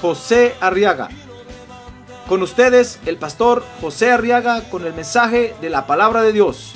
José 0.00 0.54
Arriaga. 0.60 1.08
Con 2.28 2.42
ustedes, 2.42 2.98
el 3.06 3.16
pastor 3.18 3.64
José 3.80 4.10
Arriaga 4.10 4.62
con 4.68 4.84
el 4.84 4.92
mensaje 4.94 5.54
de 5.60 5.70
la 5.70 5.86
palabra 5.86 6.22
de 6.22 6.32
Dios. 6.32 6.74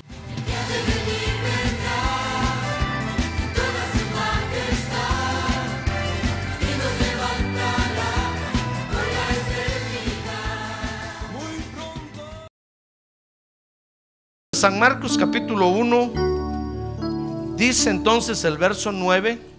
San 14.54 14.78
Marcos 14.78 15.16
capítulo 15.16 15.68
1 15.68 17.56
dice 17.56 17.88
entonces 17.88 18.44
el 18.44 18.58
verso 18.58 18.92
9 18.92 19.49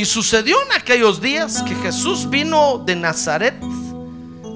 Y 0.00 0.06
sucedió 0.06 0.56
en 0.62 0.72
aquellos 0.80 1.20
días 1.20 1.62
que 1.62 1.74
Jesús 1.74 2.30
vino 2.30 2.78
de 2.78 2.96
Nazaret, 2.96 3.60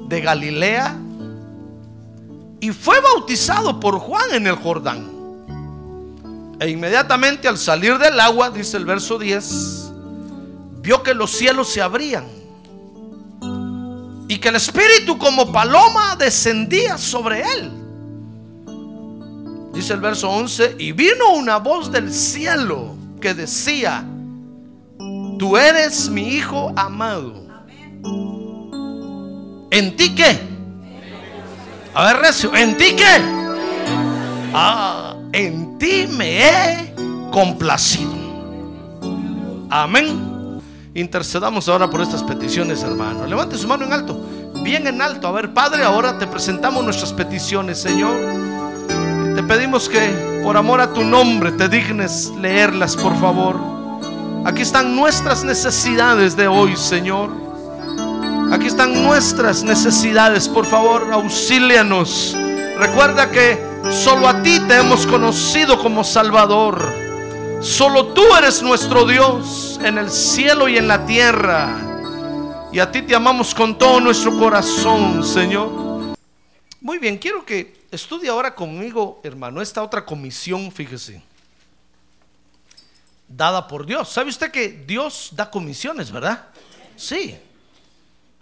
de 0.08 0.20
Galilea, 0.22 0.96
y 2.60 2.70
fue 2.70 2.98
bautizado 3.02 3.78
por 3.78 3.98
Juan 3.98 4.32
en 4.32 4.46
el 4.46 4.54
Jordán. 4.54 5.06
E 6.58 6.70
inmediatamente 6.70 7.46
al 7.46 7.58
salir 7.58 7.98
del 7.98 8.18
agua, 8.20 8.48
dice 8.48 8.78
el 8.78 8.86
verso 8.86 9.18
10, 9.18 9.92
vio 10.80 11.02
que 11.02 11.12
los 11.12 11.30
cielos 11.30 11.68
se 11.68 11.82
abrían 11.82 12.24
y 14.26 14.38
que 14.38 14.48
el 14.48 14.56
Espíritu 14.56 15.18
como 15.18 15.52
paloma 15.52 16.16
descendía 16.16 16.96
sobre 16.96 17.42
él. 17.42 17.70
Dice 19.74 19.92
el 19.92 20.00
verso 20.00 20.30
11, 20.30 20.76
y 20.78 20.92
vino 20.92 21.34
una 21.34 21.58
voz 21.58 21.92
del 21.92 22.10
cielo 22.10 22.96
que 23.20 23.34
decía, 23.34 24.06
tú 25.38 25.56
eres 25.56 26.08
mi 26.08 26.28
hijo 26.28 26.72
amado. 26.76 27.44
¿En 29.70 29.96
ti 29.96 30.14
qué? 30.14 30.38
A 31.94 32.04
ver, 32.06 32.16
Recio, 32.18 32.54
¿en 32.54 32.76
ti 32.76 32.94
qué? 32.96 33.44
Ah, 34.52 35.16
en 35.32 35.78
ti 35.78 36.06
me 36.10 36.48
he 36.48 36.94
complacido. 37.30 38.12
Amén. 39.70 40.60
Intercedamos 40.94 41.68
ahora 41.68 41.90
por 41.90 42.00
estas 42.00 42.22
peticiones, 42.22 42.84
hermano. 42.84 43.26
Levante 43.26 43.58
su 43.58 43.66
mano 43.66 43.84
en 43.84 43.92
alto, 43.92 44.24
bien 44.62 44.86
en 44.86 45.02
alto. 45.02 45.26
A 45.26 45.32
ver, 45.32 45.52
Padre, 45.52 45.82
ahora 45.82 46.18
te 46.18 46.28
presentamos 46.28 46.84
nuestras 46.84 47.12
peticiones, 47.12 47.78
Señor. 47.78 48.16
Te 49.34 49.42
pedimos 49.42 49.88
que 49.88 50.40
por 50.44 50.56
amor 50.56 50.80
a 50.80 50.92
tu 50.92 51.02
nombre 51.02 51.50
te 51.50 51.68
dignes 51.68 52.32
leerlas, 52.40 52.96
por 52.96 53.18
favor. 53.18 53.83
Aquí 54.44 54.60
están 54.60 54.94
nuestras 54.94 55.42
necesidades 55.42 56.36
de 56.36 56.46
hoy, 56.46 56.76
Señor. 56.76 57.30
Aquí 58.52 58.66
están 58.66 59.02
nuestras 59.02 59.62
necesidades, 59.62 60.50
por 60.50 60.66
favor, 60.66 61.10
auxílianos. 61.10 62.36
Recuerda 62.78 63.30
que 63.30 63.58
solo 63.90 64.28
a 64.28 64.42
ti 64.42 64.60
te 64.68 64.76
hemos 64.76 65.06
conocido 65.06 65.80
como 65.80 66.04
Salvador. 66.04 66.94
Solo 67.62 68.08
tú 68.08 68.22
eres 68.36 68.62
nuestro 68.62 69.06
Dios 69.06 69.80
en 69.82 69.96
el 69.96 70.10
cielo 70.10 70.68
y 70.68 70.76
en 70.76 70.88
la 70.88 71.06
tierra. 71.06 71.74
Y 72.70 72.80
a 72.80 72.92
ti 72.92 73.00
te 73.00 73.14
amamos 73.14 73.54
con 73.54 73.78
todo 73.78 73.98
nuestro 73.98 74.38
corazón, 74.38 75.24
Señor. 75.24 76.16
Muy 76.82 76.98
bien, 76.98 77.16
quiero 77.16 77.46
que 77.46 77.86
estudie 77.90 78.28
ahora 78.28 78.54
conmigo, 78.54 79.20
hermano, 79.24 79.62
esta 79.62 79.82
otra 79.82 80.04
comisión, 80.04 80.70
fíjese, 80.70 81.22
dada 83.36 83.66
por 83.66 83.86
Dios. 83.86 84.08
¿Sabe 84.08 84.30
usted 84.30 84.50
que 84.50 84.68
Dios 84.68 85.30
da 85.32 85.50
comisiones, 85.50 86.10
verdad? 86.10 86.46
Sí. 86.96 87.38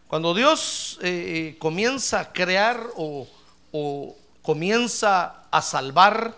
Cuando 0.06 0.34
Dios 0.34 0.98
eh, 1.02 1.56
comienza 1.58 2.20
a 2.20 2.32
crear 2.32 2.86
o, 2.96 3.26
o 3.72 4.16
comienza 4.42 5.44
a 5.50 5.62
salvar, 5.62 6.36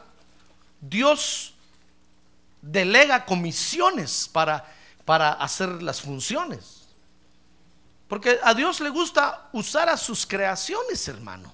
Dios 0.81 1.55
delega 2.63 3.25
comisiones 3.25 4.29
para, 4.33 4.65
para 5.05 5.33
hacer 5.33 5.83
las 5.83 6.01
funciones. 6.01 6.83
Porque 8.07 8.39
a 8.43 8.55
Dios 8.55 8.81
le 8.81 8.91
gusta 8.91 9.49
usar 9.53 9.89
a 9.89 9.97
sus 9.97 10.25
creaciones, 10.27 11.09
hermano. 11.09 11.53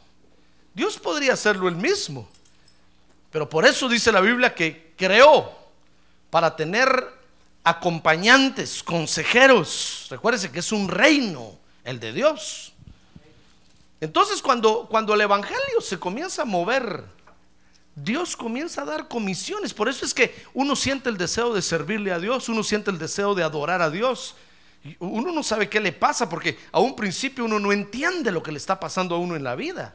Dios 0.75 0.99
podría 0.99 1.33
hacerlo 1.33 1.69
él 1.69 1.77
mismo. 1.77 2.29
Pero 3.31 3.49
por 3.49 3.65
eso 3.65 3.89
dice 3.89 4.13
la 4.13 4.21
Biblia 4.21 4.55
que 4.55 4.93
creó 4.97 5.60
para 6.31 6.57
tener 6.57 7.21
acompañantes, 7.65 8.83
consejeros. 8.83 10.07
Recuérdese 10.11 10.51
que 10.51 10.61
es 10.61 10.73
un 10.73 10.89
reino, 10.89 11.59
el 11.85 12.01
de 12.01 12.13
Dios. 12.13 12.73
Entonces 14.01 14.41
cuando, 14.41 14.87
cuando 14.89 15.15
el 15.15 15.21
Evangelio 15.21 15.81
se 15.81 15.99
comienza 15.99 16.43
a 16.43 16.47
mover, 16.47 17.05
Dios 17.95 18.37
comienza 18.37 18.83
a 18.83 18.87
dar 18.87 19.09
comisiones. 19.09 19.75
Por 19.75 19.89
eso 19.89 20.05
es 20.05 20.15
que 20.15 20.35
uno 20.55 20.75
siente 20.75 21.11
el 21.11 21.19
deseo 21.19 21.53
de 21.53 21.61
servirle 21.61 22.13
a 22.13 22.19
Dios, 22.19 22.49
uno 22.49 22.63
siente 22.63 22.91
el 22.91 22.99
deseo 22.99 23.35
de 23.35 23.43
adorar 23.43 23.83
a 23.83 23.91
Dios. 23.91 24.37
Uno 24.99 25.33
no 25.33 25.43
sabe 25.43 25.69
qué 25.69 25.81
le 25.81 25.93
pasa 25.93 26.29
porque 26.29 26.59
a 26.73 26.81
un 26.81 26.97
principio 26.97 27.45
uno 27.45 27.59
no 27.59 27.73
entiende 27.73 28.33
lo 28.33 28.43
que 28.43 28.53
le 28.53 28.57
está 28.57 28.81
pasando 28.81 29.15
a 29.15 29.19
uno 29.19 29.37
en 29.37 29.45
la 29.45 29.55
vida. 29.55 29.95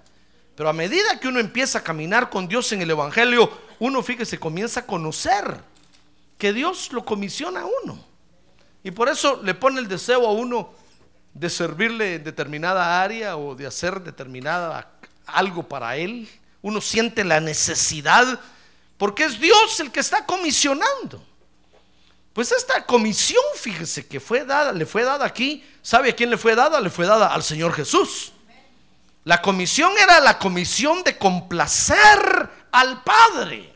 Pero 0.55 0.69
a 0.69 0.73
medida 0.73 1.19
que 1.19 1.27
uno 1.27 1.39
empieza 1.39 1.79
a 1.79 1.83
caminar 1.83 2.29
con 2.29 2.47
Dios 2.47 2.71
en 2.71 2.81
el 2.81 2.91
Evangelio, 2.91 3.51
uno 3.79 4.03
fíjese, 4.03 4.39
comienza 4.39 4.81
a 4.81 4.85
conocer 4.85 5.57
que 6.37 6.53
Dios 6.53 6.91
lo 6.91 7.05
comisiona 7.05 7.61
a 7.61 7.65
uno. 7.83 8.03
Y 8.83 8.91
por 8.91 9.09
eso 9.09 9.41
le 9.43 9.53
pone 9.53 9.79
el 9.79 9.87
deseo 9.87 10.27
a 10.27 10.31
uno 10.31 10.73
de 11.33 11.49
servirle 11.49 12.15
en 12.15 12.23
determinada 12.23 13.01
área 13.01 13.35
o 13.37 13.55
de 13.55 13.67
hacer 13.67 14.01
determinada 14.01 14.91
algo 15.25 15.63
para 15.63 15.97
Él. 15.97 16.29
Uno 16.61 16.81
siente 16.81 17.23
la 17.23 17.39
necesidad 17.39 18.39
porque 18.97 19.25
es 19.25 19.39
Dios 19.39 19.79
el 19.79 19.91
que 19.91 19.99
está 19.99 20.25
comisionando. 20.25 21.23
Pues 22.33 22.51
esta 22.51 22.85
comisión, 22.85 23.43
fíjese 23.55 24.05
que 24.07 24.19
fue 24.19 24.45
dada, 24.45 24.71
le 24.71 24.85
fue 24.85 25.03
dada 25.03 25.25
aquí. 25.25 25.63
¿Sabe 25.81 26.09
a 26.09 26.15
quién 26.15 26.29
le 26.29 26.37
fue 26.37 26.55
dada? 26.55 26.81
Le 26.81 26.89
fue 26.89 27.05
dada 27.05 27.27
al 27.27 27.43
Señor 27.43 27.73
Jesús. 27.73 28.33
La 29.23 29.41
comisión 29.41 29.91
era 30.01 30.19
la 30.19 30.37
comisión 30.37 31.03
de 31.03 31.17
complacer 31.17 32.49
al 32.71 33.03
Padre. 33.03 33.74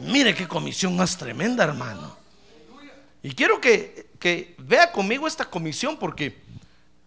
Mire 0.00 0.34
qué 0.34 0.48
comisión 0.48 0.96
más 0.96 1.16
tremenda, 1.16 1.64
hermano. 1.64 2.16
Y 3.22 3.34
quiero 3.34 3.60
que, 3.60 4.10
que, 4.18 4.54
vea 4.58 4.90
conmigo 4.90 5.26
esta 5.26 5.44
comisión 5.44 5.96
porque 5.98 6.40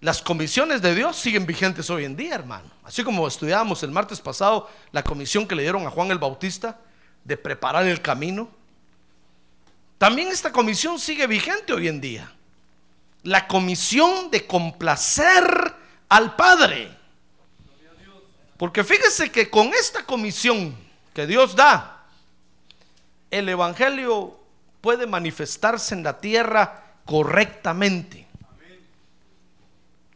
las 0.01 0.21
comisiones 0.21 0.81
de 0.81 0.93
Dios 0.93 1.17
siguen 1.17 1.45
vigentes 1.45 1.89
hoy 1.89 2.05
en 2.05 2.15
día, 2.15 2.35
hermano. 2.35 2.69
Así 2.83 3.03
como 3.03 3.27
estudiábamos 3.27 3.81
el 3.83 3.91
martes 3.91 4.19
pasado 4.21 4.69
la 4.91 5.03
comisión 5.03 5.47
que 5.47 5.55
le 5.55 5.63
dieron 5.63 5.87
a 5.87 5.89
Juan 5.89 6.11
el 6.11 6.19
Bautista 6.19 6.79
de 7.23 7.37
preparar 7.37 7.85
el 7.87 8.01
camino. 8.01 8.49
También 9.97 10.27
esta 10.27 10.51
comisión 10.51 10.99
sigue 10.99 11.25
vigente 11.25 11.73
hoy 11.73 11.87
en 11.87 12.01
día. 12.01 12.31
La 13.23 13.47
comisión 13.47 14.29
de 14.29 14.45
complacer 14.45 15.73
al 16.09 16.35
Padre. 16.35 16.95
Porque 18.57 18.83
fíjese 18.83 19.31
que 19.31 19.49
con 19.49 19.73
esta 19.73 20.05
comisión 20.05 20.75
que 21.13 21.25
Dios 21.25 21.55
da, 21.55 21.92
el 23.33 23.49
Evangelio 23.49 24.39
puede 24.79 25.07
manifestarse 25.07 25.95
en 25.95 26.03
la 26.03 26.19
tierra 26.21 26.97
correctamente. 27.03 28.27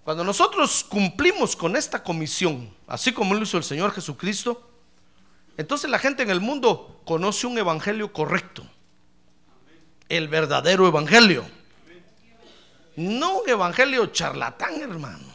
Cuando 0.03 0.23
nosotros 0.23 0.85
cumplimos 0.87 1.55
con 1.55 1.75
esta 1.75 2.03
comisión, 2.03 2.71
así 2.85 3.11
como 3.11 3.33
lo 3.33 3.41
hizo 3.41 3.57
el 3.57 3.63
Señor 3.63 3.91
Jesucristo, 3.91 4.69
entonces 5.57 5.89
la 5.89 5.97
gente 5.97 6.21
en 6.21 6.29
el 6.29 6.39
mundo 6.39 7.01
conoce 7.05 7.47
un 7.47 7.57
evangelio 7.57 8.13
correcto. 8.13 8.67
El 10.07 10.27
verdadero 10.27 10.87
evangelio. 10.87 11.43
No 12.95 13.39
un 13.39 13.49
evangelio 13.49 14.05
charlatán, 14.07 14.79
hermano. 14.79 15.25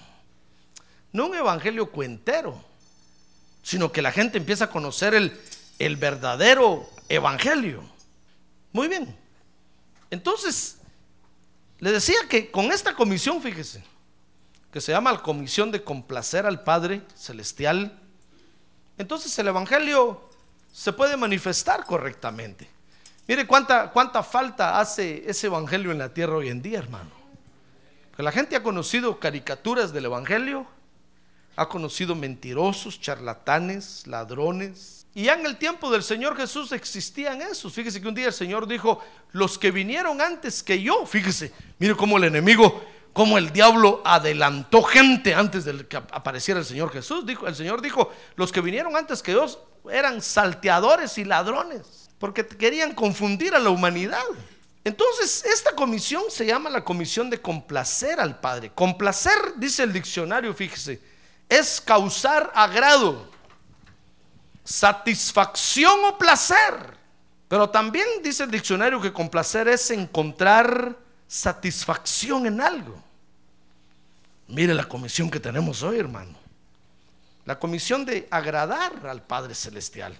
No 1.10 1.26
un 1.26 1.34
evangelio 1.34 1.90
cuentero. 1.90 2.64
Sino 3.64 3.90
que 3.90 4.02
la 4.02 4.12
gente 4.12 4.38
empieza 4.38 4.66
a 4.66 4.70
conocer 4.70 5.14
el, 5.14 5.38
el 5.84 5.96
verdadero 5.96 6.88
evangelio. 7.08 7.82
Muy 8.72 8.88
bien. 8.88 9.16
Entonces, 10.10 10.78
Le 11.82 11.90
decía 11.90 12.14
que 12.28 12.48
con 12.48 12.70
esta 12.70 12.94
comisión, 12.94 13.42
fíjese, 13.42 13.82
que 14.70 14.80
se 14.80 14.92
llama 14.92 15.10
la 15.10 15.20
comisión 15.20 15.72
de 15.72 15.82
complacer 15.82 16.46
al 16.46 16.62
Padre 16.62 17.02
Celestial, 17.16 17.98
entonces 18.96 19.36
el 19.40 19.48
Evangelio 19.48 20.30
se 20.72 20.92
puede 20.92 21.16
manifestar 21.16 21.84
correctamente. 21.84 22.68
Mire 23.26 23.48
cuánta, 23.48 23.90
cuánta 23.90 24.22
falta 24.22 24.78
hace 24.78 25.28
ese 25.28 25.48
Evangelio 25.48 25.90
en 25.90 25.98
la 25.98 26.14
tierra 26.14 26.36
hoy 26.36 26.50
en 26.50 26.62
día, 26.62 26.78
hermano. 26.78 27.10
Que 28.16 28.22
la 28.22 28.30
gente 28.30 28.54
ha 28.54 28.62
conocido 28.62 29.18
caricaturas 29.18 29.92
del 29.92 30.04
Evangelio, 30.04 30.68
ha 31.56 31.68
conocido 31.68 32.14
mentirosos, 32.14 33.00
charlatanes, 33.00 34.06
ladrones. 34.06 35.01
Y 35.14 35.24
ya 35.24 35.34
en 35.34 35.44
el 35.44 35.58
tiempo 35.58 35.90
del 35.90 36.02
Señor 36.02 36.36
Jesús 36.36 36.72
existían 36.72 37.42
esos. 37.42 37.72
Fíjese 37.72 38.00
que 38.00 38.08
un 38.08 38.14
día 38.14 38.28
el 38.28 38.32
Señor 38.32 38.66
dijo, 38.66 39.00
los 39.32 39.58
que 39.58 39.70
vinieron 39.70 40.20
antes 40.20 40.62
que 40.62 40.80
yo, 40.80 41.04
fíjese, 41.04 41.52
mire 41.78 41.94
cómo 41.94 42.16
el 42.16 42.24
enemigo, 42.24 42.82
cómo 43.12 43.36
el 43.36 43.52
diablo 43.52 44.00
adelantó 44.04 44.82
gente 44.82 45.34
antes 45.34 45.64
de 45.66 45.86
que 45.86 45.96
apareciera 45.96 46.60
el 46.60 46.66
Señor 46.66 46.90
Jesús. 46.90 47.26
Dijo, 47.26 47.46
el 47.46 47.54
Señor 47.54 47.82
dijo, 47.82 48.10
los 48.36 48.50
que 48.52 48.62
vinieron 48.62 48.96
antes 48.96 49.22
que 49.22 49.32
yo 49.32 49.46
eran 49.90 50.22
salteadores 50.22 51.18
y 51.18 51.24
ladrones, 51.24 52.08
porque 52.18 52.46
querían 52.46 52.94
confundir 52.94 53.54
a 53.54 53.58
la 53.58 53.70
humanidad. 53.70 54.22
Entonces, 54.84 55.44
esta 55.44 55.74
comisión 55.76 56.24
se 56.28 56.46
llama 56.46 56.70
la 56.70 56.82
comisión 56.82 57.30
de 57.30 57.40
complacer 57.40 58.18
al 58.18 58.40
Padre. 58.40 58.72
Complacer, 58.74 59.38
dice 59.56 59.82
el 59.82 59.92
diccionario, 59.92 60.52
fíjese, 60.54 61.00
es 61.48 61.80
causar 61.80 62.50
agrado, 62.54 63.30
satisfacción 64.64 66.04
o 66.04 66.18
placer. 66.18 66.96
Pero 67.48 67.68
también 67.68 68.06
dice 68.22 68.44
el 68.44 68.50
diccionario 68.50 69.00
que 69.00 69.12
complacer 69.12 69.68
es 69.68 69.90
encontrar 69.90 70.96
satisfacción 71.26 72.46
en 72.46 72.60
algo. 72.60 73.02
Mire 74.48 74.74
la 74.74 74.84
comisión 74.84 75.30
que 75.30 75.40
tenemos 75.40 75.82
hoy, 75.82 75.98
hermano. 75.98 76.38
La 77.44 77.58
comisión 77.58 78.04
de 78.04 78.28
agradar 78.30 79.06
al 79.06 79.22
Padre 79.22 79.54
Celestial. 79.54 80.18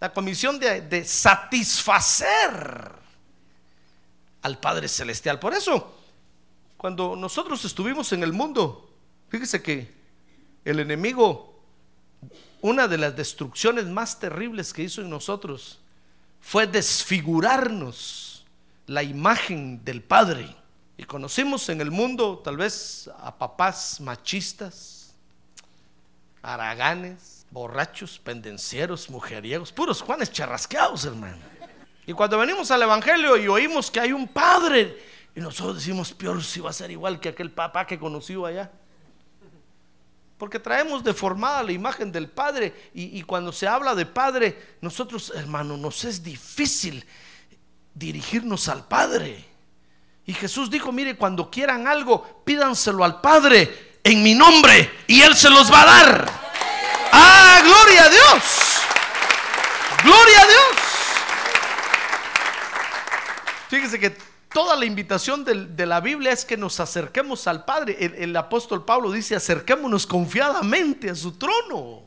La 0.00 0.12
comisión 0.12 0.58
de, 0.58 0.80
de 0.80 1.04
satisfacer 1.04 2.92
al 4.42 4.58
Padre 4.58 4.88
Celestial. 4.88 5.38
Por 5.38 5.54
eso, 5.54 5.96
cuando 6.76 7.14
nosotros 7.14 7.64
estuvimos 7.64 8.12
en 8.12 8.22
el 8.24 8.32
mundo, 8.32 8.90
fíjese 9.28 9.62
que 9.62 9.92
el 10.64 10.80
enemigo, 10.80 11.62
una 12.62 12.88
de 12.88 12.96
las 12.96 13.14
destrucciones 13.14 13.86
más 13.86 14.18
terribles 14.18 14.72
que 14.72 14.84
hizo 14.84 15.02
en 15.02 15.10
nosotros 15.10 15.80
fue 16.40 16.66
desfigurarnos 16.66 18.46
la 18.86 19.02
imagen 19.02 19.84
del 19.84 20.00
Padre. 20.00 20.56
Y 20.96 21.04
conocimos 21.04 21.68
en 21.68 21.80
el 21.80 21.90
mundo 21.90 22.40
tal 22.42 22.56
vez 22.56 23.10
a 23.18 23.36
papás 23.36 24.00
machistas, 24.00 25.12
haraganes, 26.40 27.44
borrachos, 27.50 28.20
pendencieros, 28.20 29.10
mujeriegos, 29.10 29.72
puros 29.72 30.00
Juanes 30.00 30.30
charrasqueados, 30.30 31.04
hermano. 31.04 31.38
Y 32.06 32.12
cuando 32.12 32.38
venimos 32.38 32.70
al 32.70 32.82
Evangelio 32.82 33.36
y 33.36 33.48
oímos 33.48 33.90
que 33.90 34.00
hay 34.00 34.12
un 34.12 34.28
Padre, 34.28 35.02
y 35.34 35.40
nosotros 35.40 35.76
decimos, 35.76 36.12
peor 36.12 36.42
si 36.44 36.60
va 36.60 36.70
a 36.70 36.74
ser 36.74 36.90
igual 36.92 37.18
que 37.18 37.30
aquel 37.30 37.50
papá 37.50 37.86
que 37.86 37.98
conoció 37.98 38.46
allá. 38.46 38.70
Porque 40.42 40.58
traemos 40.58 41.04
deformada 41.04 41.62
la 41.62 41.70
imagen 41.70 42.10
del 42.10 42.28
Padre 42.28 42.90
y, 42.94 43.22
cuando 43.22 43.52
se 43.52 43.68
habla 43.68 43.94
de 43.94 44.06
Padre, 44.06 44.76
nosotros, 44.80 45.32
hermano, 45.36 45.76
nos 45.76 46.02
es 46.02 46.20
difícil 46.20 47.06
dirigirnos 47.94 48.66
al 48.68 48.88
Padre. 48.88 49.44
Y 50.26 50.34
Jesús 50.34 50.68
dijo, 50.68 50.90
mire, 50.90 51.16
cuando 51.16 51.48
quieran 51.48 51.86
algo, 51.86 52.42
pídanselo 52.44 53.04
al 53.04 53.20
Padre 53.20 54.00
en 54.02 54.20
mi 54.20 54.34
nombre 54.34 54.90
y 55.06 55.22
Él 55.22 55.36
se 55.36 55.48
los 55.48 55.72
va 55.72 55.82
a 55.82 55.86
dar. 55.86 56.30
Ah, 57.12 57.60
gloria 57.62 58.02
a 58.02 58.08
Dios. 58.08 58.42
Gloria 60.02 60.40
a 60.40 60.46
Dios. 60.48 60.76
Fíjese 63.68 64.00
que 64.00 64.31
toda 64.52 64.76
la 64.76 64.84
invitación 64.84 65.44
de, 65.44 65.86
la 65.86 66.00
Biblia 66.00 66.32
es 66.32 66.44
que 66.44 66.56
nos 66.56 66.80
acerquemos 66.80 67.46
al 67.46 67.64
Padre. 67.64 67.96
El, 67.98 68.14
el 68.14 68.36
apóstol 68.36 68.84
Pablo 68.84 69.10
dice, 69.10 69.34
acerquémonos 69.34 70.06
confiadamente 70.06 71.10
a 71.10 71.14
su 71.14 71.32
trono. 71.32 72.02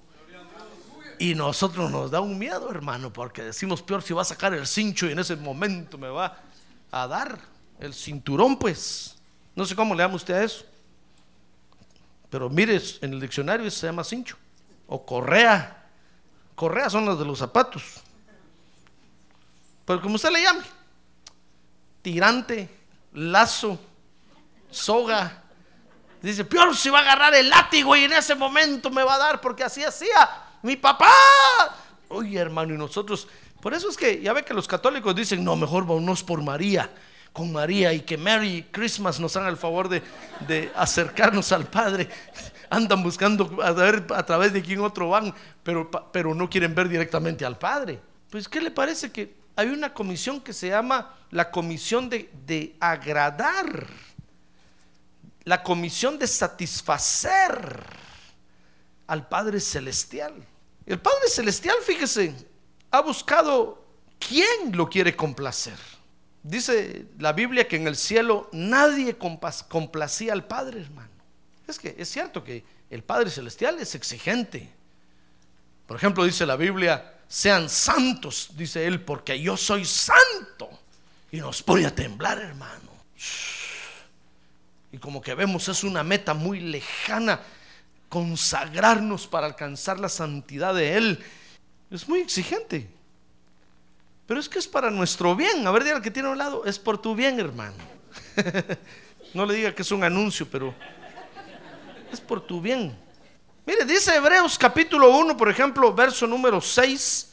Y 1.18 1.34
nosotros 1.34 1.90
nos 1.92 2.12
da 2.12 2.20
un 2.20 2.38
miedo, 2.38 2.70
hermano, 2.70 3.12
porque 3.12 3.42
decimos, 3.42 3.82
peor 3.82 4.04
si 4.04 4.14
va 4.14 4.22
a 4.22 4.26
sacar 4.26 4.54
el 4.54 4.68
cincho 4.68 5.08
y 5.08 5.14
en 5.14 5.20
ese 5.20 5.36
momento 5.36 5.98
me 5.98 6.10
va 6.10 6.38
a 6.92 7.08
dar 7.08 7.40
el 7.80 7.94
cinturón, 7.94 8.58
pues. 8.58 9.16
No 9.56 9.66
sé 9.66 9.76
cómo 9.76 9.96
le 9.96 10.04
llama 10.04 10.16
usted 10.16 10.34
a 10.34 10.44
eso. 10.44 10.66
Pero 12.30 12.50
mire, 12.50 12.82
en 13.02 13.14
el 13.14 13.22
diccionario 13.22 13.70
se 13.72 13.88
llama 13.88 14.04
cincho. 14.04 14.38
O 14.88 15.06
correa. 15.06 15.88
Correa 16.56 16.90
son 16.90 17.06
las 17.06 17.18
de 17.18 17.26
los 17.26 17.40
zapatos. 17.40 17.84
Pero 19.86 20.02
como 20.02 20.16
usted 20.16 20.32
le 20.32 20.44
llame. 20.44 20.75
Tirante, 22.06 22.70
lazo, 23.14 23.80
soga. 24.70 25.42
Dice, 26.22 26.46
peor 26.46 26.76
si 26.78 26.92
va 26.92 27.00
a 27.00 27.02
agarrar 27.02 27.34
el 27.34 27.50
látigo 27.50 27.96
y 27.96 28.04
en 28.04 28.14
ese 28.14 28.36
momento 28.36 28.92
me 28.92 29.04
va 29.04 29.16
a 29.16 29.18
dar 29.18 29.42
porque 29.42 29.64
así 29.64 29.84
hacía 29.84 30.30
mi 30.62 30.76
papá. 30.76 31.10
Oye, 32.10 32.38
hermano, 32.38 32.76
y 32.76 32.78
nosotros, 32.78 33.28
por 33.60 33.74
eso 33.74 33.90
es 33.90 33.98
que 33.98 34.22
ya 34.22 34.34
ve 34.34 34.46
que 34.46 34.54
los 34.54 34.68
católicos 34.68 35.16
dicen, 35.16 35.44
no, 35.44 35.56
mejor 35.56 35.88
vámonos 35.88 36.24
por 36.24 36.44
María, 36.44 36.92
con 37.34 37.52
María 37.52 37.92
y 37.92 38.02
que 38.02 38.18
Merry 38.18 38.68
Christmas 38.70 39.20
nos 39.20 39.36
haga 39.36 39.50
el 39.50 39.58
favor 39.58 39.90
de, 39.90 40.04
acercarnos 40.76 41.52
al 41.54 41.66
Padre. 41.66 42.08
Andan 42.70 43.02
buscando 43.02 43.64
a 43.64 43.72
ver 43.72 44.06
a 44.14 44.24
través 44.24 44.54
de 44.54 44.62
quién 44.62 44.80
otro 44.80 45.10
van, 45.10 45.34
pero, 45.64 45.90
pero 45.90 46.36
no 46.36 46.52
quieren 46.52 46.76
ver 46.76 46.88
directamente 46.88 47.44
al 47.44 47.58
Padre. 47.58 48.00
Pues, 48.30 48.48
¿qué 48.48 48.62
le 48.62 48.70
parece 48.70 49.12
que 49.12 49.45
hay 49.56 49.70
una 49.70 49.94
comisión 49.94 50.42
que 50.42 50.54
se 50.54 50.70
llama 50.70 51.16
la 51.32 51.52
comisión 51.52 52.10
de, 52.10 52.30
de 52.46 52.76
agradar? 52.80 53.88
La 55.44 55.64
comisión 55.64 56.18
de 56.18 56.28
satisfacer 56.28 57.86
al 59.08 59.28
Padre 59.28 59.60
Celestial. 59.60 60.34
El 60.86 61.00
Padre 61.00 61.30
Celestial, 61.30 61.76
fíjese, 61.84 62.34
ha 62.92 63.02
buscado 63.02 63.86
quién 64.20 64.76
lo 64.76 64.90
quiere 64.90 65.16
complacer. 65.16 65.78
Dice 66.44 67.08
la 67.18 67.34
Biblia 67.34 67.68
que 67.68 67.76
en 67.76 67.88
el 67.88 67.96
cielo 67.96 68.50
nadie 68.52 69.18
complacía 69.18 70.34
al 70.34 70.46
Padre, 70.46 70.82
hermano. 70.82 71.10
Es 71.68 71.80
que 71.80 71.96
es 71.98 72.10
cierto 72.10 72.44
que 72.44 72.64
el 72.90 73.04
Padre 73.04 73.32
Celestial 73.32 73.80
es 73.80 73.96
exigente. 73.96 74.72
Por 75.88 75.98
ejemplo, 75.98 76.24
dice 76.24 76.46
la 76.46 76.56
Biblia, 76.56 77.15
sean 77.28 77.70
santos, 77.70 78.50
dice 78.56 78.86
él, 78.86 79.02
porque 79.02 79.40
yo 79.40 79.58
soy 79.58 79.86
santo. 79.86 80.70
Y 81.32 81.38
nos 81.38 81.62
pone 81.64 81.86
a 81.86 81.94
temblar, 81.94 82.40
hermano. 82.40 82.92
Y 84.92 84.98
como 84.98 85.22
que 85.22 85.36
vemos, 85.36 85.68
es 85.68 85.84
una 85.84 86.04
meta 86.04 86.34
muy 86.34 86.62
lejana 86.62 87.42
consagrarnos 88.08 89.28
para 89.28 89.48
alcanzar 89.48 90.00
la 90.00 90.08
santidad 90.08 90.74
de 90.74 90.96
Él. 90.96 91.24
Es 91.92 92.08
muy 92.08 92.22
exigente. 92.22 92.88
Pero 94.26 94.40
es 94.40 94.48
que 94.48 94.60
es 94.60 94.68
para 94.68 94.90
nuestro 94.90 95.36
bien. 95.36 95.68
A 95.68 95.72
ver, 95.72 95.84
diga 95.84 95.98
al 95.98 96.02
que 96.02 96.12
tiene 96.12 96.30
a 96.30 96.32
un 96.32 96.38
lado, 96.38 96.64
es 96.66 96.80
por 96.80 96.98
tu 96.98 97.14
bien, 97.14 97.40
hermano. 97.40 97.76
no 99.34 99.46
le 99.46 99.56
diga 99.56 99.76
que 99.76 99.82
es 99.82 99.92
un 99.92 100.04
anuncio, 100.04 100.48
pero 100.50 100.74
es 102.12 102.22
por 102.22 102.40
tu 102.40 102.62
bien. 102.62 102.98
Mire, 103.66 103.84
dice 103.86 104.16
Hebreos 104.16 104.60
capítulo 104.60 105.10
1, 105.18 105.36
por 105.36 105.50
ejemplo, 105.50 105.94
verso 105.94 106.28
número 106.28 106.62
6, 106.62 107.30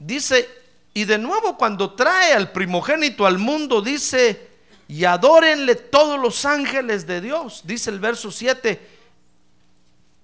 dice, 0.00 0.48
y 0.92 1.04
de 1.04 1.16
nuevo 1.16 1.56
cuando 1.56 1.94
trae 1.94 2.32
al 2.32 2.50
primogénito 2.50 3.24
al 3.24 3.38
mundo, 3.38 3.80
dice, 3.80 4.48
y 4.88 5.04
adórenle 5.04 5.76
todos 5.76 6.18
los 6.18 6.44
ángeles 6.44 7.06
de 7.06 7.20
Dios, 7.20 7.62
dice 7.64 7.90
el 7.90 8.00
verso 8.00 8.32
7, 8.32 8.80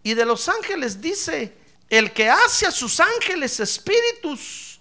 y 0.03 0.15
de 0.15 0.25
los 0.25 0.49
ángeles 0.49 1.01
dice, 1.01 1.57
el 1.89 2.13
que 2.13 2.29
hace 2.29 2.67
a 2.67 2.73
sus 2.73 2.99
ángeles 2.99 3.61
espíritus 3.61 4.81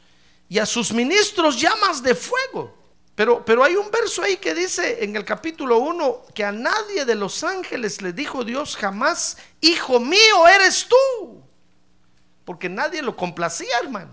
y 0.49 0.57
a 0.57 0.65
sus 0.65 0.91
ministros 0.91 1.61
llamas 1.61 2.01
de 2.01 2.15
fuego. 2.15 2.75
Pero, 3.15 3.45
pero 3.45 3.63
hay 3.63 3.75
un 3.75 3.89
verso 3.89 4.21
ahí 4.21 4.37
que 4.37 4.53
dice 4.53 5.03
en 5.03 5.15
el 5.15 5.23
capítulo 5.23 5.79
1 5.79 6.25
que 6.33 6.43
a 6.43 6.51
nadie 6.51 7.05
de 7.05 7.15
los 7.15 7.43
ángeles 7.43 8.01
le 8.01 8.11
dijo 8.11 8.43
Dios 8.43 8.75
jamás, 8.75 9.37
hijo 9.61 9.99
mío 9.99 10.47
eres 10.53 10.85
tú. 10.87 11.41
Porque 12.43 12.69
nadie 12.69 13.01
lo 13.01 13.15
complacía, 13.15 13.79
hermano. 13.81 14.11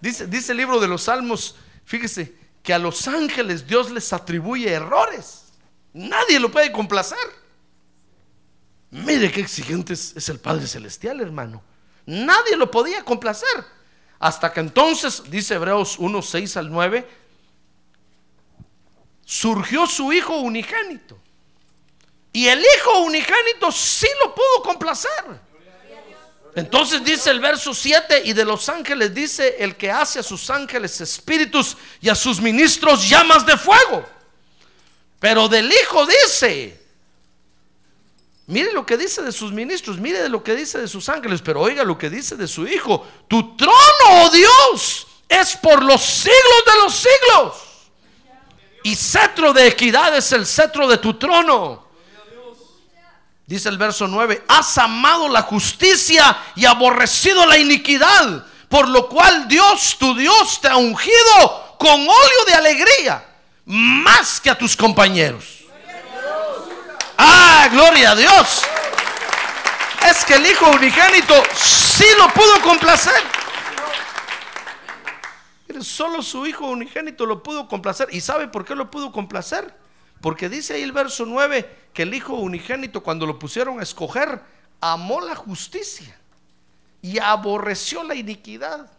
Dice, 0.00 0.26
dice 0.26 0.52
el 0.52 0.58
libro 0.58 0.78
de 0.78 0.88
los 0.88 1.04
Salmos, 1.04 1.56
fíjese, 1.84 2.36
que 2.62 2.74
a 2.74 2.78
los 2.78 3.08
ángeles 3.08 3.66
Dios 3.66 3.90
les 3.90 4.12
atribuye 4.12 4.70
errores. 4.70 5.44
Nadie 5.92 6.38
lo 6.38 6.50
puede 6.50 6.72
complacer. 6.72 7.16
Mire 8.90 9.30
qué 9.30 9.40
exigente 9.40 9.94
es, 9.94 10.28
el 10.28 10.38
Padre 10.38 10.66
Celestial, 10.66 11.20
hermano. 11.20 11.62
Nadie 12.04 12.56
lo 12.56 12.70
podía 12.70 13.04
complacer. 13.04 13.64
Hasta 14.18 14.52
que 14.52 14.60
entonces, 14.60 15.22
dice 15.30 15.54
Hebreos 15.54 15.98
1, 15.98 16.22
6 16.22 16.56
al 16.56 16.70
9, 16.70 17.08
surgió 19.26 19.86
su 19.86 20.12
hijo 20.12 20.36
unigénito. 20.36 21.18
Y 22.32 22.46
el 22.46 22.60
hijo 22.60 23.00
unigénito 23.00 23.72
sí 23.72 24.06
lo 24.22 24.34
pudo 24.34 24.62
complacer. 24.62 25.46
Entonces 26.54 27.04
dice 27.04 27.30
el 27.30 27.40
verso 27.40 27.74
7, 27.74 28.22
y 28.24 28.32
de 28.32 28.44
los 28.44 28.68
ángeles 28.70 29.12
dice 29.12 29.56
el 29.58 29.76
que 29.76 29.90
hace 29.90 30.20
a 30.20 30.22
sus 30.22 30.48
ángeles 30.48 30.98
espíritus 31.02 31.76
y 32.00 32.08
a 32.08 32.14
sus 32.14 32.40
ministros 32.40 33.06
llamas 33.06 33.44
de 33.44 33.58
fuego. 33.58 34.06
Pero 35.18 35.48
del 35.48 35.70
Hijo 35.70 36.06
dice, 36.06 36.80
mire 38.46 38.72
lo 38.72 38.86
que 38.86 38.96
dice 38.96 39.22
de 39.22 39.32
sus 39.32 39.52
ministros, 39.52 39.98
mire 39.98 40.28
lo 40.30 40.42
que 40.42 40.54
dice 40.54 40.78
de 40.78 40.88
sus 40.88 41.08
ángeles, 41.10 41.42
pero 41.42 41.60
oiga 41.60 41.84
lo 41.84 41.98
que 41.98 42.08
dice 42.08 42.36
de 42.36 42.48
su 42.48 42.66
Hijo. 42.66 43.06
Tu 43.28 43.56
trono, 43.56 43.74
oh 44.08 44.30
Dios, 44.30 45.06
es 45.28 45.56
por 45.56 45.82
los 45.82 46.02
siglos 46.02 46.64
de 46.64 46.82
los 46.82 46.94
siglos. 46.94 47.65
Y 48.86 48.94
cetro 48.94 49.52
de 49.52 49.66
equidad 49.66 50.14
es 50.14 50.30
el 50.30 50.46
cetro 50.46 50.86
de 50.86 50.98
tu 50.98 51.14
trono. 51.14 51.88
Dice 53.44 53.68
el 53.68 53.78
verso 53.78 54.06
9, 54.06 54.44
has 54.46 54.78
amado 54.78 55.28
la 55.28 55.42
justicia 55.42 56.38
y 56.54 56.66
aborrecido 56.66 57.46
la 57.46 57.58
iniquidad, 57.58 58.46
por 58.68 58.86
lo 58.86 59.08
cual 59.08 59.48
Dios, 59.48 59.96
tu 59.98 60.14
Dios, 60.14 60.60
te 60.60 60.68
ha 60.68 60.76
ungido 60.76 61.76
con 61.80 62.00
óleo 62.00 62.44
de 62.46 62.54
alegría, 62.54 63.26
más 63.64 64.40
que 64.40 64.50
a 64.50 64.56
tus 64.56 64.76
compañeros. 64.76 65.64
Ah, 67.18 67.68
gloria 67.72 68.12
a 68.12 68.14
Dios. 68.14 68.62
Es 70.08 70.24
que 70.24 70.34
el 70.34 70.46
Hijo 70.46 70.70
unigénito 70.70 71.34
sí 71.56 72.06
lo 72.18 72.28
pudo 72.28 72.62
complacer. 72.62 73.20
Solo 75.82 76.22
su 76.22 76.46
Hijo 76.46 76.66
unigénito 76.66 77.26
lo 77.26 77.42
pudo 77.42 77.68
complacer. 77.68 78.08
¿Y 78.12 78.20
sabe 78.20 78.48
por 78.48 78.64
qué 78.64 78.74
lo 78.74 78.90
pudo 78.90 79.12
complacer? 79.12 79.74
Porque 80.20 80.48
dice 80.48 80.74
ahí 80.74 80.82
el 80.82 80.92
verso 80.92 81.26
9 81.26 81.88
que 81.92 82.02
el 82.02 82.14
Hijo 82.14 82.34
unigénito 82.34 83.02
cuando 83.02 83.26
lo 83.26 83.38
pusieron 83.38 83.80
a 83.80 83.82
escoger, 83.82 84.40
amó 84.80 85.20
la 85.20 85.34
justicia 85.34 86.18
y 87.02 87.18
aborreció 87.18 88.02
la 88.02 88.14
iniquidad. 88.14 88.90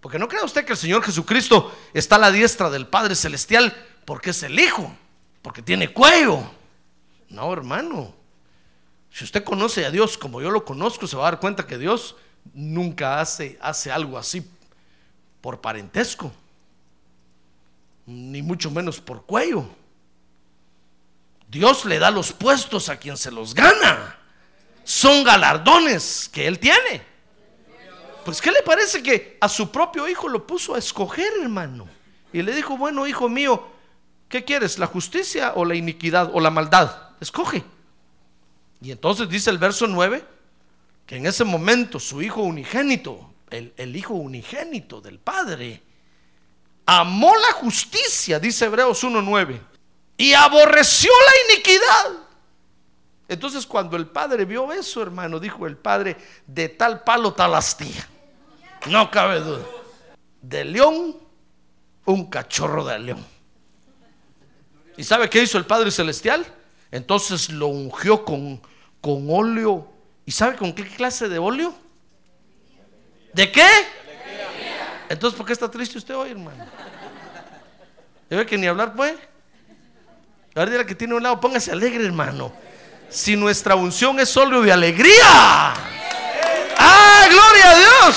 Porque 0.00 0.18
no 0.18 0.28
crea 0.28 0.44
usted 0.44 0.64
que 0.64 0.72
el 0.72 0.78
Señor 0.78 1.02
Jesucristo 1.02 1.74
está 1.92 2.16
a 2.16 2.20
la 2.20 2.30
diestra 2.30 2.70
del 2.70 2.86
Padre 2.86 3.14
Celestial 3.14 3.74
porque 4.04 4.30
es 4.30 4.42
el 4.42 4.58
Hijo, 4.58 4.94
porque 5.42 5.62
tiene 5.62 5.92
cuello. 5.92 6.42
No, 7.28 7.52
hermano. 7.52 8.14
Si 9.10 9.24
usted 9.24 9.42
conoce 9.42 9.84
a 9.84 9.90
Dios 9.90 10.16
como 10.16 10.40
yo 10.40 10.50
lo 10.50 10.64
conozco, 10.64 11.06
se 11.06 11.16
va 11.16 11.26
a 11.26 11.30
dar 11.32 11.40
cuenta 11.40 11.66
que 11.66 11.78
Dios 11.78 12.16
nunca 12.54 13.20
hace, 13.20 13.58
hace 13.60 13.90
algo 13.90 14.16
así 14.16 14.48
por 15.40 15.60
parentesco, 15.60 16.32
ni 18.06 18.42
mucho 18.42 18.70
menos 18.70 19.00
por 19.00 19.24
cuello. 19.24 19.64
Dios 21.48 21.84
le 21.84 21.98
da 21.98 22.10
los 22.10 22.32
puestos 22.32 22.88
a 22.88 22.96
quien 22.96 23.16
se 23.16 23.30
los 23.30 23.54
gana. 23.54 24.16
Son 24.84 25.24
galardones 25.24 26.28
que 26.32 26.46
Él 26.46 26.58
tiene. 26.58 27.02
Pues 28.24 28.42
¿qué 28.42 28.50
le 28.50 28.62
parece 28.62 29.02
que 29.02 29.38
a 29.40 29.48
su 29.48 29.70
propio 29.70 30.06
hijo 30.08 30.28
lo 30.28 30.46
puso 30.46 30.74
a 30.74 30.78
escoger, 30.78 31.30
hermano? 31.42 31.88
Y 32.32 32.42
le 32.42 32.54
dijo, 32.54 32.76
bueno, 32.76 33.06
hijo 33.06 33.28
mío, 33.28 33.66
¿qué 34.28 34.44
quieres? 34.44 34.78
¿La 34.78 34.86
justicia 34.86 35.52
o 35.56 35.64
la 35.64 35.74
iniquidad 35.74 36.30
o 36.34 36.40
la 36.40 36.50
maldad? 36.50 36.94
Escoge. 37.20 37.64
Y 38.82 38.90
entonces 38.92 39.28
dice 39.28 39.48
el 39.50 39.58
verso 39.58 39.86
9, 39.86 40.24
que 41.06 41.16
en 41.16 41.26
ese 41.26 41.44
momento 41.44 41.98
su 41.98 42.20
hijo 42.20 42.42
unigénito, 42.42 43.32
el, 43.50 43.72
el 43.76 43.96
hijo 43.96 44.14
unigénito 44.14 45.00
del 45.00 45.18
Padre, 45.18 45.82
amó 46.86 47.34
la 47.36 47.52
justicia, 47.52 48.38
dice 48.38 48.64
Hebreos 48.64 49.02
1.9 49.04 49.60
y 50.16 50.32
aborreció 50.32 51.10
la 51.10 51.54
iniquidad. 51.54 52.28
Entonces 53.28 53.66
cuando 53.66 53.96
el 53.96 54.06
padre 54.06 54.46
vio 54.46 54.72
eso, 54.72 55.02
hermano, 55.02 55.38
dijo 55.38 55.66
el 55.66 55.76
padre, 55.76 56.16
de 56.46 56.70
tal 56.70 57.04
palo 57.04 57.34
tal 57.34 57.54
astilla. 57.54 58.08
No 58.86 59.10
cabe 59.10 59.40
duda. 59.40 59.64
De 60.40 60.64
león, 60.64 61.16
un 62.06 62.26
cachorro 62.30 62.84
de 62.84 62.98
león. 62.98 63.24
¿Y 64.96 65.04
sabe 65.04 65.28
qué 65.28 65.42
hizo 65.42 65.58
el 65.58 65.66
Padre 65.66 65.90
Celestial? 65.90 66.44
Entonces 66.90 67.50
lo 67.50 67.68
ungió 67.68 68.24
con, 68.24 68.60
con 69.00 69.28
óleo. 69.30 69.88
¿Y 70.24 70.32
sabe 70.32 70.56
con 70.56 70.72
qué 70.72 70.86
clase 70.88 71.28
de 71.28 71.38
óleo? 71.38 71.74
¿De 73.32 73.52
qué? 73.52 73.68
Entonces, 75.08 75.36
¿por 75.36 75.46
qué 75.46 75.52
está 75.52 75.70
triste 75.70 75.98
usted 75.98 76.14
hoy, 76.14 76.30
hermano? 76.30 76.66
¿Ve 78.28 78.44
que 78.44 78.58
ni 78.58 78.66
hablar 78.66 78.94
puede? 78.94 79.16
A 80.54 80.64
ver, 80.64 80.84
que 80.84 80.94
tiene 80.94 81.14
un 81.14 81.22
lado, 81.22 81.40
póngase 81.40 81.70
alegre, 81.70 82.04
hermano. 82.04 82.52
Si 83.08 83.36
nuestra 83.36 83.74
unción 83.74 84.18
es 84.20 84.28
solo 84.28 84.60
de 84.60 84.72
alegría. 84.72 85.24
¡Ah, 85.24 87.26
gloria 87.30 87.70
a 87.70 87.74
Dios! 87.76 88.16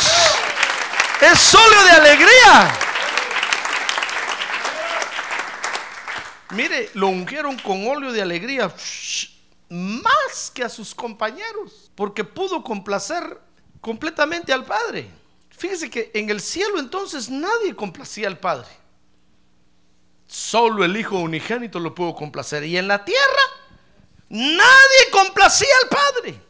Es 1.21 1.39
solo 1.39 1.83
de 1.83 1.91
alegría. 1.91 2.73
Mire, 6.49 6.89
lo 6.95 7.07
ungieron 7.07 7.57
con 7.59 7.87
óleo 7.87 8.11
de 8.11 8.21
alegría 8.21 8.73
más 9.69 10.51
que 10.53 10.63
a 10.63 10.69
sus 10.69 10.93
compañeros, 10.93 11.91
porque 11.95 12.23
pudo 12.23 12.63
complacer 12.63 13.39
completamente 13.81 14.53
al 14.53 14.63
Padre. 14.63 15.09
Fíjese 15.49 15.89
que 15.89 16.11
en 16.13 16.29
el 16.29 16.39
cielo 16.39 16.79
entonces 16.79 17.29
nadie 17.29 17.75
complacía 17.75 18.27
al 18.27 18.39
Padre. 18.39 18.69
Solo 20.27 20.85
el 20.85 20.95
Hijo 20.95 21.19
unigénito 21.19 21.79
lo 21.79 21.93
pudo 21.93 22.15
complacer. 22.15 22.63
Y 22.63 22.77
en 22.77 22.87
la 22.87 23.03
tierra 23.03 23.41
nadie 24.29 25.09
complacía 25.11 25.67
al 25.83 25.89
Padre. 25.89 26.41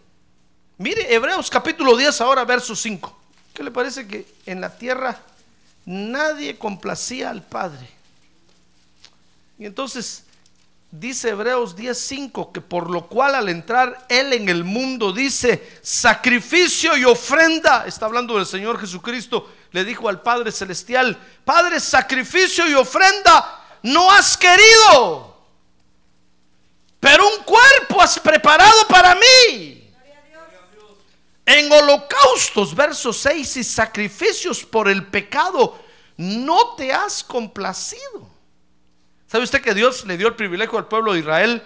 Mire, 0.78 1.14
Hebreos 1.14 1.50
capítulo 1.50 1.98
10, 1.98 2.22
ahora 2.22 2.46
verso 2.46 2.76
5. 2.76 3.18
¿Qué 3.54 3.64
le 3.64 3.72
parece 3.72 4.08
que 4.08 4.26
en 4.46 4.62
la 4.62 4.78
tierra 4.78 5.20
nadie 5.86 6.58
complacía 6.58 7.30
al 7.30 7.44
Padre? 7.44 7.90
Y 9.58 9.66
entonces 9.66 10.24
dice 10.92 11.30
Hebreos 11.30 11.76
10:5 11.76 12.52
que 12.52 12.62
por 12.62 12.90
lo 12.90 13.08
cual 13.08 13.36
al 13.36 13.50
entrar 13.50 14.06
Él 14.10 14.34
en 14.34 14.50
el 14.50 14.64
mundo 14.64 15.14
dice 15.14 15.80
sacrificio 15.82 16.98
y 16.98 17.06
ofrenda, 17.06 17.86
está 17.88 18.06
hablando 18.06 18.36
del 18.36 18.46
Señor 18.46 18.80
Jesucristo, 18.80 19.50
le 19.72 19.86
dijo 19.86 20.10
al 20.10 20.22
Padre 20.22 20.52
Celestial, 20.52 21.18
Padre, 21.46 21.80
sacrificio 21.80 22.70
y 22.70 22.74
ofrenda 22.74 23.60
no 23.84 24.12
has 24.12 24.38
querido, 24.38 25.38
pero 27.00 27.28
un 27.28 27.44
cuerpo 27.44 28.02
has 28.02 28.20
preparado 28.20 28.88
para 28.88 29.16
mí. 29.16 29.78
En 31.44 31.72
holocaustos, 31.72 32.76
versos 32.76 33.18
6, 33.18 33.58
y 33.58 33.64
sacrificios 33.64 34.64
por 34.64 34.88
el 34.88 35.08
pecado, 35.08 35.80
no 36.16 36.76
te 36.76 36.94
has 36.94 37.24
complacido. 37.24 38.31
¿Sabe 39.32 39.46
usted 39.46 39.62
que 39.62 39.74
Dios 39.74 40.06
le 40.06 40.18
dio 40.18 40.28
el 40.28 40.36
privilegio 40.36 40.78
al 40.78 40.90
pueblo 40.90 41.14
de 41.14 41.20
Israel 41.22 41.64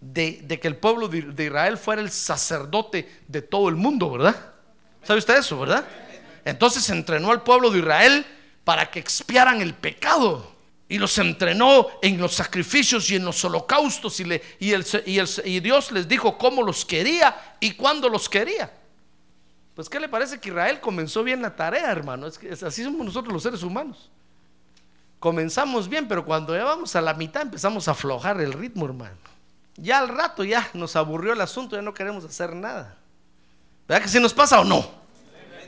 de, 0.00 0.60
que 0.62 0.68
el 0.68 0.76
pueblo 0.76 1.08
de, 1.08 1.44
Israel 1.44 1.76
fuera 1.76 2.00
el 2.00 2.08
sacerdote 2.08 3.22
de 3.26 3.42
todo 3.42 3.68
el 3.68 3.74
mundo, 3.74 4.12
verdad? 4.12 4.52
¿Sabe 5.02 5.18
usted 5.18 5.38
eso, 5.38 5.58
verdad? 5.58 5.84
Entonces 6.44 6.88
entrenó 6.90 7.32
al 7.32 7.42
pueblo 7.42 7.72
de 7.72 7.80
Israel 7.80 8.24
para 8.62 8.92
que 8.92 9.00
expiaran 9.00 9.60
el 9.60 9.74
pecado 9.74 10.48
y 10.88 10.98
los 10.98 11.18
entrenó 11.18 11.88
en 12.00 12.20
los 12.20 12.32
sacrificios 12.32 13.10
y 13.10 13.16
en 13.16 13.24
los 13.24 13.44
holocaustos 13.44 14.20
y, 14.20 15.60
Dios 15.60 15.90
les 15.90 16.06
dijo 16.06 16.38
cómo 16.38 16.62
los 16.62 16.84
quería 16.84 17.56
y 17.58 17.72
cuándo 17.72 18.08
los 18.08 18.28
quería. 18.28 18.72
Pues 19.74 19.88
¿qué 19.88 19.98
le 19.98 20.08
parece 20.08 20.38
que 20.38 20.50
Israel 20.50 20.78
comenzó 20.78 21.24
bien 21.24 21.42
la 21.42 21.56
tarea, 21.56 21.90
hermano? 21.90 22.28
Es 22.28 22.38
que 22.38 22.52
así 22.52 22.84
somos 22.84 23.04
nosotros 23.04 23.32
los 23.32 23.42
seres 23.42 23.64
humanos. 23.64 24.12
Comenzamos 25.24 25.88
bien, 25.88 26.06
pero 26.06 26.22
cuando 26.22 26.54
ya 26.54 26.64
vamos 26.64 26.94
a 26.96 27.00
la 27.00 27.14
mitad 27.14 27.40
empezamos 27.40 27.88
a 27.88 27.92
aflojar 27.92 28.38
el 28.42 28.52
ritmo, 28.52 28.84
hermano. 28.84 29.16
Ya 29.74 30.00
al 30.00 30.10
rato 30.10 30.44
ya 30.44 30.68
nos 30.74 30.96
aburrió 30.96 31.32
el 31.32 31.40
asunto, 31.40 31.76
ya 31.76 31.80
no 31.80 31.94
queremos 31.94 32.26
hacer 32.26 32.54
nada. 32.54 32.94
¿Verdad 33.88 34.02
que 34.02 34.08
así 34.10 34.20
nos 34.20 34.34
pasa 34.34 34.60
o 34.60 34.64
no? 34.64 34.86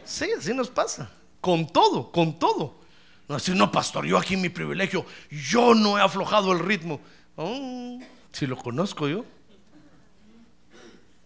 Sí, 0.04 0.28
así 0.38 0.52
nos 0.52 0.68
pasa. 0.68 1.08
Con 1.40 1.66
todo, 1.66 2.12
con 2.12 2.38
todo. 2.38 2.75
No 3.26 3.36
decir, 3.36 3.56
no, 3.56 3.72
pastor, 3.72 4.04
yo 4.04 4.18
aquí 4.18 4.36
mi 4.36 4.50
privilegio, 4.50 5.06
yo 5.30 5.75
no 5.75 5.96
he 5.96 6.02
aflojado 6.02 6.52
el 6.52 6.58
ritmo. 6.58 7.00
Oh, 7.36 7.98
si 8.32 8.46
lo 8.46 8.58
conozco 8.58 9.08
yo. 9.08 9.25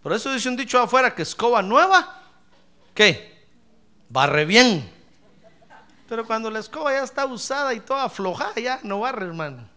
Por 0.04 0.12
eso 0.12 0.32
dice 0.32 0.48
un 0.48 0.56
dicho 0.56 0.78
afuera 0.78 1.16
que 1.16 1.22
escoba 1.22 1.62
nueva, 1.62 2.22
¿qué? 2.94 3.44
Barre 4.08 4.44
bien. 4.44 4.99
Pero 6.10 6.26
cuando 6.26 6.50
la 6.50 6.58
escoba 6.58 6.92
ya 6.92 7.04
está 7.04 7.24
usada 7.24 7.72
y 7.72 7.78
toda 7.78 8.02
aflojada, 8.02 8.56
ya 8.56 8.80
no 8.82 8.98
barre, 8.98 9.26
hermano. 9.26 9.68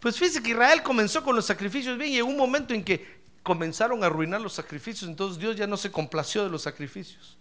Pues 0.00 0.16
fíjese 0.16 0.42
que 0.42 0.52
Israel 0.52 0.82
comenzó 0.82 1.22
con 1.22 1.36
los 1.36 1.44
sacrificios 1.44 1.98
bien 1.98 2.12
y 2.12 2.16
en 2.16 2.24
un 2.24 2.38
momento 2.38 2.72
en 2.72 2.82
que 2.82 3.18
comenzaron 3.42 4.02
a 4.02 4.06
arruinar 4.06 4.40
los 4.40 4.54
sacrificios, 4.54 5.10
entonces 5.10 5.38
Dios 5.38 5.56
ya 5.56 5.66
no 5.66 5.76
se 5.76 5.92
complació 5.92 6.42
de 6.42 6.48
los 6.48 6.62
sacrificios. 6.62 7.36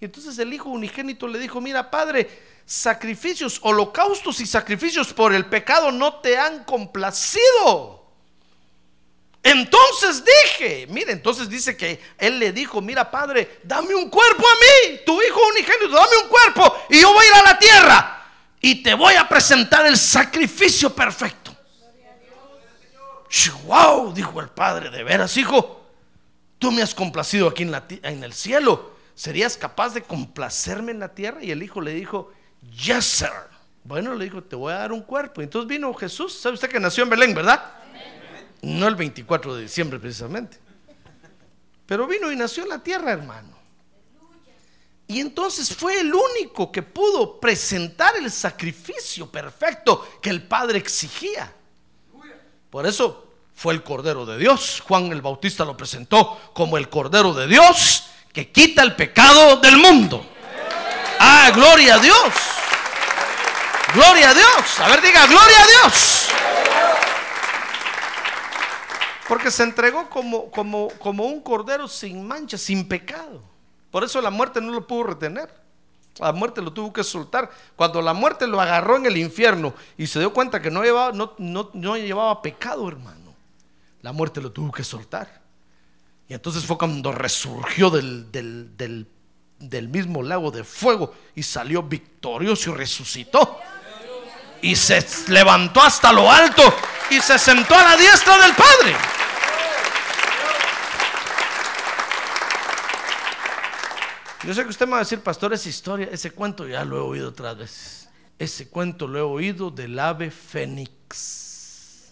Y 0.00 0.06
entonces 0.06 0.38
el 0.38 0.54
hijo 0.54 0.70
unigénito 0.70 1.28
le 1.28 1.38
dijo, 1.38 1.60
mira 1.60 1.90
padre, 1.90 2.30
sacrificios, 2.64 3.60
holocaustos 3.62 4.40
y 4.40 4.46
sacrificios 4.46 5.12
por 5.12 5.34
el 5.34 5.44
pecado 5.44 5.92
no 5.92 6.14
te 6.20 6.38
han 6.38 6.64
complacido. 6.64 8.05
Entonces 9.46 10.24
dije, 10.24 10.88
mire, 10.88 11.12
entonces 11.12 11.48
dice 11.48 11.76
que 11.76 12.00
él 12.18 12.40
le 12.40 12.50
dijo, 12.50 12.80
mira 12.80 13.08
padre, 13.08 13.60
dame 13.62 13.94
un 13.94 14.10
cuerpo 14.10 14.44
a 14.44 14.54
mí, 14.90 15.00
tu 15.06 15.22
hijo 15.22 15.40
unigénito, 15.50 15.90
dame 15.90 16.16
un 16.24 16.28
cuerpo 16.28 16.76
y 16.90 17.00
yo 17.00 17.12
voy 17.12 17.24
a 17.24 17.28
ir 17.28 17.34
a 17.34 17.42
la 17.52 17.56
tierra 17.56 18.24
y 18.60 18.82
te 18.82 18.92
voy 18.94 19.14
a 19.14 19.28
presentar 19.28 19.86
el 19.86 19.96
sacrificio 19.96 20.92
perfecto. 20.92 21.56
Wow, 23.66 24.12
dijo 24.12 24.40
el 24.40 24.48
padre, 24.48 24.90
de 24.90 25.04
veras, 25.04 25.36
hijo, 25.36 25.80
tú 26.58 26.72
me 26.72 26.82
has 26.82 26.92
complacido 26.92 27.46
aquí 27.46 27.62
en, 27.62 27.70
la, 27.70 27.84
en 27.88 28.24
el 28.24 28.32
cielo. 28.32 28.96
¿Serías 29.14 29.56
capaz 29.56 29.94
de 29.94 30.02
complacerme 30.02 30.90
en 30.90 30.98
la 30.98 31.14
tierra? 31.14 31.38
Y 31.44 31.52
el 31.52 31.62
hijo 31.62 31.80
le 31.80 31.92
dijo, 31.92 32.32
yes, 32.84 33.04
sir. 33.04 33.30
Bueno, 33.84 34.12
le 34.16 34.24
dijo, 34.24 34.42
te 34.42 34.56
voy 34.56 34.72
a 34.72 34.78
dar 34.78 34.92
un 34.92 35.02
cuerpo. 35.02 35.40
Entonces 35.40 35.68
vino 35.68 35.94
Jesús, 35.94 36.36
¿sabe 36.36 36.54
usted 36.54 36.68
que 36.68 36.80
nació 36.80 37.04
en 37.04 37.10
Belén, 37.10 37.32
verdad? 37.32 37.76
No 38.66 38.88
el 38.88 38.96
24 38.96 39.54
de 39.54 39.62
diciembre 39.62 40.00
precisamente. 40.00 40.58
Pero 41.86 42.06
vino 42.08 42.32
y 42.32 42.36
nació 42.36 42.64
en 42.64 42.70
la 42.70 42.82
tierra, 42.82 43.12
hermano. 43.12 43.56
Y 45.06 45.20
entonces 45.20 45.74
fue 45.74 46.00
el 46.00 46.12
único 46.12 46.72
que 46.72 46.82
pudo 46.82 47.38
presentar 47.38 48.16
el 48.16 48.28
sacrificio 48.28 49.30
perfecto 49.30 50.18
que 50.20 50.30
el 50.30 50.42
Padre 50.42 50.78
exigía. 50.78 51.52
Por 52.68 52.86
eso 52.86 53.28
fue 53.54 53.72
el 53.72 53.84
Cordero 53.84 54.26
de 54.26 54.36
Dios. 54.36 54.82
Juan 54.84 55.12
el 55.12 55.22
Bautista 55.22 55.64
lo 55.64 55.76
presentó 55.76 56.50
como 56.52 56.76
el 56.76 56.88
Cordero 56.88 57.32
de 57.34 57.46
Dios 57.46 58.06
que 58.32 58.50
quita 58.50 58.82
el 58.82 58.96
pecado 58.96 59.58
del 59.58 59.76
mundo. 59.76 60.26
Ah, 61.20 61.52
gloria 61.54 61.94
a 61.94 61.98
Dios. 61.98 62.34
Gloria 63.94 64.30
a 64.30 64.34
Dios. 64.34 64.80
A 64.80 64.88
ver, 64.88 65.00
diga, 65.00 65.24
gloria 65.26 65.62
a 65.62 65.66
Dios. 65.66 66.26
Porque 69.28 69.50
se 69.50 69.64
entregó 69.64 70.08
como, 70.08 70.50
como, 70.50 70.88
como 70.98 71.24
un 71.24 71.40
cordero 71.40 71.88
sin 71.88 72.26
mancha, 72.26 72.56
sin 72.56 72.86
pecado. 72.86 73.42
Por 73.90 74.04
eso 74.04 74.20
la 74.20 74.30
muerte 74.30 74.60
no 74.60 74.72
lo 74.72 74.86
pudo 74.86 75.04
retener. 75.04 75.52
La 76.18 76.32
muerte 76.32 76.62
lo 76.62 76.72
tuvo 76.72 76.92
que 76.92 77.04
soltar. 77.04 77.50
Cuando 77.74 78.00
la 78.00 78.14
muerte 78.14 78.46
lo 78.46 78.60
agarró 78.60 78.96
en 78.96 79.06
el 79.06 79.16
infierno 79.16 79.74
y 79.98 80.06
se 80.06 80.18
dio 80.18 80.32
cuenta 80.32 80.62
que 80.62 80.70
no 80.70 80.82
llevaba, 80.82 81.12
no, 81.12 81.34
no, 81.38 81.96
llevaba 81.96 82.40
pecado, 82.40 82.88
hermano, 82.88 83.34
la 84.02 84.12
muerte 84.12 84.40
lo 84.40 84.52
tuvo 84.52 84.72
que 84.72 84.84
soltar. 84.84 85.40
Y 86.28 86.34
entonces 86.34 86.64
fue 86.64 86.78
cuando 86.78 87.12
resurgió 87.12 87.90
del, 87.90 88.30
del, 88.32 88.76
del, 88.76 89.06
del 89.58 89.88
mismo 89.88 90.22
lago 90.22 90.50
de 90.50 90.64
fuego 90.64 91.12
y 91.34 91.42
salió 91.42 91.82
victorioso 91.82 92.70
y 92.70 92.74
resucitó. 92.74 93.58
Y 94.66 94.74
se 94.74 95.06
levantó 95.28 95.80
hasta 95.80 96.12
lo 96.12 96.28
alto 96.28 96.74
y 97.08 97.20
se 97.20 97.38
sentó 97.38 97.76
a 97.76 97.84
la 97.84 97.96
diestra 97.96 98.36
del 98.36 98.52
Padre. 98.52 98.96
Yo 104.42 104.52
sé 104.52 104.64
que 104.64 104.70
usted 104.70 104.86
me 104.86 104.92
va 104.92 104.96
a 104.96 105.02
decir, 105.02 105.20
pastor, 105.20 105.52
esa 105.52 105.68
historia, 105.68 106.08
ese 106.10 106.32
cuento 106.32 106.66
ya 106.66 106.84
lo 106.84 106.96
he 106.96 107.00
oído 107.00 107.28
otras 107.28 107.56
veces. 107.56 108.08
Ese 108.40 108.68
cuento 108.68 109.06
lo 109.06 109.20
he 109.20 109.22
oído 109.22 109.70
del 109.70 109.96
ave 110.00 110.32
fénix. 110.32 112.10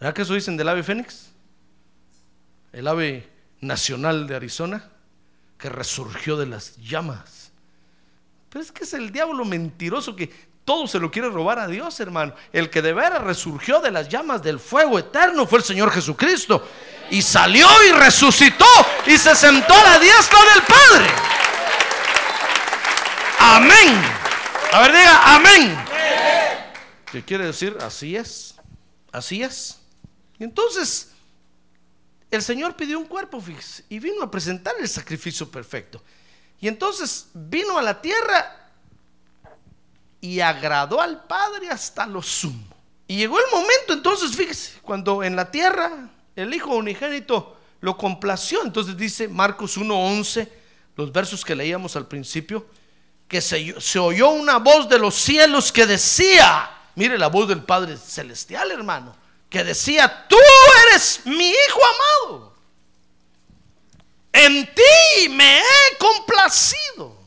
¿Verdad 0.00 0.12
que 0.12 0.22
eso 0.22 0.34
dicen 0.34 0.56
del 0.56 0.68
ave 0.68 0.82
fénix? 0.82 1.30
El 2.72 2.88
ave 2.88 3.30
nacional 3.60 4.26
de 4.26 4.34
Arizona 4.34 4.90
que 5.58 5.68
resurgió 5.68 6.36
de 6.36 6.46
las 6.46 6.76
llamas. 6.78 7.52
Pero 8.48 8.64
es 8.64 8.72
que 8.72 8.82
es 8.82 8.94
el 8.94 9.12
diablo 9.12 9.44
mentiroso 9.44 10.16
que 10.16 10.49
todo 10.70 10.86
se 10.86 11.00
lo 11.00 11.10
quiere 11.10 11.28
robar 11.28 11.58
a 11.58 11.66
Dios, 11.66 11.98
hermano. 11.98 12.32
El 12.52 12.70
que 12.70 12.80
de 12.80 12.92
veras 12.92 13.20
resurgió 13.22 13.80
de 13.80 13.90
las 13.90 14.08
llamas 14.08 14.40
del 14.40 14.60
fuego 14.60 15.00
eterno 15.00 15.44
fue 15.44 15.58
el 15.58 15.64
Señor 15.64 15.90
Jesucristo 15.90 16.64
y 17.10 17.22
salió 17.22 17.66
y 17.88 17.90
resucitó 17.90 18.64
y 19.04 19.18
se 19.18 19.34
sentó 19.34 19.74
a 19.74 19.82
la 19.82 19.98
diestra 19.98 20.38
del 20.54 20.62
Padre. 20.62 21.10
Amén. 23.40 24.00
A 24.72 24.82
ver, 24.82 24.92
diga, 24.92 25.34
amén. 25.34 25.84
¿Qué 27.10 27.24
quiere 27.24 27.46
decir? 27.46 27.76
Así 27.80 28.14
es. 28.14 28.54
Así 29.10 29.42
es. 29.42 29.80
Y 30.38 30.44
entonces, 30.44 31.10
el 32.30 32.42
Señor 32.42 32.76
pidió 32.76 32.96
un 33.00 33.06
cuerpo, 33.06 33.42
y 33.88 33.98
vino 33.98 34.22
a 34.22 34.30
presentar 34.30 34.74
el 34.78 34.88
sacrificio 34.88 35.50
perfecto. 35.50 36.00
Y 36.60 36.68
entonces 36.68 37.26
vino 37.34 37.76
a 37.76 37.82
la 37.82 38.00
tierra 38.00 38.59
y 40.20 40.40
agradó 40.40 41.00
al 41.00 41.24
Padre 41.24 41.70
hasta 41.70 42.06
lo 42.06 42.22
sumo. 42.22 42.66
Y 43.06 43.16
llegó 43.16 43.38
el 43.38 43.46
momento, 43.50 43.92
entonces, 43.92 44.36
fíjese, 44.36 44.78
cuando 44.82 45.24
en 45.24 45.34
la 45.34 45.50
tierra 45.50 46.10
el 46.36 46.54
Hijo 46.54 46.76
unigénito 46.76 47.56
lo 47.80 47.96
complació. 47.96 48.62
Entonces 48.62 48.96
dice 48.96 49.28
Marcos 49.28 49.76
1.11, 49.76 50.48
los 50.96 51.12
versos 51.12 51.44
que 51.44 51.54
leíamos 51.54 51.96
al 51.96 52.06
principio, 52.06 52.66
que 53.26 53.40
se, 53.40 53.80
se, 53.80 53.98
oyó 53.98 54.30
una 54.30 54.58
voz 54.58 54.88
de 54.88 54.98
los 54.98 55.14
cielos 55.14 55.72
que 55.72 55.86
decía, 55.86 56.70
mire 56.94 57.16
la 57.16 57.28
voz 57.28 57.48
del 57.48 57.62
Padre 57.62 57.96
Celestial, 57.96 58.70
hermano, 58.70 59.16
que 59.48 59.64
decía, 59.64 60.26
tú 60.28 60.36
eres 60.88 61.22
mi 61.24 61.48
Hijo 61.50 61.80
amado. 62.24 62.54
En 64.32 64.72
ti 64.74 65.28
me 65.30 65.58
he 65.58 65.96
complacido. 65.98 67.19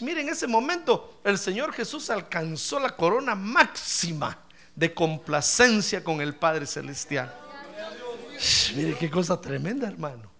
Miren, 0.00 0.28
en 0.28 0.32
ese 0.32 0.46
momento 0.46 1.20
el 1.24 1.36
Señor 1.38 1.72
Jesús 1.72 2.08
alcanzó 2.10 2.78
la 2.78 2.96
corona 2.96 3.34
máxima 3.34 4.38
de 4.74 4.94
complacencia 4.94 6.02
con 6.02 6.20
el 6.20 6.34
Padre 6.34 6.66
Celestial. 6.66 7.34
Mire 8.74 8.96
qué 8.96 9.10
cosa 9.10 9.40
tremenda, 9.40 9.88
hermano. 9.88 10.30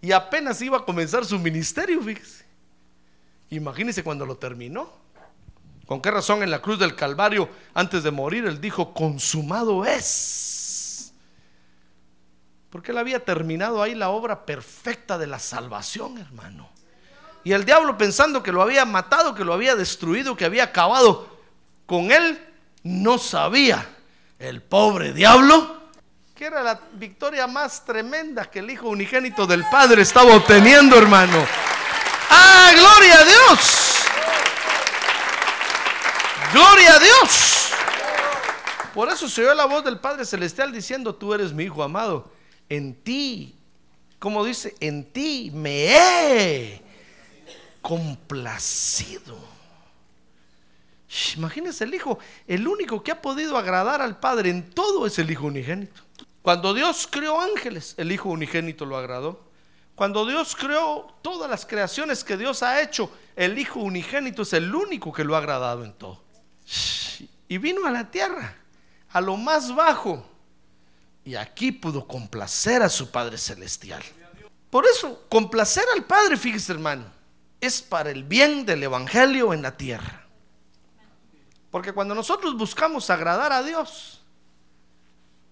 Y 0.00 0.12
apenas 0.12 0.62
iba 0.62 0.78
a 0.78 0.84
comenzar 0.84 1.24
su 1.24 1.38
ministerio, 1.38 2.00
fíjese. 2.02 2.44
Imagínese 3.50 4.04
cuando 4.04 4.24
lo 4.24 4.36
terminó. 4.36 4.92
¿Con 5.86 6.00
qué 6.00 6.10
razón 6.10 6.42
en 6.42 6.50
la 6.50 6.62
cruz 6.62 6.78
del 6.78 6.94
Calvario, 6.94 7.50
antes 7.74 8.04
de 8.04 8.12
morir, 8.12 8.46
él 8.46 8.60
dijo, 8.60 8.94
consumado 8.94 9.84
es? 9.84 11.12
Porque 12.70 12.92
él 12.92 12.98
había 12.98 13.24
terminado 13.24 13.82
ahí 13.82 13.96
la 13.96 14.10
obra 14.10 14.46
perfecta 14.46 15.18
de 15.18 15.26
la 15.26 15.40
salvación, 15.40 16.18
hermano. 16.18 16.70
Y 17.44 17.52
el 17.52 17.64
diablo 17.64 17.96
pensando 17.96 18.42
que 18.42 18.52
lo 18.52 18.62
había 18.62 18.84
matado, 18.84 19.34
que 19.34 19.44
lo 19.44 19.54
había 19.54 19.74
destruido, 19.76 20.36
que 20.36 20.44
había 20.44 20.64
acabado 20.64 21.38
con 21.86 22.12
él, 22.12 22.38
no 22.82 23.18
sabía. 23.18 23.86
El 24.38 24.62
pobre 24.62 25.12
diablo 25.12 25.80
que 26.40 26.46
era 26.46 26.62
la 26.62 26.80
victoria 26.94 27.46
más 27.46 27.84
tremenda 27.84 28.50
que 28.50 28.60
el 28.60 28.70
Hijo 28.70 28.88
unigénito 28.88 29.46
del 29.46 29.62
Padre 29.68 30.00
estaba 30.00 30.34
obteniendo, 30.34 30.96
hermano. 30.96 31.36
¡Ah, 32.30 32.72
gloria 32.74 33.18
a 33.18 33.24
Dios! 33.24 33.94
¡Gloria 36.50 36.94
a 36.94 36.98
Dios! 36.98 37.72
Por 38.94 39.10
eso 39.10 39.28
se 39.28 39.42
oyó 39.42 39.52
la 39.52 39.66
voz 39.66 39.84
del 39.84 40.00
Padre 40.00 40.24
Celestial 40.24 40.72
diciendo, 40.72 41.14
tú 41.14 41.34
eres 41.34 41.52
mi 41.52 41.64
Hijo 41.64 41.82
amado. 41.82 42.32
En 42.70 42.94
ti, 42.94 43.54
como 44.18 44.42
dice, 44.42 44.74
en 44.80 45.12
ti 45.12 45.50
me 45.52 45.94
he 45.94 46.82
complacido. 47.80 49.36
Imagínense 51.36 51.84
el 51.84 51.94
Hijo, 51.94 52.18
el 52.46 52.68
único 52.68 53.02
que 53.02 53.10
ha 53.10 53.20
podido 53.20 53.56
agradar 53.56 54.00
al 54.00 54.18
Padre 54.20 54.50
en 54.50 54.70
todo 54.70 55.06
es 55.06 55.18
el 55.18 55.30
Hijo 55.30 55.46
unigénito. 55.46 56.02
Cuando 56.42 56.72
Dios 56.72 57.08
creó 57.10 57.40
ángeles, 57.40 57.94
el 57.96 58.12
Hijo 58.12 58.28
unigénito 58.28 58.86
lo 58.86 58.96
agradó. 58.96 59.40
Cuando 59.94 60.24
Dios 60.24 60.56
creó 60.56 61.14
todas 61.20 61.50
las 61.50 61.66
creaciones 61.66 62.24
que 62.24 62.36
Dios 62.36 62.62
ha 62.62 62.80
hecho, 62.80 63.10
el 63.36 63.58
Hijo 63.58 63.80
unigénito 63.80 64.42
es 64.42 64.52
el 64.52 64.74
único 64.74 65.12
que 65.12 65.24
lo 65.24 65.34
ha 65.34 65.38
agradado 65.38 65.84
en 65.84 65.92
todo. 65.92 66.22
Y 67.48 67.58
vino 67.58 67.84
a 67.86 67.90
la 67.90 68.10
tierra, 68.10 68.56
a 69.10 69.20
lo 69.20 69.36
más 69.36 69.74
bajo, 69.74 70.24
y 71.24 71.34
aquí 71.34 71.72
pudo 71.72 72.06
complacer 72.06 72.82
a 72.82 72.88
su 72.88 73.10
Padre 73.10 73.36
Celestial. 73.36 74.02
Por 74.70 74.86
eso, 74.86 75.26
complacer 75.28 75.84
al 75.94 76.04
Padre, 76.04 76.36
fíjese 76.36 76.72
hermano, 76.72 77.04
es 77.60 77.82
para 77.82 78.10
el 78.10 78.24
bien 78.24 78.64
del 78.64 78.82
Evangelio 78.82 79.52
en 79.52 79.62
la 79.62 79.76
tierra. 79.76 80.26
Porque 81.70 81.92
cuando 81.92 82.14
nosotros 82.14 82.56
buscamos 82.56 83.10
agradar 83.10 83.52
a 83.52 83.62
Dios, 83.62 84.22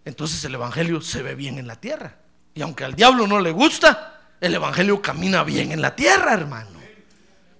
entonces 0.05 0.42
el 0.44 0.55
Evangelio 0.55 1.01
se 1.01 1.23
ve 1.23 1.35
bien 1.35 1.59
en 1.59 1.66
la 1.66 1.77
tierra. 1.77 2.16
Y 2.55 2.62
aunque 2.62 2.85
al 2.85 2.94
diablo 2.94 3.27
no 3.27 3.40
le 3.40 3.53
gusta, 3.53 4.21
el 4.40 4.55
Evangelio 4.55 5.01
camina 5.01 5.44
bien 5.44 5.71
en 5.73 5.81
la 5.81 5.94
tierra, 5.94 6.33
hermano. 6.33 6.79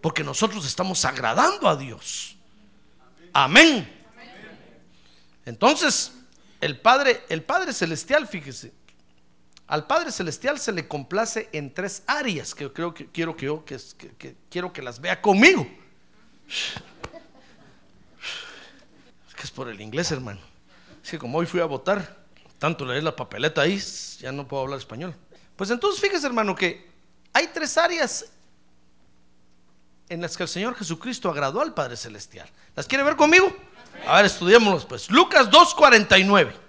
Porque 0.01 0.25
nosotros 0.25 0.65
estamos 0.67 1.05
agradando 1.05 1.69
a 1.69 1.77
Dios. 1.77 2.37
Amén. 3.33 3.97
Entonces, 5.45 6.13
el 6.61 6.81
Padre, 6.81 7.25
el 7.29 7.43
Padre 7.43 7.73
Celestial, 7.73 8.27
fíjese, 8.27 8.73
Al 9.69 9.87
Padre 9.87 10.11
Celestial 10.11 10.59
se 10.59 10.73
le 10.73 10.89
complace 10.89 11.51
en 11.53 11.73
tres 11.73 12.03
áreas 12.07 12.55
que 12.55 12.73
creo 12.73 12.95
que 12.95 13.07
quiero 13.07 13.37
que 13.37 13.47
yo 13.47 13.65
que 13.67 14.35
quiero 14.51 14.73
que 14.73 14.81
las 14.81 14.99
vea 14.99 15.21
conmigo. 15.21 15.67
Es 19.29 19.35
que 19.35 19.43
es 19.43 19.51
por 19.51 19.69
el 19.69 19.79
inglés, 19.83 20.11
hermano. 20.11 20.41
Es 21.05 21.11
que 21.11 21.19
como 21.19 21.37
hoy 21.37 21.45
fui 21.45 21.61
a 21.61 21.67
votar, 21.67 22.17
tanto 22.59 22.87
leer 22.87 23.03
la 23.03 23.15
papeleta 23.15 23.61
ahí, 23.61 23.79
ya 24.19 24.33
no 24.33 24.49
puedo 24.49 24.63
hablar 24.63 24.79
español. 24.79 25.15
Pues 25.55 25.71
entonces 25.71 26.01
fíjese, 26.01 26.27
hermano, 26.27 26.57
que 26.57 26.89
hay 27.35 27.49
tres 27.49 27.77
áreas 27.77 28.25
en 30.09 30.23
las 30.23 30.35
que 30.35 30.45
el 30.45 30.49
Señor 30.49 30.77
Jesucristo 30.77 31.29
agradó 31.29 31.61
al 31.61 31.75
Padre 31.75 31.99
Celestial. 31.99 32.49
¿Las 32.75 32.87
quiere 32.87 33.05
ver 33.05 33.17
conmigo? 33.17 33.55
A 34.07 34.17
ver, 34.17 34.25
estudiémoslos 34.25 34.87
pues. 34.87 35.11
Lucas 35.11 35.51
2.49. 35.51 36.68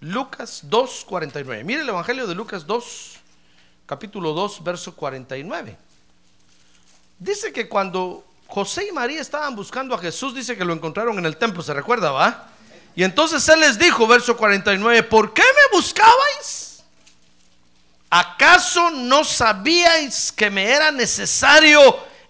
Lucas 0.00 0.64
2.49. 0.68 1.62
Mire 1.64 1.82
el 1.82 1.88
Evangelio 1.88 2.26
de 2.26 2.34
Lucas 2.34 2.66
2, 2.66 3.18
capítulo 3.86 4.32
2, 4.32 4.64
verso 4.64 4.94
49. 4.94 5.76
Dice 7.18 7.52
que 7.52 7.68
cuando 7.68 8.24
José 8.46 8.86
y 8.88 8.92
María 8.92 9.20
estaban 9.20 9.54
buscando 9.54 9.94
a 9.94 9.98
Jesús, 9.98 10.34
dice 10.34 10.56
que 10.56 10.64
lo 10.64 10.72
encontraron 10.72 11.18
en 11.18 11.26
el 11.26 11.36
templo, 11.36 11.62
¿se 11.62 11.74
recuerda, 11.74 12.12
va? 12.12 12.48
Y 12.96 13.04
entonces 13.04 13.46
él 13.50 13.60
les 13.60 13.78
dijo, 13.78 14.06
verso 14.06 14.36
49, 14.36 15.02
¿por 15.02 15.34
qué 15.34 15.42
me 15.42 15.76
buscabais? 15.76 16.82
¿Acaso 18.08 18.90
no 18.90 19.22
sabíais 19.22 20.32
que 20.32 20.50
me 20.50 20.64
era 20.64 20.90
necesario 20.90 21.80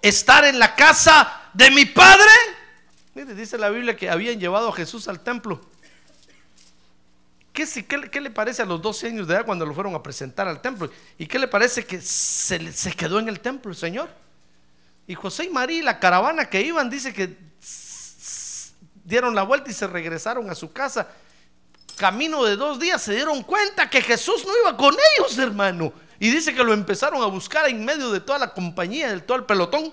estar 0.03 0.45
en 0.45 0.59
la 0.59 0.75
casa 0.75 1.41
de 1.55 1.71
mi 1.71 1.87
padre? 1.87 2.29
Mire, 3.15 3.35
dice 3.35 3.57
la 3.57 3.71
Biblia 3.71 3.97
que 3.97 4.11
habían 4.11 4.41
llevado 4.41 4.69
a 4.69 4.73
Jesús 4.73 5.07
al 5.09 5.21
templo. 5.21 5.61
¿Qué, 7.67 8.21
le- 8.21 8.31
parece 8.31 8.63
a 8.63 8.65
los 8.65 8.81
12 8.81 9.09
años 9.09 9.29
de 9.29 9.35
edad 9.35 9.45
cuando 9.45 9.67
lo 9.67 9.75
fueron 9.75 9.95
a 9.95 10.03
presentar 10.03 10.49
al 10.49 10.61
templo? 10.63 10.91
¿Y 11.19 11.27
qué 11.27 11.39
le 11.39 11.49
parece 11.49 11.85
que 11.85 12.01
se, 12.01 12.59
quedó 12.97 13.19
en 13.19 13.29
el 13.29 13.41
templo 13.41 13.71
el 13.71 13.77
Señor? 13.77 14.09
Y 15.07 15.15
José 15.15 15.45
y 15.45 15.51
María 15.51 15.83
la 15.83 15.99
caravana 15.99 16.49
que 16.49 16.63
iban, 16.63 16.89
dice 16.89 17.13
que 17.13 17.37
dieron 19.05 19.35
la 19.35 19.43
vuelta 19.43 19.71
y 19.71 19.75
se 19.75 19.87
regresaron 19.87 20.49
a 20.49 20.55
su 20.55 20.73
casa. 20.73 21.09
Camino 21.97 22.45
de 22.45 22.57
dos 22.57 22.79
días 22.79 23.03
se 23.03 23.15
dieron 23.15 23.43
cuenta 23.43 23.91
que 23.91 24.01
Jesús 24.01 24.47
no 24.47 24.53
iba 24.63 24.77
con 24.77 24.95
ellos, 25.17 25.37
hermano. 25.39 25.93
Y 26.19 26.31
dice 26.31 26.55
que 26.55 26.65
lo 26.65 26.73
empezaron 26.73 27.23
a 27.23 27.27
buscar 27.27 27.69
en 27.69 27.85
medio 27.85 28.11
de 28.11 28.21
toda 28.21 28.39
la 28.39 28.55
compañía, 28.55 29.11
de 29.13 29.21
todo 29.21 29.37
el 29.39 29.45
pelotón. 29.45 29.93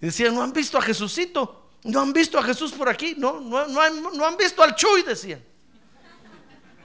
Y 0.00 0.06
decían, 0.06 0.34
¿no 0.34 0.42
han 0.42 0.52
visto 0.52 0.78
a 0.78 0.82
Jesucito? 0.82 1.70
¿No 1.84 2.00
han 2.00 2.12
visto 2.12 2.38
a 2.38 2.42
Jesús 2.42 2.72
por 2.72 2.88
aquí? 2.88 3.14
No 3.16 3.36
han 3.80 4.36
visto 4.36 4.62
al 4.62 4.74
Chuy, 4.74 5.02
decían. 5.02 5.42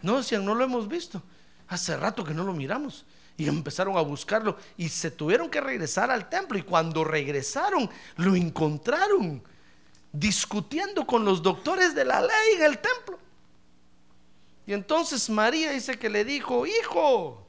No, 0.04 0.18
decían, 0.18 0.46
no 0.46 0.54
lo 0.54 0.64
hemos 0.64 0.88
visto. 0.88 1.24
Hace 1.68 1.98
rato 1.98 2.24
que 2.24 2.36
no 2.36 2.44
lo 2.44 2.54
miramos. 2.54 3.06
Y 3.36 3.48
empezaron 3.48 3.98
a 3.98 4.02
buscarlo 4.02 4.58
y 4.78 4.90
se 4.90 5.10
tuvieron 5.10 5.50
que 5.50 5.60
regresar 5.60 6.12
al 6.12 6.30
templo. 6.30 6.60
Y 6.60 6.62
cuando 6.62 7.04
regresaron, 7.04 7.90
lo 8.18 8.36
encontraron 8.36 9.42
discutiendo 10.12 11.08
con 11.08 11.26
los 11.26 11.42
doctores 11.42 11.96
de 11.96 12.06
la 12.06 12.22
ley 12.22 12.56
en 12.58 12.64
el 12.64 12.78
templo. 12.78 13.18
Y 14.66 14.74
entonces 14.74 15.30
María 15.30 15.72
dice 15.72 15.98
que 15.98 16.10
le 16.10 16.24
dijo, 16.24 16.66
hijo, 16.66 17.46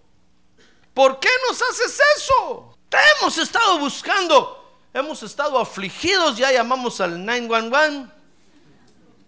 ¿por 0.94 1.20
qué 1.20 1.28
nos 1.46 1.60
haces 1.62 2.00
eso? 2.16 2.76
Te 2.88 2.96
hemos 3.18 3.36
estado 3.38 3.78
buscando, 3.78 4.78
hemos 4.92 5.22
estado 5.22 5.58
afligidos, 5.58 6.36
ya 6.36 6.50
llamamos 6.50 7.00
al 7.00 7.24
911, 7.24 8.10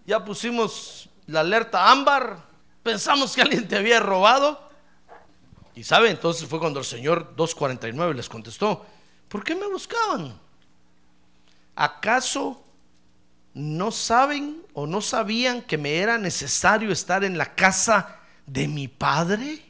ya 0.05 0.25
pusimos 0.25 1.09
la 1.27 1.41
alerta 1.41 1.89
ámbar, 1.91 2.46
pensamos 2.87 3.35
que 3.35 3.41
alguien 3.41 3.67
te 3.67 3.75
había 3.75 3.99
robado. 3.99 4.65
Y 5.75 5.83
sabe, 5.83 6.09
entonces 6.09 6.47
fue 6.47 6.57
cuando 6.57 6.79
el 6.79 6.85
Señor 6.85 7.35
249 7.35 8.13
les 8.15 8.29
contestó, 8.29 8.85
¿por 9.27 9.43
qué 9.43 9.55
me 9.55 9.67
buscaban? 9.67 10.39
¿Acaso 11.75 12.63
no 13.53 13.91
saben 13.91 14.63
o 14.73 14.87
no 14.87 15.01
sabían 15.01 15.63
que 15.63 15.77
me 15.77 15.97
era 15.97 16.17
necesario 16.17 16.93
estar 16.93 17.25
en 17.25 17.37
la 17.37 17.55
casa 17.55 18.21
de 18.45 18.69
mi 18.69 18.87
padre? 18.87 19.61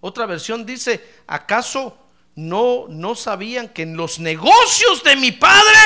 Otra 0.00 0.24
versión 0.26 0.64
dice, 0.64 1.04
¿acaso 1.26 1.98
no 2.36 2.86
no 2.88 3.16
sabían 3.16 3.70
que 3.70 3.82
en 3.82 3.96
los 3.96 4.20
negocios 4.20 5.02
de 5.02 5.16
mi 5.16 5.32
padre 5.32 5.78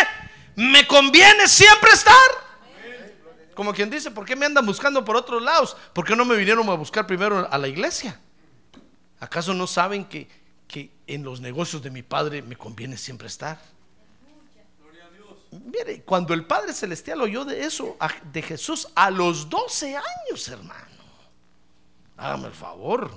me 0.56 0.86
conviene 0.86 1.48
siempre 1.48 1.90
estar? 1.92 2.49
Como 3.54 3.72
quien 3.72 3.90
dice, 3.90 4.10
¿por 4.10 4.24
qué 4.24 4.36
me 4.36 4.46
andan 4.46 4.64
buscando 4.64 5.04
por 5.04 5.16
otros 5.16 5.42
lados? 5.42 5.76
¿Por 5.92 6.04
qué 6.04 6.16
no 6.16 6.24
me 6.24 6.36
vinieron 6.36 6.68
a 6.68 6.74
buscar 6.74 7.06
primero 7.06 7.48
a 7.50 7.58
la 7.58 7.68
iglesia? 7.68 8.20
¿Acaso 9.18 9.52
no 9.52 9.66
saben 9.66 10.04
que, 10.04 10.28
que 10.66 10.90
en 11.06 11.24
los 11.24 11.40
negocios 11.40 11.82
de 11.82 11.90
mi 11.90 12.02
padre 12.02 12.42
me 12.42 12.56
conviene 12.56 12.96
siempre 12.96 13.28
estar? 13.28 13.58
Mire, 15.50 16.02
cuando 16.02 16.32
el 16.32 16.46
Padre 16.46 16.72
Celestial 16.72 17.20
oyó 17.20 17.44
de 17.44 17.64
eso, 17.64 17.96
de 18.32 18.42
Jesús, 18.42 18.88
a 18.94 19.10
los 19.10 19.50
12 19.50 19.96
años, 19.96 20.48
hermano. 20.48 20.86
Hágame 22.16 22.48
el 22.48 22.54
favor. 22.54 23.10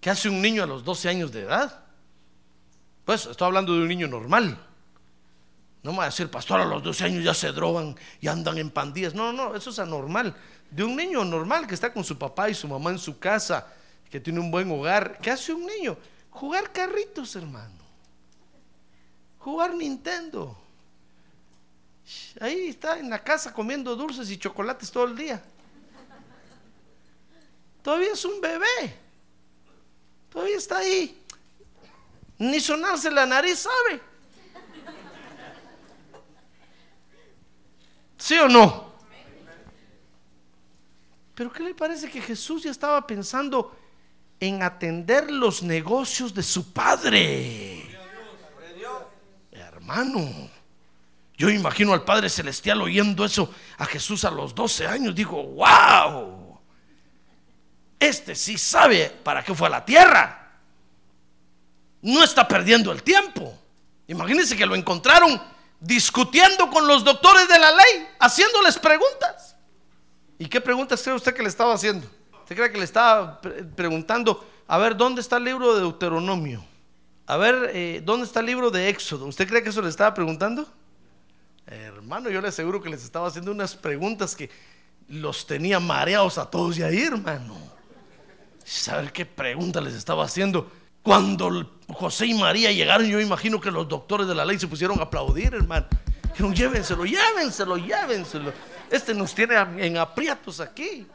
¿Qué 0.00 0.10
hace 0.10 0.28
un 0.28 0.42
niño 0.42 0.62
a 0.62 0.66
los 0.66 0.84
12 0.84 1.08
años 1.08 1.32
de 1.32 1.42
edad? 1.42 1.84
Pues 3.04 3.26
estoy 3.26 3.46
hablando 3.46 3.74
de 3.74 3.80
un 3.80 3.88
niño 3.88 4.08
normal. 4.08 4.58
No 5.82 5.92
me 5.92 5.98
va 5.98 6.04
a 6.04 6.06
decir, 6.06 6.30
pastor, 6.30 6.60
a 6.60 6.64
los 6.64 6.82
12 6.82 7.04
años 7.04 7.24
ya 7.24 7.32
se 7.32 7.52
drogan 7.52 7.96
y 8.20 8.28
andan 8.28 8.58
en 8.58 8.70
pandillas. 8.70 9.14
No, 9.14 9.32
no, 9.32 9.54
eso 9.54 9.70
es 9.70 9.78
anormal. 9.78 10.36
De 10.70 10.84
un 10.84 10.94
niño 10.94 11.24
normal 11.24 11.66
que 11.66 11.74
está 11.74 11.92
con 11.92 12.04
su 12.04 12.18
papá 12.18 12.50
y 12.50 12.54
su 12.54 12.68
mamá 12.68 12.90
en 12.90 12.98
su 12.98 13.18
casa, 13.18 13.66
que 14.10 14.20
tiene 14.20 14.40
un 14.40 14.50
buen 14.50 14.70
hogar. 14.70 15.18
¿Qué 15.22 15.30
hace 15.30 15.54
un 15.54 15.64
niño? 15.64 15.96
Jugar 16.30 16.70
carritos, 16.70 17.34
hermano. 17.34 17.80
Jugar 19.38 19.74
Nintendo. 19.74 20.56
Ahí 22.40 22.68
está 22.68 22.98
en 22.98 23.08
la 23.08 23.22
casa 23.22 23.52
comiendo 23.52 23.96
dulces 23.96 24.30
y 24.30 24.36
chocolates 24.36 24.90
todo 24.90 25.04
el 25.04 25.16
día. 25.16 25.42
Todavía 27.82 28.12
es 28.12 28.24
un 28.24 28.40
bebé. 28.40 28.96
Todavía 30.30 30.58
está 30.58 30.78
ahí. 30.78 31.24
Ni 32.38 32.60
sonarse 32.60 33.10
la 33.10 33.24
nariz 33.24 33.60
sabe. 33.60 34.09
¿Sí 38.20 38.38
o 38.38 38.48
no? 38.48 38.92
Pero 41.34 41.50
¿qué 41.50 41.62
le 41.62 41.74
parece 41.74 42.10
que 42.10 42.20
Jesús 42.20 42.62
ya 42.62 42.70
estaba 42.70 43.06
pensando 43.06 43.74
en 44.38 44.62
atender 44.62 45.30
los 45.30 45.62
negocios 45.62 46.34
de 46.34 46.42
su 46.42 46.70
padre? 46.70 47.98
Hermano, 49.50 50.50
yo 51.38 51.48
imagino 51.48 51.94
al 51.94 52.04
Padre 52.04 52.28
Celestial 52.28 52.82
oyendo 52.82 53.24
eso 53.24 53.52
a 53.78 53.86
Jesús 53.86 54.26
a 54.26 54.30
los 54.30 54.54
12 54.54 54.86
años. 54.86 55.14
Digo, 55.14 55.42
wow, 55.42 56.60
este 57.98 58.34
sí 58.34 58.58
sabe 58.58 59.08
para 59.24 59.42
qué 59.42 59.54
fue 59.54 59.68
a 59.68 59.70
la 59.70 59.84
tierra. 59.84 60.58
No 62.02 62.22
está 62.22 62.46
perdiendo 62.46 62.92
el 62.92 63.02
tiempo. 63.02 63.58
Imagínense 64.08 64.58
que 64.58 64.66
lo 64.66 64.74
encontraron 64.74 65.40
discutiendo 65.80 66.70
con 66.70 66.86
los 66.86 67.02
doctores 67.04 67.48
de 67.48 67.58
la 67.58 67.70
ley, 67.72 68.08
haciéndoles 68.18 68.78
preguntas. 68.78 69.56
¿Y 70.38 70.46
qué 70.46 70.60
preguntas 70.60 71.02
cree 71.02 71.14
usted 71.14 71.34
que 71.34 71.42
le 71.42 71.48
estaba 71.48 71.74
haciendo? 71.74 72.06
¿Usted 72.42 72.56
cree 72.56 72.70
que 72.70 72.78
le 72.78 72.84
estaba 72.84 73.40
pre- 73.40 73.64
preguntando, 73.64 74.46
a 74.66 74.78
ver, 74.78 74.96
¿dónde 74.96 75.20
está 75.20 75.36
el 75.38 75.44
libro 75.44 75.74
de 75.74 75.80
Deuteronomio? 75.80 76.64
A 77.26 77.36
ver, 77.36 77.70
eh, 77.74 78.00
¿dónde 78.04 78.26
está 78.26 78.40
el 78.40 78.46
libro 78.46 78.70
de 78.70 78.88
Éxodo? 78.88 79.26
¿Usted 79.26 79.48
cree 79.48 79.62
que 79.62 79.68
eso 79.68 79.82
le 79.82 79.88
estaba 79.88 80.12
preguntando? 80.14 80.66
Hermano, 81.66 82.28
yo 82.30 82.40
le 82.40 82.48
aseguro 82.48 82.82
que 82.82 82.88
les 82.88 83.04
estaba 83.04 83.28
haciendo 83.28 83.52
unas 83.52 83.76
preguntas 83.76 84.34
que 84.34 84.50
los 85.08 85.46
tenía 85.46 85.78
mareados 85.78 86.38
a 86.38 86.50
todos 86.50 86.76
y 86.78 86.82
ahí, 86.82 87.02
hermano. 87.02 87.56
¿Saber 88.64 89.12
qué 89.12 89.24
pregunta 89.24 89.80
les 89.80 89.94
estaba 89.94 90.24
haciendo? 90.24 90.70
Cuando 91.02 91.78
José 91.88 92.26
y 92.26 92.34
María 92.34 92.70
llegaron, 92.72 93.06
yo 93.06 93.20
imagino 93.20 93.60
que 93.60 93.70
los 93.70 93.88
doctores 93.88 94.26
de 94.26 94.34
la 94.34 94.44
ley 94.44 94.58
se 94.58 94.68
pusieron 94.68 94.98
a 95.00 95.04
aplaudir, 95.04 95.54
hermano. 95.54 95.86
Dijeron, 96.24 96.54
llévenselo, 96.54 97.04
llévenselo, 97.04 97.76
llévenselo. 97.76 98.52
Este 98.90 99.14
nos 99.14 99.34
tiene 99.34 99.56
en 99.78 99.96
aprietos 99.96 100.60
aquí. 100.60 101.06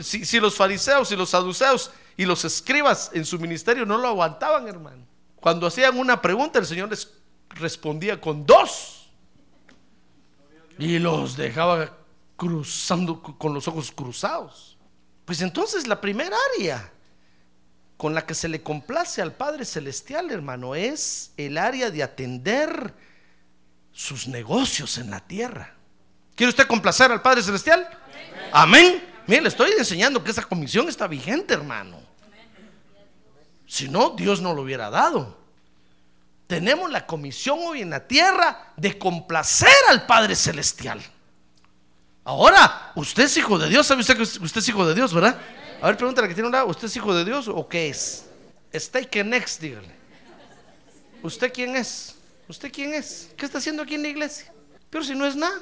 Si 0.00 0.40
los 0.40 0.56
fariseos 0.56 1.12
y 1.12 1.16
los 1.16 1.30
saduceos 1.30 1.90
y 2.16 2.24
los 2.24 2.44
escribas 2.44 3.10
en 3.12 3.24
su 3.24 3.38
ministerio 3.38 3.84
no 3.84 3.98
lo 3.98 4.08
aguantaban, 4.08 4.66
hermano. 4.66 5.06
Cuando 5.36 5.66
hacían 5.66 5.98
una 5.98 6.20
pregunta, 6.20 6.58
el 6.58 6.66
Señor 6.66 6.90
les 6.90 7.10
respondía 7.50 8.20
con 8.20 8.46
dos. 8.46 9.10
Y 10.78 10.98
los 10.98 11.36
dejaba 11.36 11.94
cruzando 12.36 13.20
con 13.20 13.52
los 13.52 13.68
ojos 13.68 13.92
cruzados. 13.92 14.78
Pues 15.26 15.42
entonces 15.42 15.86
la 15.86 16.00
primera 16.00 16.36
área 16.56 16.90
con 18.00 18.14
la 18.14 18.24
que 18.24 18.34
se 18.34 18.48
le 18.48 18.62
complace 18.62 19.20
al 19.20 19.34
Padre 19.34 19.66
Celestial, 19.66 20.30
hermano, 20.30 20.74
es 20.74 21.32
el 21.36 21.58
área 21.58 21.90
de 21.90 22.02
atender 22.02 22.94
sus 23.92 24.26
negocios 24.26 24.96
en 24.96 25.10
la 25.10 25.20
tierra. 25.20 25.74
¿Quiere 26.34 26.48
usted 26.48 26.66
complacer 26.66 27.12
al 27.12 27.20
Padre 27.20 27.42
Celestial? 27.42 27.86
Amén. 28.52 29.06
Mire, 29.26 29.42
le 29.42 29.48
estoy 29.50 29.72
enseñando 29.76 30.24
que 30.24 30.30
esa 30.30 30.44
comisión 30.44 30.88
está 30.88 31.06
vigente, 31.06 31.52
hermano. 31.52 32.00
Si 33.66 33.86
no, 33.86 34.14
Dios 34.16 34.40
no 34.40 34.54
lo 34.54 34.62
hubiera 34.62 34.88
dado. 34.88 35.36
Tenemos 36.46 36.90
la 36.90 37.04
comisión 37.04 37.58
hoy 37.60 37.82
en 37.82 37.90
la 37.90 38.08
tierra 38.08 38.72
de 38.78 38.98
complacer 38.98 39.68
al 39.90 40.06
Padre 40.06 40.36
Celestial. 40.36 41.02
Ahora, 42.24 42.92
usted 42.94 43.24
es 43.24 43.36
hijo 43.36 43.58
de 43.58 43.68
Dios. 43.68 43.86
¿Sabe 43.86 44.00
usted 44.00 44.16
que 44.16 44.22
usted 44.22 44.56
es 44.56 44.68
hijo 44.70 44.86
de 44.86 44.94
Dios, 44.94 45.12
verdad? 45.12 45.38
A 45.82 45.86
ver, 45.86 45.96
pregúntale 45.96 46.28
que 46.28 46.34
tiene 46.34 46.48
un 46.48 46.52
lado. 46.52 46.66
¿Usted 46.66 46.86
es 46.86 46.96
hijo 46.96 47.14
de 47.14 47.24
Dios 47.24 47.48
o 47.48 47.66
qué 47.66 47.88
es? 47.88 48.26
Stay 48.72 49.08
next, 49.24 49.60
dígale. 49.60 49.90
¿Usted 51.22 51.52
quién 51.52 51.74
es? 51.74 52.16
¿Usted 52.48 52.70
quién 52.70 52.92
es? 52.92 53.30
¿Qué 53.36 53.46
está 53.46 53.58
haciendo 53.58 53.82
aquí 53.82 53.94
en 53.94 54.02
la 54.02 54.08
iglesia? 54.08 54.52
Pero 54.90 55.04
si 55.04 55.14
no 55.14 55.24
es 55.26 55.36
nada. 55.36 55.58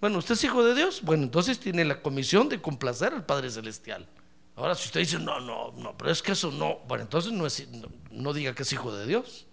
Bueno, 0.00 0.18
usted 0.18 0.34
es 0.34 0.44
hijo 0.44 0.64
de 0.64 0.74
Dios. 0.74 1.02
Bueno, 1.02 1.24
entonces 1.24 1.58
tiene 1.58 1.84
la 1.84 2.00
comisión 2.00 2.48
de 2.48 2.60
complacer 2.60 3.12
al 3.12 3.24
Padre 3.24 3.50
Celestial. 3.50 4.06
Ahora, 4.54 4.74
si 4.74 4.86
usted 4.86 5.00
dice, 5.00 5.18
no, 5.18 5.40
no, 5.40 5.72
no, 5.72 5.96
pero 5.98 6.10
es 6.10 6.22
que 6.22 6.32
eso 6.32 6.50
no, 6.50 6.78
bueno, 6.88 7.04
entonces 7.04 7.30
no, 7.32 7.46
es, 7.46 7.66
no, 8.10 8.32
diga 8.32 8.54
que 8.54 8.62
es 8.62 8.72
hijo 8.72 8.94
de 8.94 9.06
Dios. 9.06 9.46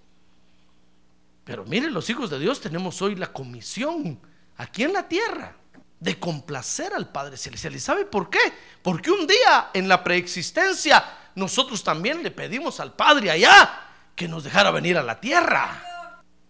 Pero 1.43 1.65
mire, 1.65 1.89
los 1.89 2.09
hijos 2.09 2.29
de 2.29 2.39
Dios 2.39 2.61
tenemos 2.61 3.01
hoy 3.01 3.15
la 3.15 3.33
comisión 3.33 4.19
aquí 4.55 4.83
en 4.83 4.93
la 4.93 5.07
tierra 5.09 5.57
de 6.03 6.19
complacer 6.19 6.93
al 6.93 7.09
Padre 7.09 7.37
Celestial. 7.37 7.75
¿Y 7.75 7.79
sabe 7.79 8.05
por 8.05 8.29
qué? 8.29 8.39
Porque 8.81 9.09
un 9.09 9.25
día 9.25 9.69
en 9.73 9.87
la 9.87 10.03
preexistencia 10.03 11.03
nosotros 11.35 11.83
también 11.83 12.21
le 12.21 12.29
pedimos 12.29 12.79
al 12.81 12.93
Padre 12.93 13.31
allá 13.31 13.87
que 14.15 14.27
nos 14.27 14.43
dejara 14.43 14.69
venir 14.71 14.97
a 14.97 15.03
la 15.03 15.19
tierra. 15.19 15.81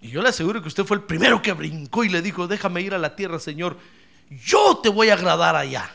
Y 0.02 0.10
yo 0.10 0.22
le 0.22 0.30
aseguro 0.30 0.62
que 0.62 0.68
usted 0.68 0.84
fue 0.84 0.98
el 0.98 1.04
primero 1.04 1.42
que 1.42 1.54
brincó 1.54 2.04
y 2.04 2.10
le 2.10 2.22
dijo, 2.22 2.48
déjame 2.48 2.82
ir 2.82 2.94
a 2.94 2.98
la 2.98 3.16
tierra, 3.16 3.40
Señor, 3.40 3.78
yo 4.30 4.78
te 4.78 4.90
voy 4.90 5.10
a 5.10 5.14
agradar 5.14 5.56
allá. 5.56 5.90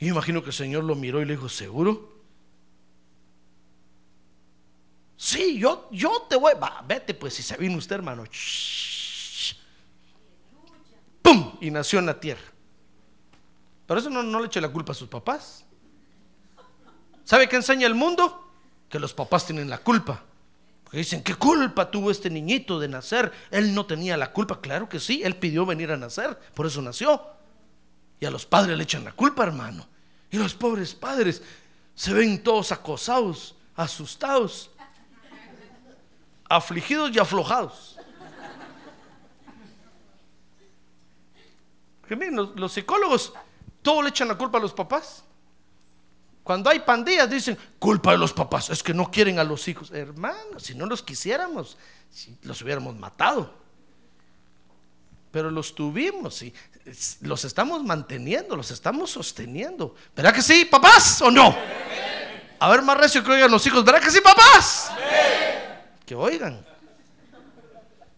Y 0.00 0.08
imagino 0.08 0.42
que 0.42 0.50
el 0.50 0.54
Señor 0.54 0.84
lo 0.84 0.96
miró 0.96 1.22
y 1.22 1.24
le 1.24 1.34
dijo, 1.34 1.48
¿seguro? 1.48 2.12
Sí, 5.16 5.58
yo, 5.58 5.88
yo 5.90 6.26
te 6.28 6.36
voy. 6.36 6.52
Va, 6.62 6.84
vete 6.86 7.14
pues 7.14 7.34
si 7.34 7.42
se 7.42 7.56
vino 7.56 7.76
usted, 7.78 7.96
hermano. 7.96 8.24
¡Pum! 11.28 11.58
Y 11.60 11.70
nació 11.70 11.98
en 11.98 12.06
la 12.06 12.18
tierra. 12.18 12.40
Pero 13.86 14.00
eso 14.00 14.08
no, 14.08 14.40
le 14.40 14.46
eche 14.46 14.60
la 14.60 14.70
culpa 14.70 14.92
a 14.92 14.94
sus 14.94 15.08
papás. 15.08 15.64
¿Sabe 17.24 17.48
qué 17.48 17.56
enseña 17.56 17.86
el 17.86 17.94
mundo? 17.94 18.50
Que 18.88 18.98
los 18.98 19.12
papás 19.12 19.44
tienen 19.44 19.68
la 19.68 19.78
culpa. 19.78 20.22
Porque 20.84 20.98
dicen, 20.98 21.22
¿qué 21.22 21.34
culpa 21.34 21.90
tuvo 21.90 22.10
este 22.10 22.30
niñito 22.30 22.80
de 22.80 22.88
nacer? 22.88 23.30
Él 23.50 23.74
no 23.74 23.84
tenía 23.84 24.16
la 24.16 24.32
culpa. 24.32 24.60
Claro 24.62 24.88
que 24.88 24.98
sí, 24.98 25.22
él 25.22 25.36
pidió 25.36 25.66
venir 25.66 25.92
a 25.92 25.98
nacer, 25.98 26.38
por 26.54 26.66
eso 26.66 26.80
nació. 26.80 27.22
Y 28.20 28.24
a 28.24 28.30
los 28.30 28.46
padres 28.46 28.76
le 28.76 28.84
echan 28.84 29.04
la 29.04 29.12
culpa, 29.12 29.42
hermano. 29.42 29.86
Y 30.30 30.38
los 30.38 30.54
pobres 30.54 30.94
padres 30.94 31.42
se 31.94 32.14
ven 32.14 32.42
todos 32.42 32.72
acosados, 32.72 33.54
asustados, 33.76 34.70
afligidos 36.48 37.10
y 37.14 37.18
aflojados. 37.18 37.97
Que 42.08 42.16
miren, 42.16 42.36
los, 42.54 42.72
psicólogos 42.72 43.34
todo 43.82 44.02
le 44.02 44.08
echan 44.08 44.28
la 44.28 44.34
culpa 44.36 44.58
a 44.58 44.60
los 44.60 44.72
papás. 44.72 45.22
Cuando 46.42 46.70
hay 46.70 46.80
pandillas 46.80 47.28
dicen, 47.28 47.58
culpa 47.78 48.12
de 48.12 48.18
los 48.18 48.32
papás, 48.32 48.70
es 48.70 48.82
que 48.82 48.94
no 48.94 49.10
quieren 49.10 49.38
a 49.38 49.44
los 49.44 49.68
hijos. 49.68 49.90
Hermano, 49.90 50.58
si 50.58 50.74
no 50.74 50.86
los 50.86 51.02
quisiéramos, 51.02 51.76
si 52.10 52.34
los 52.42 52.62
hubiéramos 52.62 52.96
matado. 52.96 53.52
Pero 55.30 55.50
los 55.50 55.74
tuvimos 55.74 56.42
y 56.42 56.54
los 57.20 57.44
estamos 57.44 57.84
manteniendo, 57.84 58.56
los 58.56 58.70
estamos 58.70 59.10
sosteniendo. 59.10 59.94
¿Verdad 60.16 60.34
que 60.34 60.40
sí, 60.40 60.64
papás 60.64 61.20
o 61.20 61.30
no? 61.30 61.54
A 62.58 62.70
ver, 62.70 62.80
más 62.80 62.96
recio 62.96 63.22
que 63.22 63.30
oigan 63.30 63.50
los 63.50 63.66
hijos. 63.66 63.84
¿Verdad 63.84 64.00
que 64.00 64.10
sí, 64.10 64.22
papás? 64.22 64.90
Que 66.06 66.14
oigan. 66.14 66.64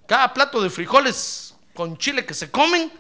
Cada 0.07 0.33
plato 0.33 0.63
de 0.63 0.71
frijoles 0.71 1.55
con 1.75 1.99
chile 1.99 2.25
que 2.25 2.35
se 2.35 2.49
comen. 2.49 3.00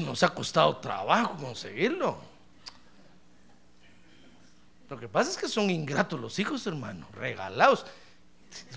Nos 0.00 0.22
ha 0.22 0.28
costado 0.30 0.76
trabajo 0.78 1.36
conseguirlo. 1.36 2.16
Lo 4.88 4.98
que 4.98 5.08
pasa 5.08 5.30
es 5.30 5.36
que 5.36 5.48
son 5.48 5.68
ingratos 5.68 6.18
los 6.18 6.38
hijos, 6.38 6.66
hermano, 6.66 7.06
regalados. 7.12 7.84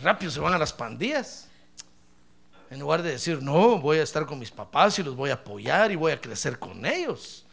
Rápido 0.01 0.31
se 0.31 0.39
van 0.39 0.53
a 0.53 0.57
las 0.57 0.73
pandillas. 0.73 1.47
En 2.69 2.79
lugar 2.79 3.01
de 3.01 3.11
decir, 3.11 3.41
no, 3.41 3.79
voy 3.79 3.97
a 3.99 4.03
estar 4.03 4.25
con 4.25 4.39
mis 4.39 4.51
papás 4.51 4.99
y 4.99 5.03
los 5.03 5.15
voy 5.15 5.29
a 5.29 5.35
apoyar 5.35 5.91
y 5.91 5.95
voy 5.95 6.11
a 6.11 6.19
crecer 6.19 6.59
con 6.59 6.85
ellos. 6.85 7.45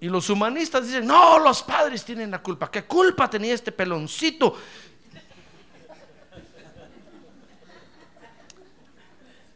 Y, 0.00 0.08
los 0.08 0.28
humanistas 0.28 0.86
dicen, 0.86 1.06
no, 1.06 1.38
los 1.38 1.62
padres 1.62 2.04
tienen 2.04 2.30
la 2.30 2.42
culpa. 2.42 2.70
¿Qué 2.70 2.84
culpa 2.84 3.30
tenía 3.30 3.54
este 3.54 3.72
peloncito? 3.72 4.56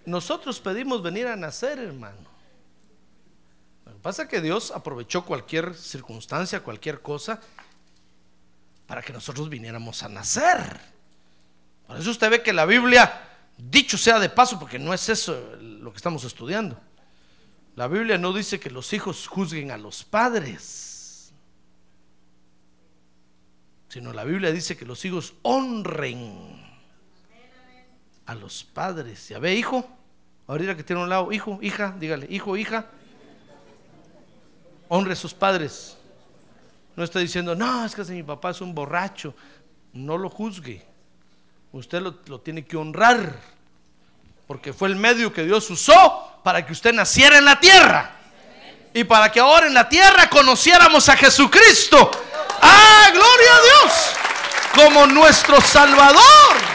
Nosotros 0.07 0.61
pedimos 0.61 1.03
venir 1.03 1.27
a 1.27 1.37
nacer, 1.37 1.81
hermano. 1.81 2.37
Lo 3.85 3.93
que 3.93 3.99
pasa 3.99 4.23
es 4.23 4.29
que 4.29 4.41
Dios 4.41 4.71
aprovechó 4.71 5.25
cualquier 5.25 5.75
circunstancia, 5.75 6.61
cualquier 6.61 7.03
cosa, 7.03 7.41
para 8.87 9.03
que 9.03 9.13
nosotros 9.13 9.49
viniéramos 9.49 10.05
a 10.05 10.09
nacer. 10.09 10.81
Por 11.89 11.99
eso 11.99 12.11
usted 12.11 12.31
ve 12.31 12.43
que 12.43 12.53
la 12.53 12.67
Biblia, 12.67 13.21
dicho 13.59 13.99
sea 13.99 14.21
de 14.21 14.29
paso, 14.29 14.59
porque 14.61 14.79
no 14.79 14.95
es 14.95 15.09
eso 15.09 15.57
lo 15.61 15.91
que 15.91 15.97
estamos 15.97 16.23
estudiando. 16.23 16.81
La 17.75 17.89
Biblia 17.89 18.17
no 18.17 18.33
dice 18.33 18.61
que 18.61 18.71
los 18.71 18.93
hijos 18.93 19.27
juzguen 19.27 19.73
a 19.73 19.77
los 19.77 20.05
padres, 20.05 21.33
sino 23.89 24.13
la 24.13 24.25
Biblia 24.25 24.53
dice 24.53 24.77
que 24.77 24.85
los 24.85 25.05
hijos 25.05 25.35
honren 25.43 26.56
a 28.27 28.35
los 28.35 28.65
padres. 28.65 29.29
¿Ya 29.29 29.39
ve, 29.39 29.55
hijo? 29.55 29.89
Ahorita 30.47 30.77
que 30.77 30.83
tiene 30.85 31.03
un 31.03 31.09
lado, 31.09 31.33
hijo, 31.33 31.59
hija, 31.63 31.95
dígale, 31.99 32.27
hijo, 32.31 32.57
hija, 32.57 32.87
honre 34.89 35.15
a 35.15 35.17
sus 35.17 35.35
padres. 35.35 35.97
No 36.95 37.05
está 37.05 37.19
diciendo, 37.19 37.55
no, 37.55 37.85
es 37.85 37.95
que 37.95 38.03
mi 38.05 38.23
papá 38.23 38.51
es 38.51 38.61
un 38.61 38.75
borracho. 38.75 39.35
No 39.93 40.17
lo 40.19 40.31
juzgue 40.31 40.85
usted 41.79 42.01
lo, 42.01 42.41
tiene 42.41 42.65
que 42.65 42.77
honrar, 42.77 43.35
porque 44.47 44.73
fue 44.73 44.89
el 44.89 44.97
medio 44.97 45.33
que 45.33 45.45
Dios 45.45 45.69
usó 45.71 46.41
para 46.43 46.65
que 46.65 46.73
usted 46.73 46.93
naciera 46.93 47.39
en 47.39 47.45
la 47.45 47.59
tierra 47.61 48.13
y 48.95 49.05
para 49.05 49.31
que 49.31 49.41
ahora 49.41 49.67
en 49.67 49.75
la 49.75 49.89
tierra 49.89 50.29
conociéramos 50.31 51.09
a 51.09 51.17
Jesucristo. 51.17 52.11
¡Ah, 52.63 53.11
gloria 53.13 53.51
a 53.53 53.63
Dios! 53.63 53.93
Como 54.75 55.07
nuestro 55.07 55.61
Salvador. 55.61 56.66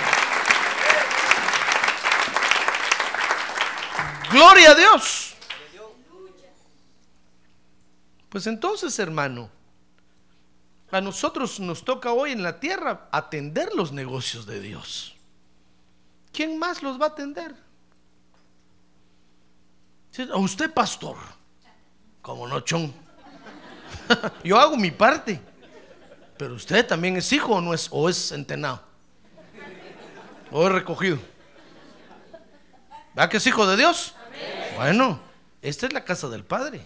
Gloria 4.31 4.71
a 4.71 4.75
Dios. 4.75 5.35
Pues 8.29 8.47
entonces, 8.47 8.97
hermano, 8.97 9.49
a 10.89 11.01
nosotros 11.01 11.59
nos 11.59 11.83
toca 11.83 12.13
hoy 12.13 12.31
en 12.31 12.41
la 12.41 12.59
tierra 12.59 13.09
atender 13.11 13.73
los 13.75 13.91
negocios 13.91 14.45
de 14.45 14.61
Dios. 14.61 15.15
¿Quién 16.31 16.57
más 16.57 16.81
los 16.81 16.99
va 16.99 17.07
a 17.07 17.09
atender? 17.09 17.53
A 20.33 20.37
usted, 20.37 20.73
pastor. 20.73 21.17
Como 22.21 22.47
no, 22.47 22.61
chon. 22.61 22.93
Yo 24.43 24.57
hago 24.57 24.77
mi 24.77 24.91
parte. 24.91 25.41
Pero 26.37 26.55
usted 26.55 26.87
también 26.87 27.17
es 27.17 27.31
hijo 27.33 27.53
o 27.53 27.61
no 27.61 27.73
es, 27.73 27.89
o 27.91 28.07
es 28.07 28.31
entenado. 28.31 28.81
O 30.51 30.65
es 30.67 30.71
recogido. 30.71 31.19
¿Va 33.17 33.27
que 33.27 33.37
es 33.37 33.47
hijo 33.47 33.67
de 33.67 33.75
Dios? 33.75 34.15
Bueno, 34.81 35.19
esta 35.61 35.85
es 35.85 35.93
la 35.93 36.03
casa 36.03 36.27
del 36.27 36.43
Padre. 36.43 36.81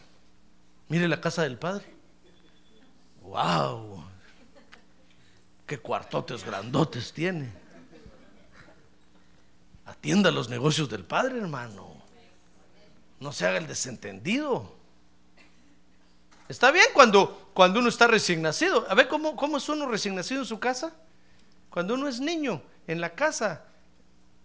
Mire 0.89 1.07
la 1.07 1.21
casa 1.21 1.43
del 1.43 1.57
Padre. 1.57 1.85
¡Wow! 3.21 4.03
¡Qué 5.65 5.77
cuartotes 5.77 6.43
grandotes 6.43 7.13
tiene! 7.13 7.53
Atienda 9.85 10.29
los 10.29 10.49
negocios 10.49 10.89
del 10.89 11.05
Padre, 11.05 11.37
hermano. 11.37 11.95
No 13.21 13.31
se 13.31 13.47
haga 13.47 13.59
el 13.59 13.67
desentendido. 13.67 14.75
Está 16.49 16.71
bien 16.71 16.87
cuando, 16.93 17.49
cuando 17.53 17.79
uno 17.79 17.87
está 17.87 18.07
recién 18.07 18.41
nacido. 18.41 18.85
A 18.89 18.93
ver 18.93 19.07
cómo, 19.07 19.37
cómo 19.37 19.55
es 19.55 19.69
uno 19.69 19.87
recién 19.87 20.15
nacido 20.15 20.41
en 20.41 20.47
su 20.47 20.59
casa. 20.59 20.93
Cuando 21.69 21.93
uno 21.93 22.09
es 22.09 22.19
niño 22.19 22.61
en 22.87 22.99
la 22.99 23.11
casa, 23.11 23.63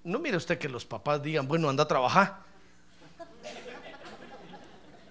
no 0.05 0.21
mire 0.21 0.37
usted 0.37 0.57
que 0.57 0.69
los 0.69 0.85
papás 0.85 1.21
digan, 1.21 1.49
bueno, 1.49 1.69
anda 1.69 1.83
a 1.83 1.89
trabajar. 1.89 2.50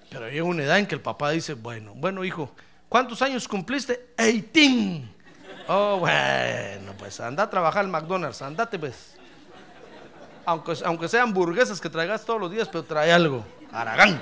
Pero 0.10 0.26
hay 0.26 0.40
una 0.42 0.64
edad 0.64 0.80
en 0.80 0.88
que 0.88 0.96
el 0.96 1.02
papá 1.02 1.32
dice, 1.32 1.54
bueno, 1.54 1.94
bueno, 1.96 2.24
hijo, 2.24 2.54
¿Cuántos 2.90 3.22
años 3.22 3.48
cumpliste? 3.48 4.14
18. 4.18 5.08
Oh, 5.68 5.98
bueno, 6.00 6.94
pues 6.98 7.20
anda 7.20 7.44
a 7.44 7.50
trabajar 7.50 7.86
al 7.86 7.92
McDonald's, 7.92 8.42
andate 8.42 8.80
pues. 8.80 9.16
Aunque, 10.44 10.74
aunque 10.84 11.08
sean 11.08 11.28
hamburguesas 11.28 11.80
que 11.80 11.92
traigas 11.92 12.26
todos 12.26 12.42
los 12.42 12.52
días, 12.52 12.68
pero 12.68 12.84
trae 12.84 13.14
algo. 13.14 13.46
Aragán. 13.72 14.20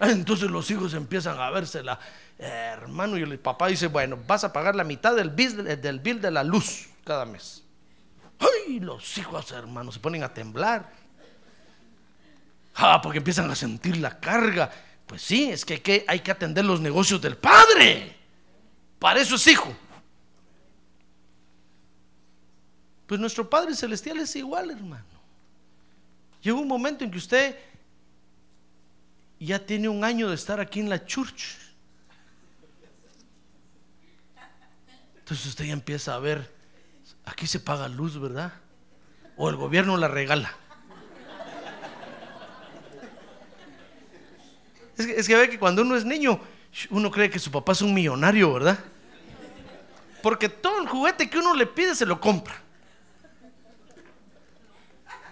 Entonces 0.00 0.50
los 0.50 0.70
hijos 0.70 0.94
empiezan 0.94 1.38
a 1.38 1.50
vérsela. 1.50 2.00
hermano, 2.38 3.18
y 3.18 3.22
el 3.22 3.38
papá 3.38 3.66
dice, 3.66 3.88
bueno, 3.88 4.18
vas 4.26 4.44
a 4.44 4.52
pagar 4.54 4.74
la 4.74 4.84
mitad 4.84 5.14
del 5.14 5.28
bill, 5.28 5.62
del 5.78 6.00
bill 6.00 6.22
de 6.22 6.30
la 6.30 6.42
luz 6.42 6.88
cada 7.04 7.26
mes. 7.26 7.62
Ay, 8.38 8.80
los 8.80 9.18
hijos, 9.18 9.52
hermanos, 9.52 9.94
se 9.94 10.00
ponen 10.00 10.22
a 10.22 10.32
temblar. 10.32 10.90
Ah, 12.76 13.00
porque 13.02 13.18
empiezan 13.18 13.50
a 13.50 13.54
sentir 13.54 13.96
la 13.96 14.20
carga. 14.20 14.70
Pues 15.06 15.22
sí, 15.22 15.50
es 15.50 15.64
que 15.64 16.04
hay 16.06 16.20
que 16.20 16.30
atender 16.30 16.64
los 16.64 16.80
negocios 16.80 17.20
del 17.20 17.36
padre. 17.36 18.14
Para 18.98 19.20
eso 19.20 19.36
es 19.36 19.46
hijo. 19.46 19.74
Pues 23.06 23.20
nuestro 23.20 23.48
Padre 23.48 23.74
Celestial 23.74 24.18
es 24.18 24.34
igual, 24.36 24.70
hermano. 24.70 25.04
Llega 26.42 26.58
un 26.58 26.68
momento 26.68 27.04
en 27.04 27.10
que 27.10 27.18
usted 27.18 27.56
ya 29.38 29.64
tiene 29.64 29.88
un 29.88 30.02
año 30.02 30.28
de 30.28 30.34
estar 30.34 30.60
aquí 30.60 30.80
en 30.80 30.88
la 30.88 31.04
church. 31.04 31.56
Entonces 35.18 35.46
usted 35.46 35.64
ya 35.64 35.72
empieza 35.72 36.14
a 36.14 36.18
ver, 36.18 36.52
aquí 37.24 37.46
se 37.46 37.60
paga 37.60 37.88
luz, 37.88 38.20
¿verdad? 38.20 38.52
O 39.36 39.48
el 39.50 39.56
gobierno 39.56 39.96
la 39.96 40.08
regala. 40.08 40.54
Es 44.96 45.06
que, 45.06 45.12
es 45.20 45.26
que 45.26 45.36
ve 45.36 45.50
que 45.50 45.58
cuando 45.58 45.82
uno 45.82 45.96
es 45.96 46.04
niño, 46.04 46.40
uno 46.90 47.10
cree 47.10 47.30
que 47.30 47.38
su 47.38 47.50
papá 47.50 47.72
es 47.72 47.82
un 47.82 47.92
millonario, 47.92 48.52
¿verdad? 48.52 48.78
Porque 50.22 50.48
todo 50.48 50.80
el 50.80 50.88
juguete 50.88 51.30
que 51.30 51.38
uno 51.38 51.54
le 51.54 51.66
pide 51.66 51.94
se 51.94 52.06
lo 52.06 52.20
compra. 52.20 52.62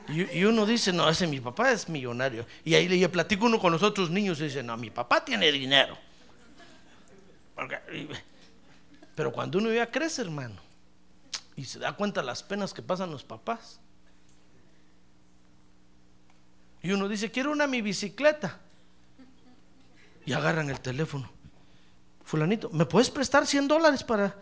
Y, 0.06 0.44
uno 0.44 0.66
dice, 0.66 0.92
no, 0.92 1.08
ese 1.08 1.26
mi 1.26 1.40
papá 1.40 1.72
es 1.72 1.88
millonario. 1.88 2.46
Y 2.62 2.74
ahí 2.74 2.86
le 2.88 3.08
platico 3.08 3.46
uno 3.46 3.58
con 3.58 3.72
los 3.72 3.82
otros 3.82 4.10
niños 4.10 4.38
y 4.40 4.44
dice, 4.44 4.62
no, 4.62 4.76
mi 4.76 4.90
papá 4.90 5.24
tiene 5.24 5.50
dinero. 5.50 5.96
Pero 9.14 9.32
cuando 9.32 9.58
uno 9.58 9.72
ya 9.72 9.90
crece, 9.90 10.22
hermano, 10.22 10.56
y 11.56 11.64
se 11.64 11.78
da 11.78 11.94
cuenta 11.94 12.22
las 12.22 12.42
penas 12.42 12.74
que 12.74 12.82
pasan 12.82 13.10
los 13.10 13.24
papás, 13.24 13.80
y 16.82 16.92
uno 16.92 17.08
dice, 17.08 17.30
quiero 17.30 17.50
una 17.50 17.66
mi 17.66 17.80
bicicleta. 17.80 18.60
Y 20.26 20.32
agarran 20.32 20.70
el 20.70 20.80
teléfono. 20.80 21.30
Fulanito, 22.24 22.70
¿me 22.70 22.86
puedes 22.86 23.10
prestar 23.10 23.46
100 23.46 23.68
dólares 23.68 24.02
para...? 24.02 24.34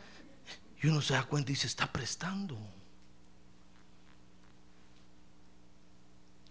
Y 0.82 0.88
uno 0.88 1.00
se 1.00 1.14
da 1.14 1.24
cuenta 1.24 1.52
y 1.52 1.56
se 1.56 1.66
está 1.66 1.86
prestando. 1.86 2.58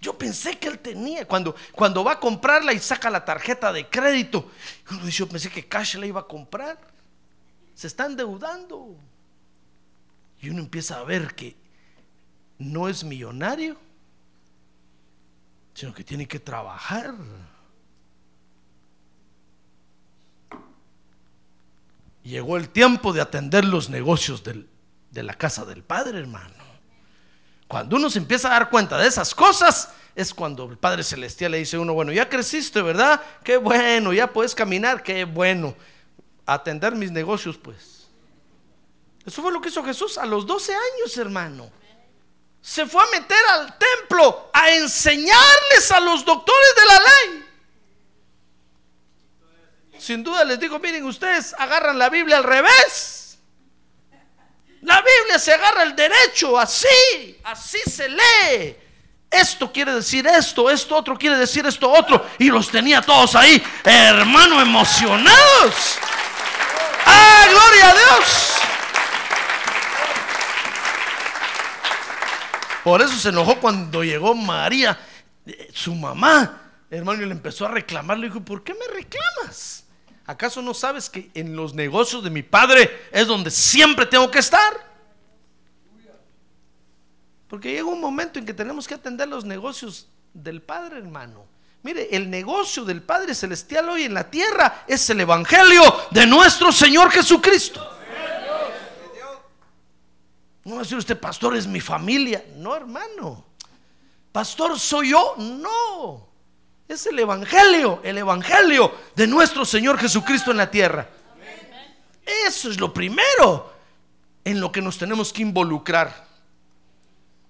Yo 0.02 0.18
pensé 0.18 0.58
que 0.58 0.68
él 0.68 0.80
tenía. 0.80 1.28
Cuando, 1.28 1.56
cuando 1.74 2.04
va 2.04 2.14
a 2.14 2.20
comprarla 2.20 2.74
y 2.74 2.80
saca 2.80 3.10
la 3.10 3.24
tarjeta 3.24 3.72
de 3.72 3.88
crédito, 3.88 4.52
uno 4.90 5.06
dice, 5.06 5.20
yo 5.20 5.30
pensé 5.30 5.50
que 5.50 5.68
Cash 5.68 5.96
la 5.96 6.08
iba 6.08 6.22
a 6.22 6.28
comprar. 6.28 6.80
Se 7.76 7.88
está 7.88 8.08
endeudando. 8.08 8.96
Y 10.42 10.50
uno 10.50 10.62
empieza 10.62 10.98
a 10.98 11.04
ver 11.04 11.36
que 11.36 11.56
no 12.58 12.90
es 12.90 13.04
millonario, 13.04 13.78
sino 15.76 15.94
que 15.94 16.04
tiene 16.04 16.28
que 16.28 16.40
trabajar. 16.40 17.14
Llegó 22.24 22.58
el 22.58 22.70
tiempo 22.70 23.14
de 23.14 23.22
atender 23.22 23.66
los 23.66 23.90
negocios 23.90 24.44
de 24.44 25.24
la 25.24 25.34
casa 25.34 25.66
del 25.66 25.84
Padre, 25.84 26.20
hermano. 26.20 26.54
Cuando 27.68 27.96
uno 27.96 28.10
se 28.10 28.20
empieza 28.20 28.50
a 28.50 28.52
dar 28.52 28.70
cuenta 28.70 28.98
de 28.98 29.08
esas 29.08 29.34
cosas, 29.34 29.90
es 30.14 30.34
cuando 30.34 30.66
el 30.66 30.78
Padre 30.78 31.04
Celestial 31.04 31.52
le 31.52 31.60
dice 31.60 31.78
a 31.78 31.80
uno, 31.80 31.94
bueno, 31.94 32.12
ya 32.12 32.28
creciste, 32.28 32.82
¿verdad? 32.82 33.22
Qué 33.44 33.58
bueno, 33.58 34.12
ya 34.12 34.32
puedes 34.32 34.54
caminar, 34.54 35.02
qué 35.02 35.24
bueno. 35.24 35.76
Atender 36.46 36.96
mis 36.96 37.12
negocios, 37.12 37.58
pues. 37.58 38.08
Eso 39.26 39.42
fue 39.42 39.52
lo 39.52 39.62
que 39.62 39.70
hizo 39.70 39.84
Jesús 39.84 40.18
a 40.18 40.26
los 40.26 40.46
12 40.46 40.74
años, 40.74 41.18
hermano. 41.18 41.72
Se 42.62 42.86
fue 42.86 43.02
a 43.04 43.20
meter 43.20 43.38
al 43.52 43.78
templo 43.78 44.50
a 44.54 44.72
enseñarles 44.72 45.92
a 45.92 46.00
los 46.00 46.26
doctores 46.26 46.76
de 46.76 46.86
la 46.86 47.00
ley. 47.00 47.46
Sin 50.02 50.24
duda 50.24 50.44
les 50.44 50.60
digo, 50.60 50.80
miren, 50.80 51.06
ustedes 51.06 51.54
agarran 51.60 52.00
la 52.00 52.10
Biblia 52.10 52.38
al 52.38 52.44
revés. 52.44 53.38
La 54.82 55.00
Biblia 55.00 55.38
se 55.38 55.54
agarra 55.54 55.84
el 55.84 55.96
derecho, 55.96 56.58
así, 56.58 57.40
así 57.44 57.78
se 57.88 58.10
lee. 58.10 58.76
Esto 59.30 59.72
quiere 59.72 59.94
decir 59.94 60.26
esto, 60.26 60.72
esto 60.72 60.96
otro 60.96 61.16
quiere 61.16 61.38
decir 61.38 61.68
esto 61.68 61.88
otro. 61.92 62.26
Y 62.40 62.50
los 62.50 62.72
tenía 62.72 63.00
todos 63.00 63.36
ahí, 63.36 63.62
hermano, 63.84 64.60
emocionados. 64.60 66.00
¡Ah, 67.06 67.46
gloria 67.48 67.90
a 67.92 67.94
Dios! 67.94 68.54
Por 72.84 73.04
eso 73.04 73.16
se 73.18 73.30
enojó 73.30 73.60
cuando 73.60 74.04
llegó 74.04 74.34
María, 74.34 74.98
su 75.76 75.94
mamá. 75.94 76.60
Hermano, 76.90 77.22
y 77.22 77.28
le 77.28 77.34
empezó 77.34 77.68
a 77.68 77.70
reclamar. 77.70 78.18
Le 78.18 78.30
dijo, 78.30 78.42
¿por 78.42 78.64
qué 78.64 78.74
me 78.74 78.88
reclamas? 78.96 79.81
¿Acaso 80.32 80.62
no 80.62 80.74
sabes 80.74 81.10
que 81.10 81.30
en 81.34 81.58
los 81.58 81.74
negocios 81.74 82.24
de 82.24 82.30
mi 82.30 82.42
padre 82.42 82.90
es 83.12 83.28
donde 83.28 83.52
siempre 83.52 84.06
tengo 84.06 84.32
que 84.32 84.40
estar? 84.40 84.90
Porque 87.50 87.74
llega 87.74 87.84
un 87.84 88.00
momento 88.00 88.40
en 88.40 88.46
que 88.46 88.54
tenemos 88.54 88.88
que 88.88 88.94
atender 88.94 89.28
los 89.28 89.44
negocios 89.44 90.08
del 90.34 90.62
Padre, 90.62 91.00
hermano. 91.00 91.44
Mire, 91.84 92.16
el 92.16 92.30
negocio 92.30 92.86
del 92.86 93.02
Padre 93.02 93.36
Celestial 93.36 93.90
hoy 93.90 94.04
en 94.04 94.14
la 94.14 94.32
tierra 94.32 94.86
es 94.88 95.10
el 95.10 95.20
Evangelio 95.20 95.84
de 96.12 96.26
nuestro 96.26 96.72
Señor 96.72 97.12
Jesucristo. 97.12 97.86
No 100.64 100.76
va 100.76 100.80
a 100.80 100.84
decir 100.84 100.98
usted, 100.98 101.20
pastor, 101.20 101.58
es 101.58 101.68
mi 101.68 101.82
familia. 101.82 102.46
No, 102.56 102.74
hermano. 102.74 103.44
Pastor, 104.32 104.80
soy 104.80 105.10
yo. 105.10 105.36
No. 105.38 106.31
Es 106.92 107.06
el 107.06 107.18
Evangelio, 107.20 108.02
el 108.04 108.18
Evangelio 108.18 108.94
de 109.16 109.26
nuestro 109.26 109.64
Señor 109.64 109.98
Jesucristo 109.98 110.52
en 110.52 110.58
la 110.58 110.70
tierra. 110.70 111.08
Eso 112.46 112.70
es 112.70 112.82
lo 112.82 112.94
primero 112.94 113.74
en 114.44 114.60
lo 114.60 114.74
que 114.74 114.82
nos 114.82 114.98
tenemos 114.98 115.32
que 115.32 115.42
involucrar. 115.42 116.28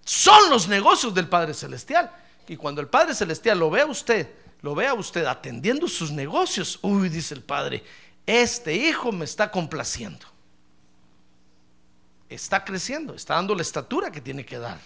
Son 0.06 0.48
los 0.52 0.68
negocios 0.68 1.12
del 1.16 1.28
Padre 1.28 1.56
Celestial. 1.56 2.12
Y 2.48 2.56
cuando 2.56 2.82
el 2.82 2.88
Padre 2.88 3.16
Celestial 3.16 3.58
lo 3.58 3.72
vea 3.72 3.88
usted, 3.88 4.30
lo 4.62 4.76
vea 4.76 4.94
usted 4.94 5.26
atendiendo 5.26 5.88
sus 5.88 6.12
negocios, 6.12 6.78
uy, 6.84 7.10
dice 7.10 7.34
el 7.34 7.42
Padre, 7.42 7.84
este 8.28 8.76
hijo 8.76 9.12
me 9.12 9.26
está 9.26 9.50
complaciendo. 9.50 10.28
Está 12.30 12.64
creciendo, 12.64 13.16
está 13.16 13.34
dando 13.34 13.56
la 13.56 13.64
estatura 13.64 14.12
que 14.12 14.22
tiene 14.22 14.46
que 14.46 14.60
dar. 14.60 14.80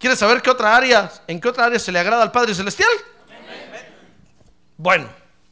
¿Quieres 0.00 0.18
saber 0.18 0.40
qué 0.40 0.48
otra 0.48 0.74
área, 0.74 1.12
en 1.26 1.38
qué 1.38 1.46
otra 1.46 1.66
área 1.66 1.78
se 1.78 1.92
le 1.92 1.98
agrada 1.98 2.22
al 2.22 2.32
Padre 2.32 2.54
Celestial? 2.54 2.88
Bueno, 4.78 5.10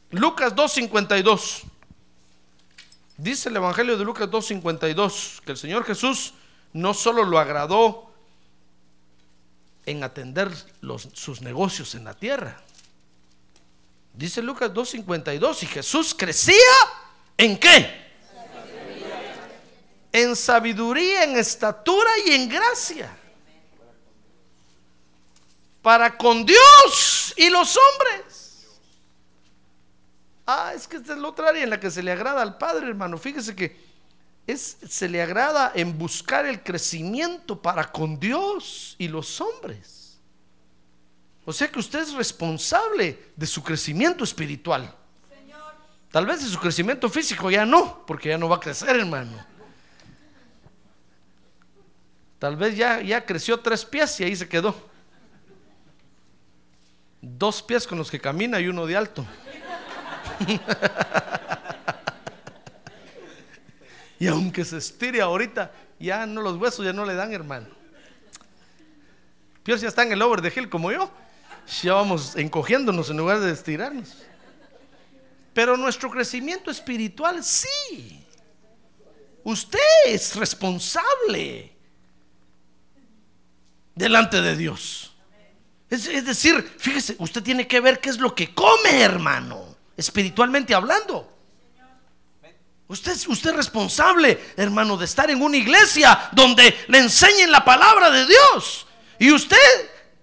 Lucas 0.09 0.55
2.52. 0.55 1.65
Dice 3.15 3.49
el 3.49 3.57
Evangelio 3.57 3.95
de 3.95 4.03
Lucas 4.03 4.27
2.52 4.27 5.41
que 5.41 5.51
el 5.51 5.57
Señor 5.57 5.85
Jesús 5.85 6.33
no 6.73 6.95
solo 6.95 7.25
lo 7.25 7.37
agradó 7.37 8.11
en 9.85 10.03
atender 10.03 10.49
sus 11.13 11.41
negocios 11.41 11.93
en 11.93 12.05
la 12.05 12.15
tierra. 12.15 12.59
Dice 14.15 14.41
Lucas 14.41 14.71
2.52 14.71 15.61
y 15.61 15.65
Jesús 15.67 16.15
crecía 16.17 16.55
en 17.37 17.55
qué? 17.59 18.09
En 20.11 20.35
sabiduría, 20.35 21.25
en 21.25 21.37
estatura 21.37 22.09
y 22.25 22.31
en 22.31 22.49
gracia 22.49 23.18
para 25.81 26.17
con 26.17 26.45
Dios 26.45 27.33
y 27.37 27.49
los 27.49 27.77
hombres. 27.77 28.67
Ah, 30.45 30.73
es 30.75 30.87
que 30.87 30.97
esta 30.97 31.13
es 31.13 31.19
la 31.19 31.27
otra 31.27 31.49
área 31.49 31.63
en 31.63 31.69
la 31.69 31.79
que 31.79 31.91
se 31.91 32.01
le 32.01 32.11
agrada 32.11 32.41
al 32.41 32.57
Padre, 32.57 32.87
hermano. 32.87 33.17
Fíjese 33.17 33.55
que 33.55 33.77
es, 34.47 34.77
se 34.89 35.07
le 35.07 35.21
agrada 35.21 35.71
en 35.75 35.97
buscar 35.97 36.45
el 36.45 36.63
crecimiento 36.63 37.61
para 37.61 37.91
con 37.91 38.19
Dios 38.19 38.95
y 38.97 39.07
los 39.07 39.39
hombres. 39.39 40.17
O 41.45 41.53
sea 41.53 41.67
que 41.67 41.79
usted 41.79 41.99
es 41.99 42.13
responsable 42.13 43.31
de 43.35 43.47
su 43.47 43.63
crecimiento 43.63 44.23
espiritual. 44.23 44.93
Tal 46.11 46.25
vez 46.25 46.41
de 46.43 46.49
su 46.49 46.59
crecimiento 46.59 47.07
físico 47.09 47.51
ya 47.51 47.65
no, 47.65 48.03
porque 48.07 48.29
ya 48.29 48.37
no 48.39 48.49
va 48.49 48.55
a 48.55 48.59
crecer, 48.59 48.95
hermano. 48.95 49.45
Tal 52.39 52.55
vez 52.55 52.75
ya, 52.75 53.01
ya 53.01 53.23
creció 53.23 53.59
tres 53.59 53.85
pies 53.85 54.19
y 54.19 54.23
ahí 54.23 54.35
se 54.35 54.49
quedó 54.49 54.88
dos 57.21 57.61
pies 57.61 57.85
con 57.87 57.97
los 57.97 58.09
que 58.11 58.19
camina 58.19 58.59
y 58.59 58.67
uno 58.67 58.85
de 58.85 58.95
alto. 58.95 59.25
y 64.19 64.27
aunque 64.27 64.63
se 64.65 64.77
estire 64.77 65.21
ahorita, 65.21 65.71
ya 65.99 66.25
no 66.25 66.41
los 66.41 66.57
huesos 66.57 66.85
ya 66.85 66.93
no 66.93 67.05
le 67.05 67.15
dan, 67.15 67.33
hermano. 67.33 67.67
Pierce 69.63 69.83
ya 69.83 69.89
está 69.89 70.03
en 70.03 70.11
el 70.13 70.21
over 70.21 70.41
de 70.41 70.53
hill 70.55 70.69
como 70.69 70.91
yo. 70.91 71.11
Ya 71.83 71.93
vamos 71.93 72.35
encogiéndonos 72.35 73.09
en 73.09 73.17
lugar 73.17 73.39
de 73.39 73.51
estirarnos. 73.51 74.17
Pero 75.53 75.77
nuestro 75.77 76.09
crecimiento 76.09 76.71
espiritual 76.71 77.43
sí. 77.43 78.25
Usted 79.43 79.79
es 80.05 80.35
responsable 80.35 81.71
delante 83.93 84.41
de 84.41 84.55
Dios. 84.55 85.08
Es, 85.89 86.07
es, 86.07 86.25
decir, 86.25 86.75
fíjese, 86.77 87.15
usted 87.19 87.41
tiene 87.41 87.67
que 87.67 87.79
ver 87.79 87.99
qué 87.99 88.09
es 88.09 88.19
lo 88.19 88.35
que 88.35 88.53
come, 88.53 89.01
hermano, 89.01 89.75
espiritualmente 89.97 90.73
hablando. 90.73 91.35
Usted, 92.87 93.15
usted 93.27 93.51
es 93.51 93.55
responsable, 93.55 94.53
hermano, 94.57 94.97
de 94.97 95.05
estar 95.05 95.29
en 95.29 95.41
una 95.41 95.57
iglesia 95.57 96.29
donde 96.31 96.75
le 96.87 96.97
enseñen 96.97 97.51
la 97.51 97.63
palabra 97.63 98.09
de 98.09 98.25
Dios. 98.25 98.87
Y 99.19 99.31
usted 99.31 99.57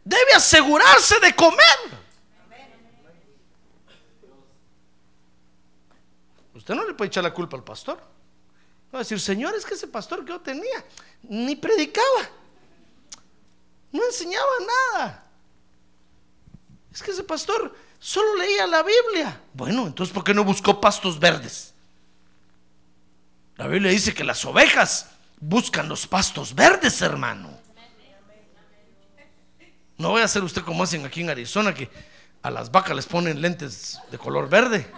debe 0.04 0.34
asegurarse 0.34 1.20
de 1.20 1.34
comer. 1.34 1.96
Usted 6.54 6.74
no 6.74 6.84
le 6.84 6.94
puede 6.94 7.08
echar 7.08 7.22
la 7.22 7.32
culpa 7.32 7.56
al 7.56 7.62
pastor. 7.62 7.98
Va 8.92 8.98
a 8.98 9.02
decir, 9.02 9.20
Señor, 9.20 9.54
es 9.54 9.64
que 9.64 9.74
ese 9.74 9.86
pastor 9.86 10.24
que 10.24 10.32
yo 10.32 10.40
tenía 10.40 10.84
ni 11.22 11.54
predicaba, 11.54 12.28
no 13.92 14.04
enseñaba 14.04 14.50
nada. 14.92 15.25
Es 16.96 17.02
que 17.02 17.10
ese 17.10 17.24
pastor 17.24 17.76
solo 17.98 18.36
leía 18.36 18.66
la 18.66 18.82
Biblia. 18.82 19.38
Bueno, 19.52 19.86
entonces, 19.86 20.14
¿por 20.14 20.24
qué 20.24 20.32
no 20.32 20.44
buscó 20.44 20.80
pastos 20.80 21.20
verdes? 21.20 21.74
La 23.56 23.66
Biblia 23.66 23.90
dice 23.90 24.14
que 24.14 24.24
las 24.24 24.42
ovejas 24.46 25.10
buscan 25.38 25.90
los 25.90 26.06
pastos 26.06 26.54
verdes, 26.54 27.02
hermano. 27.02 27.50
No 29.98 30.08
voy 30.08 30.22
a 30.22 30.24
hacer 30.24 30.42
usted 30.42 30.62
como 30.62 30.84
hacen 30.84 31.04
aquí 31.04 31.20
en 31.20 31.28
Arizona, 31.28 31.74
que 31.74 31.90
a 32.40 32.50
las 32.50 32.70
vacas 32.70 32.96
les 32.96 33.04
ponen 33.04 33.42
lentes 33.42 33.98
de 34.10 34.16
color 34.16 34.48
verde 34.48 34.90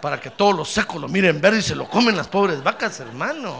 para 0.00 0.18
que 0.18 0.30
todos 0.30 0.56
los 0.56 0.70
secos 0.70 0.98
lo 0.98 1.06
miren 1.06 1.38
verde 1.38 1.58
y 1.58 1.62
se 1.62 1.74
lo 1.74 1.86
comen 1.86 2.16
las 2.16 2.28
pobres 2.28 2.62
vacas, 2.62 2.98
hermano. 2.98 3.58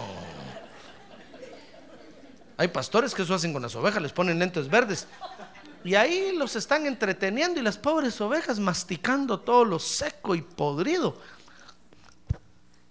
Hay 2.56 2.68
pastores 2.68 3.14
que 3.14 3.20
eso 3.20 3.34
hacen 3.34 3.52
con 3.52 3.61
las 3.61 3.74
ovejas, 3.74 4.00
les 4.00 4.12
ponen 4.12 4.38
lentes 4.38 4.70
verdes. 4.70 5.06
Y 5.83 5.95
ahí 5.95 6.33
los 6.37 6.57
están 6.57 6.87
entreteniendo 6.87 7.59
y 7.59 7.62
las 7.62 7.78
pobres 7.78 8.20
ovejas 8.20 8.59
masticando 8.59 9.41
todo 9.41 9.64
lo 9.64 9.78
seco 9.78 10.35
y 10.35 10.43
podrido. 10.43 11.16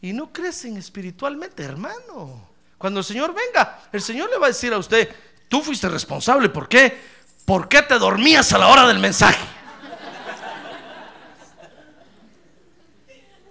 Y 0.01 0.13
no 0.13 0.31
crecen 0.31 0.77
espiritualmente, 0.77 1.63
hermano. 1.63 2.49
Cuando 2.77 3.01
el 3.01 3.05
Señor 3.05 3.33
venga, 3.33 3.81
el 3.91 4.01
Señor 4.01 4.29
le 4.29 4.37
va 4.37 4.47
a 4.47 4.49
decir 4.49 4.73
a 4.73 4.77
usted, 4.77 5.13
tú 5.47 5.61
fuiste 5.61 5.87
responsable, 5.89 6.49
¿por 6.49 6.67
qué? 6.67 6.99
¿Por 7.45 7.67
qué 7.67 7.81
te 7.81 7.99
dormías 7.99 8.53
a 8.53 8.57
la 8.57 8.67
hora 8.69 8.87
del 8.87 8.99
mensaje? 8.99 9.43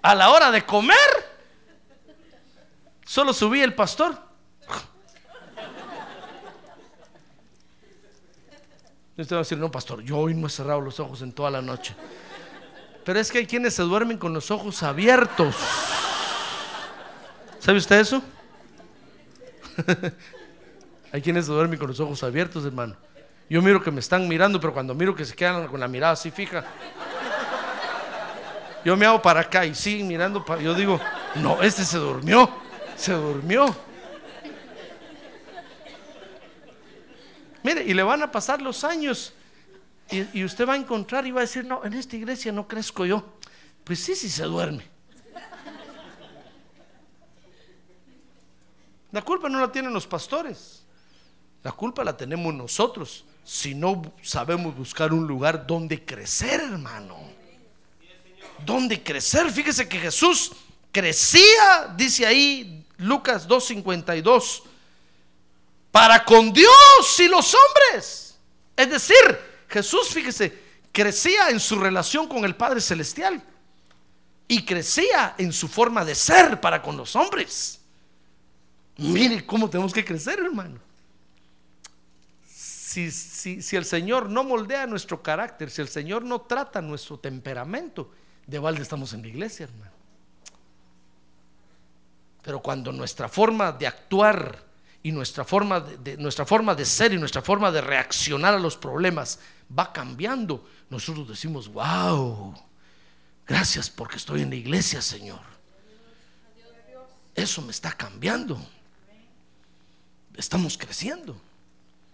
A 0.01 0.15
la 0.15 0.31
hora 0.31 0.51
de 0.51 0.65
comer, 0.65 0.97
solo 3.05 3.33
subía 3.33 3.65
el 3.65 3.75
pastor. 3.75 4.28
Usted 9.23 9.35
va 9.35 9.41
a 9.41 9.43
decir, 9.43 9.59
no, 9.59 9.69
pastor, 9.69 10.01
yo 10.03 10.17
hoy 10.17 10.33
no 10.33 10.47
he 10.47 10.51
cerrado 10.51 10.81
los 10.81 11.01
ojos 11.01 11.23
en 11.23 11.33
toda 11.33 11.51
la 11.51 11.61
noche. 11.61 11.93
Pero 13.05 13.19
es 13.19 13.33
que 13.33 13.39
hay 13.39 13.47
quienes 13.47 13.75
se 13.75 13.83
duermen 13.83 14.17
con 14.17 14.33
los 14.33 14.53
ojos 14.53 14.81
abiertos. 14.85 15.57
¿Sabe 17.59 17.79
usted 17.79 17.99
eso? 17.99 18.23
hay 21.13 21.21
quienes 21.21 21.47
se 21.47 21.53
duermen 21.53 21.81
con 21.81 21.89
los 21.89 21.99
ojos 21.99 22.23
abiertos, 22.23 22.65
hermano. 22.65 22.95
Yo 23.51 23.61
miro 23.61 23.83
que 23.83 23.91
me 23.91 23.99
están 23.99 24.29
mirando, 24.29 24.61
pero 24.61 24.73
cuando 24.73 24.95
miro 24.95 25.17
que 25.17 25.25
se 25.25 25.35
quedan 25.35 25.67
con 25.67 25.81
la 25.81 25.89
mirada 25.89 26.13
así 26.13 26.31
fija, 26.31 26.65
yo 28.85 28.97
me 28.97 29.05
hago 29.05 29.21
para 29.21 29.41
acá 29.41 29.67
y 29.67 29.75
siguen 29.75 30.07
mirando. 30.07 30.45
Yo 30.61 30.75
digo, 30.75 31.01
no, 31.35 31.61
este 31.61 31.85
se 31.85 31.99
durmió, 31.99 32.49
se 32.95 33.15
durmió. 33.15 33.88
Mire, 37.63 37.83
y 37.85 37.95
le 37.95 38.03
van 38.03 38.23
a 38.23 38.31
pasar 38.31 38.63
los 38.63 38.85
años 38.85 39.33
y, 40.11 40.43
usted 40.43 40.67
va 40.67 40.73
a 40.73 40.77
encontrar 40.77 41.27
y 41.27 41.31
va 41.31 41.41
a 41.41 41.45
decir, 41.45 41.65
no, 41.65 41.85
en 41.85 41.93
esta 41.93 42.17
iglesia 42.17 42.51
no 42.51 42.67
crezco 42.67 43.05
yo. 43.05 43.25
Pues 43.85 44.01
sí, 44.01 44.15
sí 44.15 44.31
se 44.31 44.45
duerme. 44.45 44.85
La 49.11 49.23
culpa 49.23 49.49
no 49.49 49.61
la 49.61 49.73
tienen 49.73 49.93
los 49.93 50.07
pastores, 50.07 50.83
la 51.63 51.73
culpa 51.73 52.05
la 52.05 52.15
tenemos 52.15 52.53
nosotros 52.53 53.25
si 53.43 53.75
no 53.75 54.13
sabemos 54.23 54.77
buscar 54.77 55.15
un 55.15 55.27
lugar 55.27 55.67
donde 55.67 56.05
crecer, 56.05 56.61
hermano. 56.61 57.17
Donde 58.67 59.03
crecer. 59.03 59.51
Fíjese 59.51 59.89
que 59.89 59.99
Jesús 59.99 60.53
crecía, 60.93 61.95
dice 61.97 62.27
ahí 62.27 62.85
Lucas 62.99 63.49
2.52, 63.49 64.63
para 65.99 66.25
con 66.25 66.53
Dios 66.53 67.19
y 67.19 67.27
los 67.27 67.57
hombres. 67.57 68.39
Es 68.77 68.89
decir, 68.89 69.17
Jesús, 69.69 70.11
fíjese, 70.11 70.57
crecía 70.93 71.51
en 71.51 71.59
su 71.59 71.77
relación 71.77 72.29
con 72.29 72.45
el 72.45 72.55
Padre 72.55 72.81
Celestial 72.81 73.43
y 74.47 74.65
crecía 74.65 75.35
en 75.39 75.53
su 75.53 75.67
forma 75.67 76.05
de 76.05 76.15
ser 76.15 76.61
para 76.61 76.81
con 76.83 76.97
los 76.97 77.17
hombres. 77.17 77.81
Mire 78.99 79.45
cómo 79.45 79.69
tenemos 79.69 79.93
que 79.93 80.05
crecer, 80.05 80.39
hermano. 80.39 80.79
Si, 82.47 83.11
si, 83.11 83.61
si, 83.61 83.75
el 83.75 83.85
Señor 83.85 84.31
no 84.31 84.45
moldea 84.45 84.87
nuestro 84.87 85.21
carácter, 85.21 85.69
si 85.69 85.83
el 85.83 85.89
Señor 85.89 86.23
no 86.23 86.43
trata 86.43 86.81
nuestro 86.81 87.19
temperamento, 87.19 88.13
de 88.47 88.61
balde 88.61 88.83
estamos 88.83 89.15
en 89.15 89.23
la 89.23 89.29
iglesia, 89.29 89.65
hermano. 89.65 89.91
Pero 92.41 92.63
cuando 92.63 92.93
nuestra 92.93 93.29
forma 93.29 93.73
de 93.73 93.89
actuar 93.89 94.68
y 95.03 95.13
nuestra 95.13 95.45
forma 95.45 95.81
de, 95.81 96.17
nuestra 96.17 96.45
forma 96.45 96.75
de 96.75 96.85
ser 96.85 97.13
y 97.13 97.19
nuestra 97.19 97.43
forma 97.43 97.71
de 97.71 97.81
reaccionar 97.81 98.55
a 98.55 98.59
los 98.59 98.77
problemas 98.77 99.39
va 99.77 99.93
cambiando, 99.93 100.67
nosotros 100.91 101.29
decimos, 101.29 101.69
wow, 101.69 102.55
gracias 103.47 103.91
porque 103.91 104.17
estoy 104.17 104.43
en 104.43 104.51
la 104.51 104.57
iglesia, 104.57 105.01
Señor. 105.01 105.41
Eso 107.35 107.63
me 107.63 107.71
está 107.71 107.93
cambiando. 107.93 108.61
Estamos 110.37 110.77
creciendo. 110.77 111.41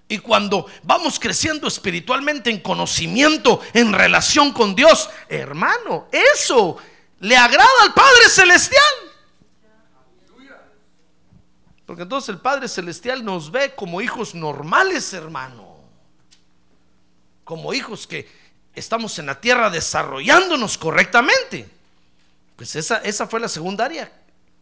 Y 0.07 0.19
cuando 0.19 0.67
vamos 0.83 1.19
creciendo 1.19 1.67
espiritualmente 1.67 2.51
en 2.51 2.61
conocimiento, 2.61 3.61
en 3.73 3.93
relación 3.93 4.53
con 4.53 4.75
Dios, 4.75 5.09
hermano, 5.29 6.09
eso 6.13 6.77
le 7.21 7.37
agrada 7.37 7.71
al 7.83 7.95
Padre 7.95 8.29
Celestial. 8.29 8.85
Porque 11.87 12.03
entonces 12.03 12.31
el 12.31 12.39
Padre 12.39 12.69
Celestial 12.69 13.25
nos 13.25 13.51
ve 13.51 13.75
como 13.75 14.01
hijos 14.01 14.35
normales, 14.35 15.13
hermano. 15.13 15.77
Como 17.45 17.75
hijos 17.75 18.07
que 18.07 18.27
estamos 18.75 19.19
en 19.19 19.27
la 19.27 19.41
tierra 19.41 19.69
desarrollándonos 19.69 20.79
correctamente. 20.79 21.69
Pues 22.57 22.75
esa, 22.77 22.99
esa 22.99 23.27
fue 23.27 23.41
la 23.41 23.49
segunda 23.49 23.85
área 23.85 24.11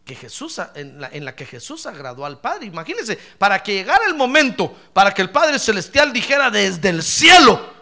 que 0.03 0.15
Jesús, 0.15 0.59
en 0.75 0.99
la, 0.99 1.09
en 1.13 1.23
la, 1.23 1.35
que 1.35 1.45
Jesús 1.45 1.85
agradó 1.85 2.25
al 2.25 2.39
Padre. 2.39 2.65
Imagínense, 2.65 3.15
para 3.37 3.63
que 3.63 3.73
llegara 3.73 4.05
el 4.05 4.15
momento, 4.15 4.75
para 4.91 5.13
que 5.13 5.21
el 5.21 5.29
Padre 5.29 5.59
Celestial 5.59 6.11
dijera 6.11 6.49
desde 6.49 6.89
el 6.89 7.01
cielo, 7.03 7.73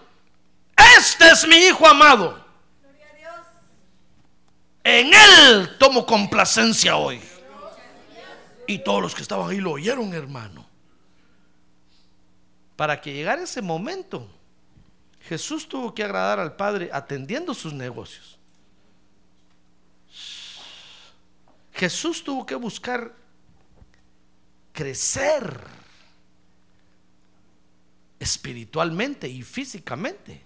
este 0.98 1.30
es 1.30 1.48
mi 1.48 1.56
Hijo 1.56 1.88
amado. 1.88 2.40
En 4.84 5.12
Él 5.14 5.78
tomo 5.78 6.06
complacencia 6.06 6.96
hoy. 6.96 7.22
Y 8.72 8.80
todos 8.80 9.02
los 9.02 9.14
que 9.14 9.22
estaban 9.22 9.50
ahí 9.50 9.60
lo 9.60 9.72
oyeron, 9.72 10.14
hermano. 10.14 10.66
Para 12.78 13.02
que 13.02 13.14
llegara 13.14 13.44
ese 13.44 13.62
momento, 13.62 14.30
Jesús 15.28 15.68
tuvo 15.68 15.94
que 15.94 16.06
agradar 16.06 16.40
al 16.40 16.56
Padre 16.56 16.90
atendiendo 16.94 17.54
sus 17.54 17.74
negocios. 17.74 18.40
Jesús 21.74 22.24
tuvo 22.24 22.46
que 22.46 22.56
buscar 22.56 23.14
crecer 24.72 25.60
espiritualmente 28.22 29.28
y 29.28 29.44
físicamente. 29.44 30.42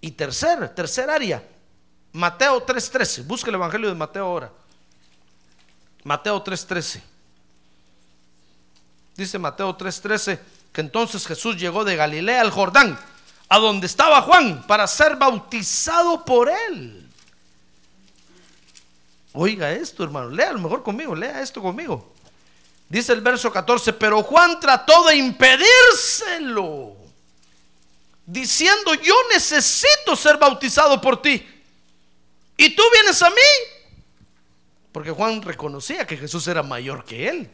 Y 0.00 0.12
tercer, 0.12 0.74
tercer 0.74 1.10
área, 1.10 1.46
Mateo 2.16 2.64
3:13. 2.64 3.24
Busca 3.24 3.50
el 3.50 3.56
Evangelio 3.56 3.90
de 3.90 3.94
Mateo 3.94 4.24
ahora. 4.24 4.50
Mateo 6.02 6.42
3:13. 6.42 7.02
Dice 9.14 9.38
Mateo 9.38 9.76
3:13 9.76 10.40
que 10.72 10.80
entonces 10.80 11.26
Jesús 11.26 11.58
llegó 11.58 11.84
de 11.84 11.94
Galilea 11.94 12.40
al 12.40 12.50
Jordán, 12.50 12.98
a 13.50 13.58
donde 13.58 13.86
estaba 13.86 14.22
Juan, 14.22 14.66
para 14.66 14.86
ser 14.86 15.16
bautizado 15.16 16.24
por 16.24 16.48
él. 16.48 17.06
Oiga 19.34 19.72
esto, 19.72 20.02
hermano. 20.02 20.30
Lea 20.30 20.52
lo 20.52 20.60
mejor 20.60 20.82
conmigo. 20.82 21.14
Lea 21.14 21.42
esto 21.42 21.60
conmigo. 21.60 22.14
Dice 22.88 23.12
el 23.12 23.20
verso 23.20 23.52
14, 23.52 23.92
pero 23.92 24.22
Juan 24.22 24.58
trató 24.58 25.04
de 25.04 25.16
impedírselo, 25.16 26.96
diciendo, 28.24 28.94
yo 28.94 29.14
necesito 29.30 30.16
ser 30.16 30.38
bautizado 30.38 30.98
por 30.98 31.20
ti. 31.20 31.55
Y 32.56 32.74
tú 32.74 32.82
vienes 32.92 33.22
a 33.22 33.30
mí. 33.30 33.36
Porque 34.92 35.10
Juan 35.10 35.42
reconocía 35.42 36.06
que 36.06 36.16
Jesús 36.16 36.48
era 36.48 36.62
mayor 36.62 37.04
que 37.04 37.28
él. 37.28 37.50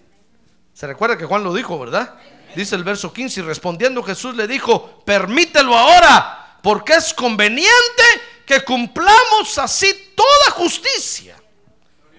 Se 0.72 0.86
recuerda 0.86 1.18
que 1.18 1.24
Juan 1.24 1.42
lo 1.42 1.52
dijo, 1.52 1.78
¿verdad? 1.78 2.14
Dice 2.54 2.76
el 2.76 2.84
verso 2.84 3.12
15, 3.12 3.40
y 3.40 3.42
respondiendo 3.42 4.02
Jesús 4.02 4.36
le 4.36 4.46
dijo, 4.46 5.02
permítelo 5.04 5.76
ahora, 5.76 6.58
porque 6.62 6.94
es 6.94 7.12
conveniente 7.14 8.02
que 8.46 8.62
cumplamos 8.62 9.58
así 9.58 10.12
toda 10.14 10.50
justicia. 10.52 11.36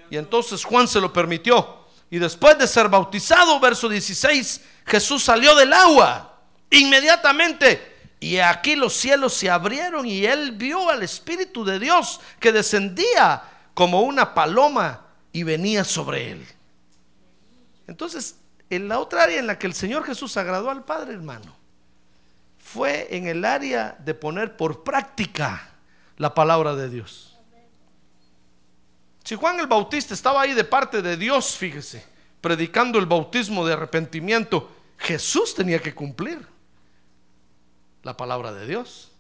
Y 0.10 0.18
entonces 0.18 0.64
Juan 0.64 0.88
se 0.88 1.00
lo 1.00 1.14
permitió. 1.14 1.88
Y 2.10 2.20
después 2.20 2.58
de 2.58 2.68
ser 2.68 2.90
bautizado, 2.90 3.60
verso 3.60 3.90
16, 3.90 4.62
Jesús 4.86 5.24
salió 5.24 5.56
del 5.56 5.74
agua 5.74 6.42
inmediatamente. 6.70 7.93
Y 8.24 8.39
aquí 8.39 8.78
los 8.78 8.93
cielos 8.93 9.34
se 9.34 9.49
abrieron 9.49 10.05
y 10.05 10.26
él 10.26 10.53
vio 10.53 10.89
al 10.89 11.03
Espíritu 11.03 11.65
de 11.65 11.78
Dios 11.78 12.21
que 12.39 12.53
descendía 12.53 13.43
como 13.74 14.03
una 14.03 14.34
paloma 14.34 15.07
y 15.34 15.43
venía 15.43 15.84
sobre 15.84 16.32
él. 16.32 16.47
Entonces, 17.86 18.38
en 18.69 18.88
la 18.88 18.99
otra 18.99 19.24
área 19.24 19.39
en 19.39 19.45
la 19.45 19.59
que 19.59 19.67
el 19.67 19.74
Señor 19.74 20.05
Jesús 20.05 20.38
agradó 20.38 20.69
al 20.69 20.86
Padre, 20.86 21.11
hermano, 21.11 21.53
fue 22.57 23.09
en 23.11 23.28
el 23.28 23.43
área 23.43 23.97
de 23.99 24.13
poner 24.13 24.55
por 24.55 24.86
práctica 24.86 25.74
la 26.15 26.34
palabra 26.34 26.76
de 26.78 26.89
Dios. 26.89 27.38
Si 29.26 29.36
Juan 29.36 29.59
el 29.59 29.67
Bautista 29.67 30.13
estaba 30.13 30.43
ahí 30.43 30.53
de 30.53 30.63
parte 30.63 31.01
de 31.01 31.17
Dios, 31.17 31.57
fíjese, 31.57 32.05
predicando 32.39 32.99
el 32.99 33.05
bautismo 33.05 33.67
de 33.67 33.74
arrepentimiento, 33.74 34.71
Jesús 34.97 35.53
tenía 35.53 35.80
que 35.80 35.93
cumplir 35.93 36.53
la 38.04 38.16
palabra 38.16 38.54
de 38.54 38.68
Dios. 38.68 39.12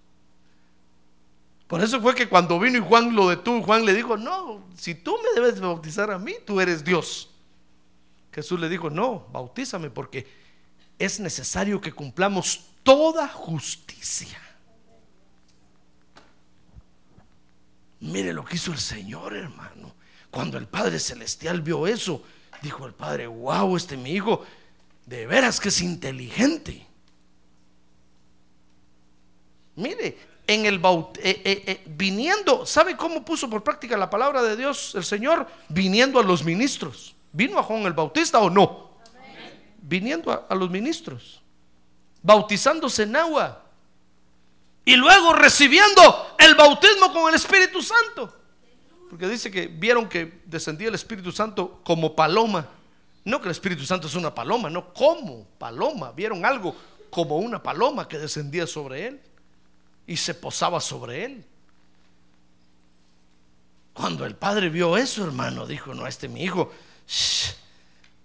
Por 1.67 1.81
eso 1.81 1.99
fue 2.01 2.13
que 2.13 2.29
cuando 2.29 2.59
vino 2.59 2.77
y 2.77 2.81
Juan 2.81 3.15
lo 3.15 3.29
detuvo, 3.29 3.63
Juan 3.63 3.85
le 3.85 3.93
dijo, 3.93 4.15
no, 4.17 4.63
si 4.77 4.93
tú 4.93 5.17
me 5.23 5.41
debes 5.41 5.59
bautizar 5.59 6.11
a 6.11 6.19
mí, 6.19 6.35
tú 6.45 6.61
eres 6.61 6.83
Dios. 6.83 7.29
Jesús 8.31 8.59
le 8.59 8.69
dijo, 8.69 8.89
no, 8.89 9.27
bautízame 9.31 9.89
porque 9.89 10.27
es 10.99 11.19
necesario 11.19 11.81
que 11.81 11.91
cumplamos 11.91 12.65
toda 12.83 13.27
justicia. 13.27 14.39
Mire 18.01 18.33
lo 18.33 18.43
que 18.43 18.57
hizo 18.57 18.71
el 18.71 18.79
Señor, 18.79 19.35
hermano. 19.35 19.95
Cuando 20.29 20.57
el 20.57 20.67
Padre 20.67 20.99
Celestial 20.99 21.61
vio 21.61 21.87
eso, 21.87 22.21
dijo 22.61 22.85
el 22.85 22.93
Padre, 22.93 23.27
wow, 23.27 23.77
este 23.77 23.95
mi 23.95 24.11
hijo, 24.11 24.45
de 25.05 25.25
veras 25.25 25.59
que 25.59 25.69
es 25.69 25.81
inteligente. 25.81 26.85
Mire, 29.75 30.17
en 30.45 30.65
el 30.65 30.79
baut 30.79 31.17
eh, 31.17 31.41
eh, 31.43 31.63
eh, 31.65 31.83
viniendo, 31.85 32.65
¿sabe 32.65 32.97
cómo 32.97 33.23
puso 33.23 33.49
por 33.49 33.63
práctica 33.63 33.97
la 33.97 34.09
palabra 34.09 34.41
de 34.41 34.57
Dios 34.57 34.93
el 34.95 35.03
Señor? 35.03 35.47
Viniendo 35.69 36.19
a 36.19 36.23
los 36.23 36.43
ministros. 36.43 37.15
¿Vino 37.31 37.57
a 37.57 37.63
Juan 37.63 37.83
el 37.83 37.93
Bautista 37.93 38.39
o 38.39 38.49
no? 38.49 38.91
Viniendo 39.81 40.31
a, 40.31 40.45
a 40.49 40.55
los 40.55 40.69
ministros, 40.69 41.41
bautizándose 42.21 43.03
en 43.03 43.15
agua 43.15 43.61
y 44.85 44.95
luego 44.95 45.33
recibiendo 45.33 46.35
el 46.37 46.55
bautismo 46.55 47.11
con 47.11 47.29
el 47.29 47.35
Espíritu 47.35 47.81
Santo. 47.81 48.33
Porque 49.09 49.27
dice 49.27 49.51
que 49.51 49.67
vieron 49.67 50.07
que 50.07 50.41
descendía 50.45 50.87
el 50.89 50.95
Espíritu 50.95 51.31
Santo 51.31 51.81
como 51.83 52.15
paloma. 52.15 52.67
No 53.25 53.39
que 53.39 53.47
el 53.47 53.51
Espíritu 53.51 53.85
Santo 53.85 54.07
es 54.07 54.15
una 54.15 54.33
paloma, 54.33 54.69
no 54.69 54.93
como 54.93 55.45
paloma. 55.57 56.11
Vieron 56.11 56.45
algo 56.45 56.75
como 57.09 57.37
una 57.37 57.61
paloma 57.61 58.07
que 58.07 58.17
descendía 58.17 58.67
sobre 58.67 59.07
él 59.07 59.21
y 60.05 60.17
se 60.17 60.33
posaba 60.33 60.79
sobre 60.79 61.25
él. 61.25 61.45
Cuando 63.93 64.25
el 64.25 64.35
padre 64.35 64.69
vio 64.69 64.97
eso, 64.97 65.23
hermano, 65.23 65.65
dijo, 65.67 65.93
no, 65.93 66.07
este 66.07 66.27
mi 66.27 66.43
hijo, 66.43 66.71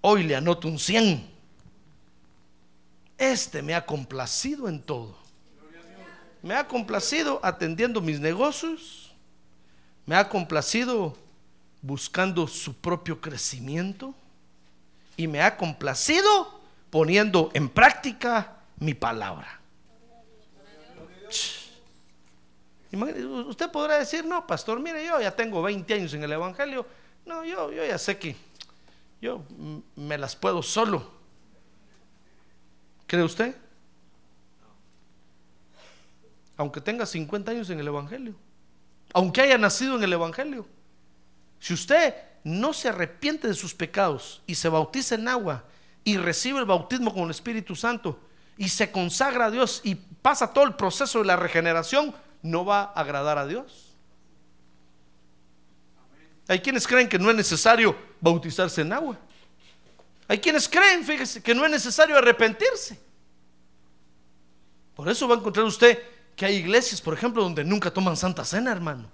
hoy 0.01 0.23
le 0.25 0.35
anoto 0.35 0.67
un 0.67 0.79
100. 0.79 1.29
Este 3.19 3.63
me 3.63 3.75
ha 3.75 3.85
complacido 3.85 4.69
en 4.69 4.81
todo. 4.81 5.17
Me 6.43 6.55
ha 6.55 6.67
complacido 6.67 7.41
atendiendo 7.43 8.01
mis 8.01 8.21
negocios. 8.21 9.13
Me 10.07 10.17
ha 10.17 10.29
complacido 10.29 11.17
buscando 11.83 12.47
su 12.47 12.75
propio 12.75 13.21
crecimiento. 13.21 14.15
Y 15.17 15.27
me 15.27 15.43
ha 15.43 15.57
complacido 15.57 16.61
poniendo 16.91 17.51
en 17.55 17.69
práctica 17.69 18.57
mi 18.79 18.95
palabra. 18.95 19.61
Usted 22.91 23.71
podrá 23.71 23.99
decir, 23.99 24.25
no, 24.25 24.47
pastor, 24.47 24.81
mire, 24.81 25.05
yo 25.05 25.21
ya 25.21 25.35
tengo 25.35 25.63
20 25.63 25.93
años 25.95 26.15
en 26.15 26.25
el 26.25 26.33
Evangelio. 26.33 26.87
No, 27.27 27.45
yo, 27.45 27.71
yo 27.71 27.85
ya 27.85 27.99
sé 27.99 28.19
que 28.19 28.35
yo 29.21 29.43
me 29.97 30.17
las 30.17 30.35
puedo 30.35 30.63
solo. 30.63 31.11
¿Cree 33.07 33.23
usted? 33.23 33.55
Aunque 36.57 36.81
tenga 36.81 37.05
50 37.05 37.51
años 37.51 37.71
en 37.71 37.81
el 37.81 37.89
Evangelio. 37.89 38.35
Aunque 39.13 39.43
haya 39.43 39.59
nacido 39.59 39.97
en 39.97 40.03
el 40.03 40.13
Evangelio. 40.13 40.67
Si 41.61 41.75
usted 41.75 42.15
no 42.45 42.73
se 42.73 42.89
arrepiente 42.89 43.49
de 43.49 43.55
sus 43.55 43.75
pecados 43.75 44.43
y 44.47 44.55
se 44.55 44.69
bautiza 44.69 45.15
en 45.15 45.29
agua 45.29 45.65
y 46.05 46.17
recibe 46.17 46.59
el 46.59 46.65
bautismo 46.65 47.13
con 47.13 47.25
el 47.25 47.31
Espíritu 47.31 47.77
Santo 47.77 48.19
y 48.57 48.69
se 48.69 48.91
consagra 48.91 49.47
a 49.47 49.51
Dios 49.51 49.81
y 49.85 49.95
pasa 49.95 50.53
todo 50.53 50.65
el 50.65 50.75
proceso 50.75 51.21
de 51.21 51.27
la 51.27 51.37
regeneración, 51.37 52.15
no 52.43 52.65
va 52.65 52.83
a 52.83 53.01
agradar 53.01 53.39
a 53.39 53.47
Dios. 53.47 53.93
Hay 56.49 56.61
quienes 56.61 56.87
creen 56.87 57.09
que 57.09 57.19
no 57.19 57.31
es 57.31 57.37
necesario 57.37 57.95
bautizarse 58.21 58.81
en 58.81 58.93
agua. 58.93 59.19
Hay 60.27 60.39
quienes 60.39 60.69
creen, 60.69 61.05
fíjese, 61.05 61.43
que 61.43 61.55
no 61.55 61.65
es 61.65 61.71
necesario 61.71 62.17
arrepentirse. 62.17 62.99
Por 64.95 65.09
eso 65.09 65.29
va 65.29 65.35
a 65.35 65.39
encontrar 65.39 65.65
usted 65.67 65.99
que 66.35 66.47
hay 66.47 66.57
iglesias, 66.57 67.01
por 67.01 67.15
ejemplo, 67.15 67.43
donde 67.43 67.65
nunca 67.65 67.91
toman 67.91 68.17
Santa 68.17 68.45
Cena, 68.45 68.73
hermano. 68.73 69.11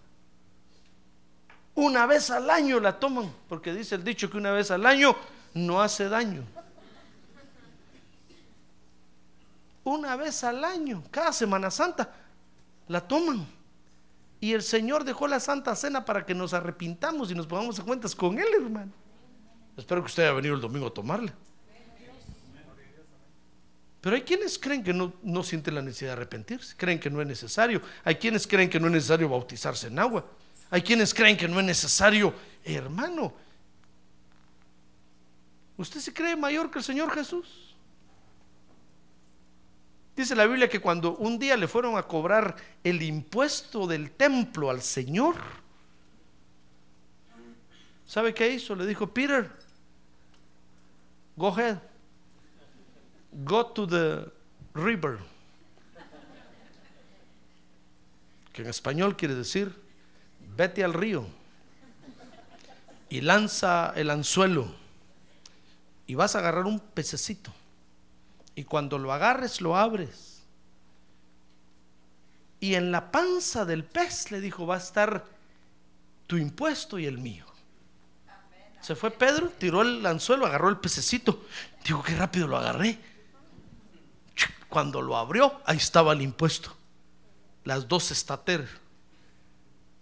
Una 1.75 2.07
vez 2.07 2.31
al 2.31 2.49
año 2.49 2.79
la 2.79 2.99
toman, 2.99 3.33
porque 3.49 3.73
dice 3.73 3.97
el 3.97 4.05
dicho 4.05 4.31
que 4.31 4.37
una 4.37 4.53
vez 4.53 4.71
al 4.71 4.87
año 4.87 5.17
no 5.55 5.83
hace 5.83 6.09
daño. 6.09 6.45
Una 9.83 10.17
vez 10.17 10.43
al 10.45 10.65
año, 10.65 11.03
cada 11.11 11.33
Semana 11.33 11.71
Santa, 11.71 12.11
la 12.89 13.07
toman. 13.07 13.47
Y 14.41 14.53
el 14.53 14.63
Señor 14.63 15.05
dejó 15.05 15.27
la 15.27 15.41
Santa 15.41 15.75
Cena 15.75 16.05
para 16.05 16.27
que 16.27 16.35
nos 16.35 16.53
arrepintamos 16.53 17.31
y 17.31 17.35
nos 17.35 17.47
pongamos 17.47 17.79
a 17.79 17.85
cuentas 17.85 18.15
con 18.15 18.39
Él, 18.39 18.47
hermano. 18.55 18.93
Espero 19.77 20.03
que 20.03 20.07
usted 20.07 20.25
haya 20.25 20.33
venido 20.33 20.55
el 20.55 20.61
domingo 20.61 20.87
a 20.87 20.95
tomarla. 20.95 21.33
Pero 24.01 24.17
hay 24.17 24.23
quienes 24.23 24.59
creen 24.59 24.85
que 24.85 24.93
no, 24.93 25.15
no 25.23 25.43
sienten 25.43 25.75
la 25.75 25.81
necesidad 25.81 26.11
de 26.11 26.13
arrepentirse, 26.13 26.77
creen 26.77 27.01
que 27.01 27.09
no 27.09 27.23
es 27.23 27.27
necesario. 27.27 27.81
Hay 28.05 28.17
quienes 28.17 28.47
creen 28.47 28.69
que 28.69 28.79
no 28.79 28.87
es 28.89 28.93
necesario 28.93 29.31
bautizarse 29.31 29.87
en 29.87 29.99
agua. 29.99 30.27
Hay 30.71 30.83
quienes 30.83 31.15
creen 31.15 31.39
que 31.39 31.49
no 31.49 31.59
es 31.59 31.65
necesario, 31.65 32.35
hermano. 32.65 33.33
¿Usted 35.77 36.01
se 36.01 36.13
cree 36.13 36.37
mayor 36.37 36.71
que 36.71 36.79
el 36.81 36.85
Señor 36.85 37.11
Jesús? 37.13 37.74
Dice 40.17 40.37
la 40.37 40.47
Biblia 40.47 40.69
que 40.69 40.81
cuando 40.81 41.17
un 41.17 41.39
día 41.39 41.57
le 41.57 41.67
fueron 41.67 41.97
a 41.97 42.05
cobrar 42.05 42.55
el 42.85 43.03
impuesto 43.03 43.87
del 43.87 44.13
templo 44.13 44.71
al 44.71 44.81
Señor, 44.81 45.35
¿sabe 48.07 48.33
qué 48.33 48.49
hizo? 48.51 48.77
Le 48.77 48.87
dijo, 48.87 49.09
Peter, 49.09 49.51
go 51.37 51.49
ahead, 51.49 51.79
go 53.33 53.67
to 53.67 53.89
the 53.89 54.25
river, 54.73 55.19
que 58.53 58.63
en 58.63 58.69
español 58.69 59.17
quiere 59.17 59.35
decir, 59.35 59.75
vete 60.57 60.85
al 60.85 60.95
río 60.95 61.27
y 63.09 63.21
lanza 63.21 63.93
el 63.97 64.11
anzuelo 64.11 64.73
y 66.07 66.15
vas 66.15 66.37
a 66.37 66.39
agarrar 66.39 66.67
un 66.67 66.79
pececito 66.79 67.53
y 68.55 68.65
cuando 68.65 68.99
lo 68.99 69.13
agarres, 69.13 69.61
lo 69.61 69.77
abres. 69.77 70.43
Y 72.61 72.75
en 72.75 72.93
la 72.93 73.11
panza 73.11 73.65
del 73.65 73.85
pez 73.85 74.31
le 74.31 74.41
dijo, 74.41 74.67
va 74.67 74.77
a 74.77 74.79
estar 74.79 75.25
tu 76.27 76.37
impuesto 76.37 76.99
y 76.99 77.07
el 77.07 77.19
mío. 77.19 77.45
Se 78.81 78.95
fue 78.95 79.11
Pedro, 79.11 79.51
tiró 79.59 79.83
el 79.83 80.05
anzuelo, 80.05 80.47
agarró 80.47 80.69
el 80.69 80.79
pececito. 80.79 81.45
Digo, 81.85 82.03
qué 82.03 82.15
rápido 82.17 82.47
lo 82.47 82.57
agarré. 82.57 82.99
Cuando 84.69 85.01
lo 85.03 85.17
abrió, 85.17 85.61
ahí 85.65 85.77
estaba 85.77 86.13
el 86.13 86.23
impuesto. 86.23 86.77
Las 87.65 87.89
dos 87.89 88.11
estater. 88.11 88.69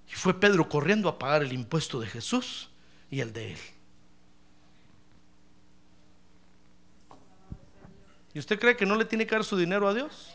Y 0.09 0.13
fue 0.13 0.39
Pedro 0.39 0.69
corriendo 0.69 1.09
a 1.09 1.19
pagar 1.19 1.43
el 1.43 1.53
impuesto 1.53 2.01
de 2.01 2.07
Jesús 2.07 2.71
y 3.11 3.21
el 3.21 3.33
de 3.33 3.53
él. 3.53 3.59
¿Y 8.35 8.39
usted 8.39 8.59
cree 8.59 8.77
que 8.77 8.87
no 8.87 8.97
le 8.97 9.05
tiene 9.05 9.27
que 9.27 9.35
dar 9.35 9.45
su 9.45 9.57
dinero 9.57 9.87
a 9.89 9.95
Dios? 9.95 10.35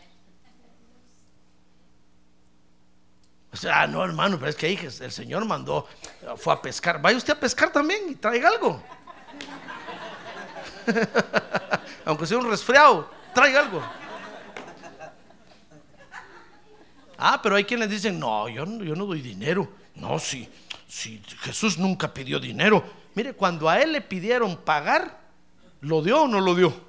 O 3.52 3.58
sea, 3.58 3.82
ah, 3.82 3.88
no, 3.88 4.04
hermano, 4.04 4.38
pero 4.38 4.52
es 4.52 4.56
que 4.56 4.68
ahí 4.68 4.80
el 5.02 5.12
Señor 5.12 5.44
mandó, 5.46 5.88
fue 6.36 6.54
a 6.54 6.62
pescar. 6.62 7.02
Vaya 7.02 7.18
usted 7.18 7.34
a 7.34 7.40
pescar 7.40 7.72
también 7.72 8.10
y 8.10 8.16
traiga 8.16 8.50
algo. 8.50 8.84
Aunque 12.06 12.28
sea 12.28 12.38
un 12.38 12.50
resfriado, 12.50 13.10
traiga 13.34 13.62
algo. 13.62 13.82
Ah, 17.18 17.42
pero 17.42 17.56
hay 17.56 17.64
quienes 17.64 17.90
dicen, 17.90 18.20
no, 18.20 18.48
yo, 18.48 18.64
yo 18.66 18.96
no 18.96 19.08
doy 19.08 19.22
dinero. 19.22 19.68
No, 19.96 20.20
si, 20.20 20.48
si 20.88 21.20
Jesús 21.40 21.80
nunca 21.80 22.14
pidió 22.14 22.40
dinero. 22.40 22.84
Mire, 23.16 23.34
cuando 23.34 23.68
a 23.68 23.82
él 23.82 23.94
le 23.94 24.02
pidieron 24.02 24.58
pagar, 24.58 25.20
¿lo 25.82 26.04
dio 26.04 26.22
o 26.22 26.28
no 26.28 26.40
lo 26.40 26.54
dio? 26.54 26.87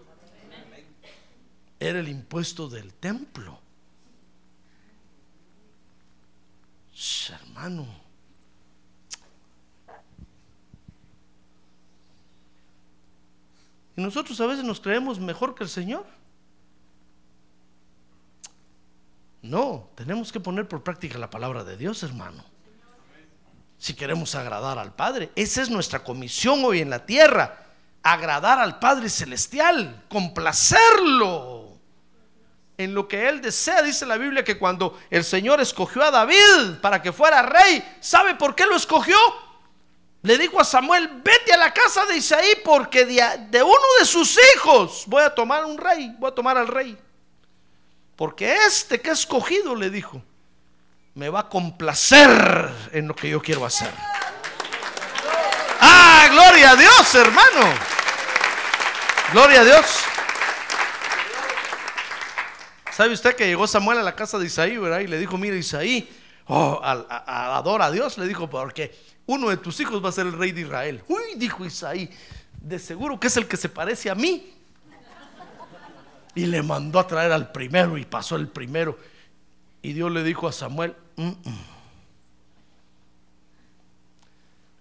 Era 1.80 2.00
el 2.00 2.08
impuesto 2.08 2.68
del 2.68 2.92
templo. 2.94 3.60
hermano. 7.32 7.86
Y 13.96 14.00
nosotros 14.00 14.40
a 14.40 14.46
veces 14.46 14.64
nos 14.64 14.80
creemos 14.80 15.18
mejor 15.18 15.54
que 15.54 15.64
el 15.64 15.70
Señor. 15.70 16.06
No, 19.42 19.88
tenemos 19.94 20.30
que 20.32 20.40
poner 20.40 20.68
por 20.68 20.82
práctica 20.82 21.18
la 21.18 21.30
palabra 21.30 21.64
de 21.64 21.76
Dios, 21.76 22.02
hermano. 22.02 22.44
Si 23.78 23.94
queremos 23.94 24.34
agradar 24.34 24.78
al 24.78 24.94
Padre, 24.94 25.30
esa 25.36 25.62
es 25.62 25.70
nuestra 25.70 26.02
comisión 26.02 26.64
hoy 26.64 26.80
en 26.80 26.90
la 26.90 27.06
tierra, 27.06 27.66
agradar 28.02 28.58
al 28.58 28.78
Padre 28.78 29.08
Celestial, 29.08 30.04
complacerlo 30.08 31.47
en 32.78 32.94
lo 32.94 33.06
que 33.06 33.28
Él 33.28 33.42
desea. 33.42 33.82
Dice 33.82 34.06
la 34.06 34.16
Biblia 34.16 34.44
que 34.44 34.56
cuando 34.56 34.98
el 35.10 35.24
Señor 35.24 35.60
escogió 35.60 36.02
a 36.04 36.10
David 36.10 36.78
para 36.80 37.02
que 37.02 37.12
fuera 37.12 37.42
rey, 37.42 37.96
¿sabe 38.00 38.36
por 38.36 38.54
qué 38.54 38.64
lo 38.64 38.76
escogió? 38.76 39.16
Le 40.22 40.38
dijo 40.38 40.60
a 40.60 40.64
Samuel, 40.64 41.20
vete 41.22 41.52
a 41.52 41.56
la 41.56 41.72
casa 41.74 42.06
de 42.06 42.16
Isaí 42.16 42.60
porque 42.64 43.04
de, 43.04 43.62
uno 43.62 43.86
de 43.98 44.04
sus 44.04 44.38
hijos 44.54 45.04
voy 45.06 45.22
a 45.22 45.34
tomar 45.34 45.64
un 45.64 45.76
rey, 45.76 46.14
voy 46.18 46.30
a 46.30 46.34
tomar 46.34 46.56
al 46.56 46.68
rey. 46.68 46.96
Porque 48.16 48.56
este 48.66 49.00
que 49.00 49.10
he 49.10 49.12
escogido, 49.12 49.74
le 49.74 49.90
dijo, 49.90 50.22
me 51.14 51.28
va 51.28 51.40
a 51.40 51.48
complacer 51.48 52.70
en 52.92 53.08
lo 53.08 53.14
que 53.14 53.28
yo 53.28 53.40
quiero 53.40 53.64
hacer. 53.64 53.90
Ah, 55.80 56.28
gloria 56.30 56.72
a 56.72 56.76
Dios, 56.76 57.14
hermano. 57.14 57.74
Gloria 59.32 59.60
a 59.60 59.64
Dios. 59.64 60.07
¿Sabe 62.98 63.14
usted 63.14 63.36
que 63.36 63.46
llegó 63.46 63.64
Samuel 63.68 63.98
a 63.98 64.02
la 64.02 64.16
casa 64.16 64.40
de 64.40 64.46
Isaí, 64.46 64.76
¿verdad? 64.76 64.98
Y 64.98 65.06
le 65.06 65.20
dijo, 65.20 65.38
mira 65.38 65.54
Isaí, 65.54 66.10
oh, 66.48 66.80
adora 66.82 67.84
a 67.84 67.90
Dios, 67.92 68.18
le 68.18 68.26
dijo, 68.26 68.50
porque 68.50 68.92
uno 69.26 69.50
de 69.50 69.56
tus 69.56 69.78
hijos 69.78 70.04
va 70.04 70.08
a 70.08 70.12
ser 70.12 70.26
el 70.26 70.32
rey 70.32 70.50
de 70.50 70.62
Israel. 70.62 71.04
Uy, 71.06 71.36
dijo 71.36 71.64
Isaí, 71.64 72.10
de 72.60 72.76
seguro 72.80 73.20
que 73.20 73.28
es 73.28 73.36
el 73.36 73.46
que 73.46 73.56
se 73.56 73.68
parece 73.68 74.10
a 74.10 74.16
mí. 74.16 74.52
Y 76.34 76.46
le 76.46 76.60
mandó 76.60 76.98
a 76.98 77.06
traer 77.06 77.30
al 77.30 77.52
primero 77.52 77.96
y 77.96 78.04
pasó 78.04 78.34
el 78.34 78.48
primero. 78.48 78.98
Y 79.80 79.92
Dios 79.92 80.10
le 80.10 80.24
dijo 80.24 80.48
a 80.48 80.52
Samuel, 80.52 80.96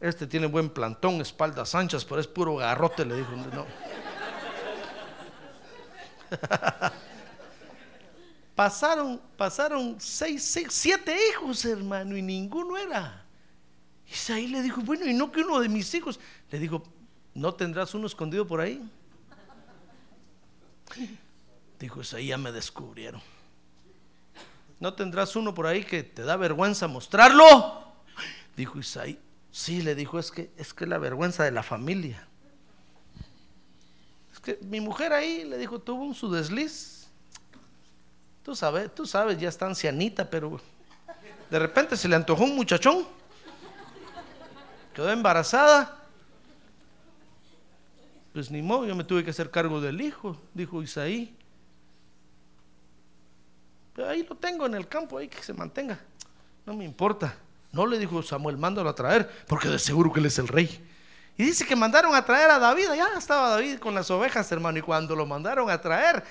este 0.02 0.26
tiene 0.26 0.48
buen 0.48 0.72
plantón, 0.72 1.22
espaldas 1.22 1.76
anchas, 1.76 2.04
pero 2.04 2.20
es 2.20 2.26
puro 2.26 2.56
garrote, 2.56 3.06
le 3.06 3.16
dijo. 3.16 3.30
No. 3.54 3.68
pasaron, 8.58 9.22
pasaron 9.38 9.98
seis, 10.00 10.44
seis, 10.44 10.70
siete 10.72 11.16
hijos, 11.30 11.64
hermano, 11.64 12.18
y 12.18 12.24
ninguno 12.24 12.76
era. 12.76 13.24
Isaí 14.12 14.48
le 14.48 14.64
dijo, 14.64 14.82
bueno, 14.82 15.06
y 15.06 15.14
no 15.14 15.32
que 15.32 15.42
uno 15.42 15.60
de 15.60 15.70
mis 15.70 15.94
hijos. 15.94 16.20
Le 16.50 16.58
dijo, 16.58 16.82
¿no 17.36 17.54
tendrás 17.54 17.94
uno 17.94 18.08
escondido 18.08 18.48
por 18.48 18.60
ahí? 18.60 18.82
Dijo, 21.80 22.02
ahí 22.16 22.28
ya 22.30 22.40
me 22.40 22.52
descubrieron. 22.52 23.22
¿No 24.80 24.92
tendrás 24.96 25.36
uno 25.36 25.54
por 25.54 25.68
ahí 25.68 25.84
que 25.84 26.02
te 26.02 26.24
da 26.24 26.36
vergüenza 26.36 26.88
mostrarlo? 26.88 27.94
Dijo 28.56 28.80
Isaí. 28.80 29.20
Sí, 29.52 29.84
le 29.84 29.94
dijo, 29.94 30.18
es 30.18 30.32
que 30.32 30.50
es 30.58 30.74
que 30.74 30.88
la 30.88 30.98
vergüenza 30.98 31.44
de 31.44 31.52
la 31.52 31.62
familia. 31.62 32.28
Es 34.34 34.40
que 34.40 34.58
mi 34.64 34.82
mujer 34.82 35.14
ahí, 35.14 35.44
le 35.44 35.60
dijo, 35.60 35.78
tuvo 35.78 36.06
un 36.06 36.16
su 36.16 36.32
desliz. 36.32 36.97
Tú 38.48 38.56
sabes, 38.56 38.96
tú 38.96 39.06
sabes, 39.06 39.38
ya 39.38 39.50
está 39.50 39.66
ancianita, 39.66 40.30
pero 40.30 40.58
de 41.50 41.60
repente 41.60 41.98
se 41.98 42.08
le 42.08 42.16
antojó 42.16 42.46
un 42.46 42.56
muchachón. 42.56 43.06
Quedó 44.94 45.12
embarazada. 45.12 46.00
Pues 48.32 48.50
ni 48.50 48.62
modo, 48.62 48.86
yo 48.86 48.96
me 48.96 49.04
tuve 49.04 49.26
que 49.26 49.32
hacer 49.32 49.52
cargo 49.52 49.82
del 49.82 50.00
hijo, 50.00 50.38
dijo 50.54 50.82
Isaí 50.82 51.36
ahí 54.08 54.24
lo 54.24 54.38
tengo 54.38 54.66
en 54.66 54.76
el 54.76 54.88
campo, 54.88 55.18
ahí 55.18 55.28
que 55.28 55.44
se 55.44 55.54
mantenga. 55.54 56.00
No 56.66 56.74
me 56.74 56.86
importa. 56.86 57.36
No 57.74 57.86
le 57.86 58.00
dijo 58.00 58.24
Samuel, 58.24 58.56
mándalo 58.56 58.88
a 58.88 58.96
traer, 58.96 59.30
porque 59.50 59.68
de 59.68 59.78
seguro 59.78 60.14
que 60.14 60.22
él 60.22 60.28
es 60.28 60.40
el 60.40 60.48
rey. 60.48 60.90
Y 61.36 61.44
dice 61.44 61.66
que 61.66 61.76
mandaron 61.76 62.16
a 62.16 62.24
traer 62.24 62.50
a 62.50 62.60
David, 62.60 62.94
ya 62.96 63.10
estaba 63.18 63.50
David 63.50 63.80
con 63.80 63.94
las 63.94 64.10
ovejas, 64.10 64.50
hermano, 64.54 64.80
y 64.80 64.82
cuando 64.82 65.18
lo 65.18 65.26
mandaron 65.26 65.70
a 65.70 65.82
traer, 65.82 66.24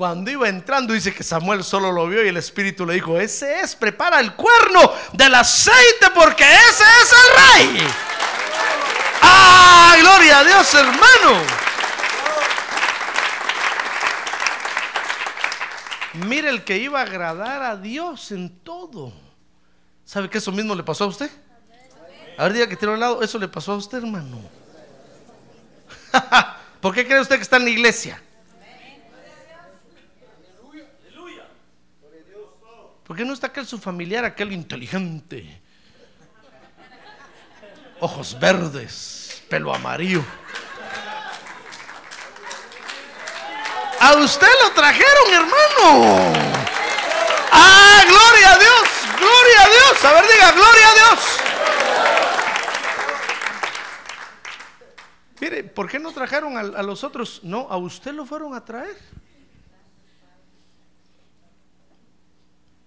cuando 0.00 0.30
iba 0.30 0.48
entrando, 0.48 0.94
dice 0.94 1.12
que 1.12 1.22
Samuel 1.22 1.62
solo 1.62 1.92
lo 1.92 2.08
vio 2.08 2.24
y 2.24 2.28
el 2.28 2.38
Espíritu 2.38 2.86
le 2.86 2.94
dijo, 2.94 3.20
ese 3.20 3.60
es, 3.60 3.76
prepara 3.76 4.18
el 4.18 4.32
cuerno 4.32 4.90
del 5.12 5.34
aceite 5.34 6.06
porque 6.14 6.42
ese 6.42 6.84
es 7.02 7.12
el 7.12 7.76
rey. 7.76 7.86
¡Ah, 9.20 9.94
gloria 10.00 10.38
a 10.38 10.44
Dios, 10.44 10.74
hermano! 10.74 11.42
Mire 16.14 16.48
el 16.48 16.64
que 16.64 16.78
iba 16.78 17.00
a 17.00 17.02
agradar 17.02 17.62
a 17.62 17.76
Dios 17.76 18.32
en 18.32 18.48
todo. 18.60 19.12
¿Sabe 20.06 20.30
que 20.30 20.38
eso 20.38 20.50
mismo 20.50 20.74
le 20.74 20.82
pasó 20.82 21.04
a 21.04 21.08
usted? 21.08 21.30
A 22.38 22.44
ver, 22.44 22.54
diga 22.54 22.66
que 22.70 22.76
tiene 22.76 22.94
al 22.94 23.00
lado, 23.00 23.22
eso 23.22 23.38
le 23.38 23.48
pasó 23.48 23.72
a 23.72 23.76
usted, 23.76 23.98
hermano. 23.98 24.40
¿Por 26.80 26.94
qué 26.94 27.06
cree 27.06 27.20
usted 27.20 27.36
que 27.36 27.42
está 27.42 27.58
en 27.58 27.64
la 27.64 27.70
iglesia? 27.70 28.22
¿Por 33.10 33.16
qué 33.16 33.24
no 33.24 33.32
está 33.32 33.48
aquel 33.48 33.66
su 33.66 33.76
familiar, 33.76 34.24
aquel 34.24 34.52
inteligente? 34.52 35.60
Ojos 37.98 38.38
verdes, 38.38 39.42
pelo 39.48 39.74
amarillo. 39.74 40.24
A 43.98 44.12
usted 44.14 44.46
lo 44.62 44.70
trajeron, 44.70 45.32
hermano. 45.32 46.32
Ah, 47.50 48.00
gloria 48.06 48.52
a 48.52 48.58
Dios, 48.60 48.88
gloria 49.18 49.60
a 49.60 49.68
Dios. 49.68 50.04
A 50.04 50.12
ver, 50.12 50.24
diga, 50.30 50.52
gloria 50.52 50.88
a 50.88 50.94
Dios. 50.94 51.20
Mire, 55.40 55.64
¿por 55.64 55.90
qué 55.90 55.98
no 55.98 56.12
trajeron 56.12 56.56
a, 56.56 56.82
los 56.84 57.02
otros? 57.02 57.40
No, 57.42 57.66
a 57.70 57.76
usted 57.76 58.12
lo 58.12 58.24
fueron 58.24 58.54
a 58.54 58.64
traer. 58.64 58.96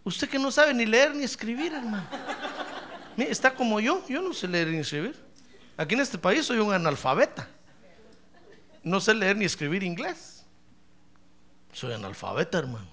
Usted 0.04 0.30
que 0.30 0.38
no 0.38 0.52
sabe 0.52 0.74
ni 0.74 0.86
leer 0.86 1.16
ni 1.16 1.24
escribir, 1.24 1.74
hermano. 1.74 2.06
Mire, 3.16 3.32
está 3.32 3.54
como 3.54 3.80
yo, 3.80 4.04
yo 4.08 4.22
no 4.22 4.34
sé 4.34 4.48
leer 4.48 4.68
ni 4.68 4.78
escribir. 4.78 5.16
Aquí 5.78 5.96
en 5.96 6.02
este 6.02 6.18
país 6.18 6.46
soy 6.46 6.60
un 6.60 6.74
analfabeta. 6.74 7.48
No 8.84 9.00
sé 9.00 9.14
leer 9.14 9.38
ni 9.38 9.46
escribir 9.46 9.84
inglés. 9.84 10.44
Soy 11.72 11.94
analfabeta, 11.94 12.60
hermano. 12.60 12.88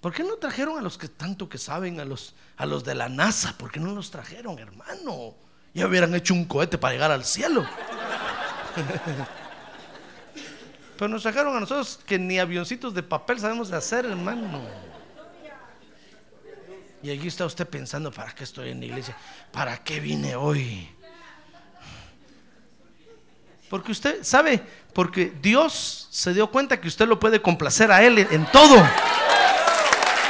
¿Por 0.00 0.12
qué 0.12 0.22
no 0.22 0.36
trajeron 0.36 0.78
a 0.78 0.82
los 0.82 0.96
que 0.96 1.08
tanto 1.08 1.48
que 1.48 1.58
saben, 1.58 1.98
a 1.98 2.04
los, 2.04 2.36
a 2.56 2.66
los 2.66 2.84
de 2.84 2.94
la 2.94 3.08
NASA? 3.08 3.58
¿Por 3.58 3.72
qué 3.72 3.80
no 3.80 3.92
los 3.92 4.12
trajeron, 4.12 4.58
hermano? 4.58 5.34
Ya 5.74 5.86
hubieran 5.88 6.14
hecho 6.14 6.32
un 6.32 6.44
cohete 6.44 6.78
para 6.78 6.94
llegar 6.94 7.10
al 7.10 7.24
cielo. 7.24 7.66
Pero 10.96 11.08
nos 11.08 11.22
trajeron 11.22 11.56
a 11.56 11.60
nosotros 11.60 12.00
que 12.06 12.18
ni 12.18 12.38
avioncitos 12.38 12.94
de 12.94 13.02
papel 13.02 13.38
sabemos 13.38 13.70
hacer, 13.72 14.06
hermano. 14.06 14.62
Y 17.02 17.10
aquí 17.10 17.28
está 17.28 17.44
usted 17.44 17.68
pensando, 17.68 18.10
¿para 18.10 18.34
qué 18.34 18.44
estoy 18.44 18.70
en 18.70 18.80
la 18.80 18.86
iglesia? 18.86 19.16
¿Para 19.52 19.76
qué 19.78 20.00
vine 20.00 20.34
hoy? 20.34 20.88
Porque 23.68 23.92
usted 23.92 24.22
sabe, 24.22 24.62
porque 24.92 25.32
Dios 25.42 26.08
se 26.10 26.32
dio 26.32 26.50
cuenta 26.50 26.80
que 26.80 26.88
usted 26.88 27.06
lo 27.06 27.20
puede 27.20 27.42
complacer 27.42 27.92
a 27.92 28.02
Él 28.02 28.18
en 28.18 28.46
todo. 28.46 28.76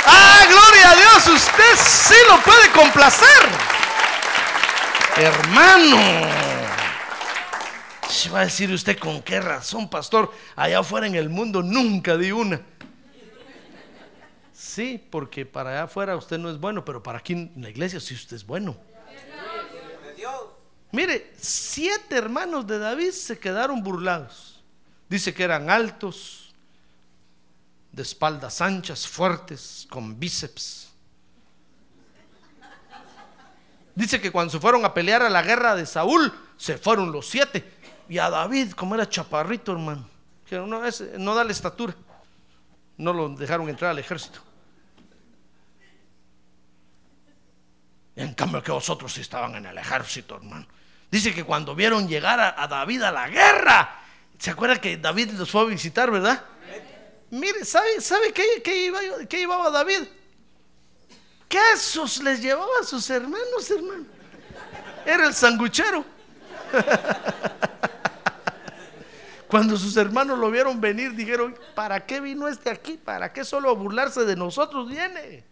¡Ah, 0.06 0.44
gloria 0.48 0.90
a 0.90 0.96
Dios! 0.96 1.28
Usted 1.28 1.76
sí 1.76 2.14
lo 2.28 2.40
puede 2.42 2.70
complacer. 2.72 3.26
Hermano. 5.16 6.55
Va 8.32 8.40
a 8.40 8.44
decir 8.44 8.70
usted 8.70 8.98
con 8.98 9.22
qué 9.22 9.40
razón, 9.40 9.88
pastor. 9.88 10.32
Allá 10.54 10.80
afuera 10.80 11.06
en 11.06 11.14
el 11.14 11.28
mundo 11.28 11.62
nunca 11.62 12.16
di 12.16 12.32
una. 12.32 12.60
Sí, 14.52 15.02
porque 15.10 15.46
para 15.46 15.70
allá 15.70 15.82
afuera 15.84 16.16
usted 16.16 16.38
no 16.38 16.50
es 16.50 16.58
bueno, 16.58 16.84
pero 16.84 17.02
para 17.02 17.18
aquí 17.18 17.32
en 17.32 17.52
la 17.56 17.70
iglesia 17.70 18.00
sí 18.00 18.14
usted 18.14 18.36
es 18.36 18.46
bueno. 18.46 18.76
Mire, 20.92 21.32
siete 21.36 22.16
hermanos 22.16 22.66
de 22.66 22.78
David 22.78 23.10
se 23.10 23.38
quedaron 23.38 23.82
burlados. 23.82 24.62
Dice 25.08 25.34
que 25.34 25.44
eran 25.44 25.70
altos, 25.70 26.54
de 27.92 28.02
espaldas 28.02 28.60
anchas, 28.60 29.06
fuertes, 29.06 29.86
con 29.88 30.18
bíceps. 30.18 30.88
Dice 33.94 34.20
que 34.20 34.30
cuando 34.30 34.52
se 34.52 34.60
fueron 34.60 34.84
a 34.84 34.92
pelear 34.92 35.22
a 35.22 35.30
la 35.30 35.42
guerra 35.42 35.74
de 35.74 35.86
Saúl, 35.86 36.32
se 36.56 36.76
fueron 36.76 37.12
los 37.12 37.26
siete. 37.26 37.75
Y 38.08 38.18
a 38.18 38.30
David, 38.30 38.72
como 38.72 38.94
era 38.94 39.08
chaparrito, 39.08 39.72
hermano, 39.72 40.08
que 40.46 40.56
no, 40.58 40.84
ese 40.84 41.18
no 41.18 41.34
da 41.34 41.42
la 41.44 41.52
estatura, 41.52 41.94
no 42.98 43.12
lo 43.12 43.28
dejaron 43.30 43.68
entrar 43.68 43.90
al 43.90 43.98
ejército. 43.98 44.40
En 48.14 48.32
cambio 48.34 48.62
que 48.62 48.72
vosotros 48.72 49.16
estaban 49.18 49.54
en 49.56 49.66
el 49.66 49.76
ejército, 49.76 50.36
hermano. 50.36 50.66
Dice 51.10 51.34
que 51.34 51.44
cuando 51.44 51.74
vieron 51.74 52.08
llegar 52.08 52.40
a, 52.40 52.62
a 52.62 52.66
David 52.66 53.02
a 53.02 53.12
la 53.12 53.28
guerra, 53.28 54.00
¿se 54.38 54.50
acuerda 54.50 54.80
que 54.80 54.96
David 54.96 55.32
los 55.32 55.50
fue 55.50 55.62
a 55.62 55.64
visitar, 55.64 56.10
verdad? 56.10 56.42
Mire, 57.30 57.64
¿sabe, 57.64 58.00
sabe 58.00 58.32
qué, 58.32 58.62
qué 58.64 58.86
iba- 58.86 59.26
qué 59.28 59.38
llevaba 59.38 59.70
David? 59.70 60.04
Quesos 61.48 62.22
les 62.22 62.40
llevaba 62.40 62.70
a 62.80 62.84
sus 62.84 63.08
hermanos, 63.10 63.70
hermano. 63.70 64.04
Era 65.04 65.26
el 65.26 65.34
sanguchero. 65.34 66.04
Cuando 69.48 69.76
sus 69.76 69.96
hermanos 69.96 70.38
lo 70.38 70.50
vieron 70.50 70.80
venir, 70.80 71.14
dijeron, 71.14 71.56
¿para 71.74 72.04
qué 72.04 72.20
vino 72.20 72.48
este 72.48 72.70
aquí? 72.70 72.96
¿Para 72.96 73.32
qué 73.32 73.44
solo 73.44 73.70
a 73.70 73.74
burlarse 73.74 74.24
de 74.24 74.36
nosotros 74.36 74.88
viene? 74.88 75.44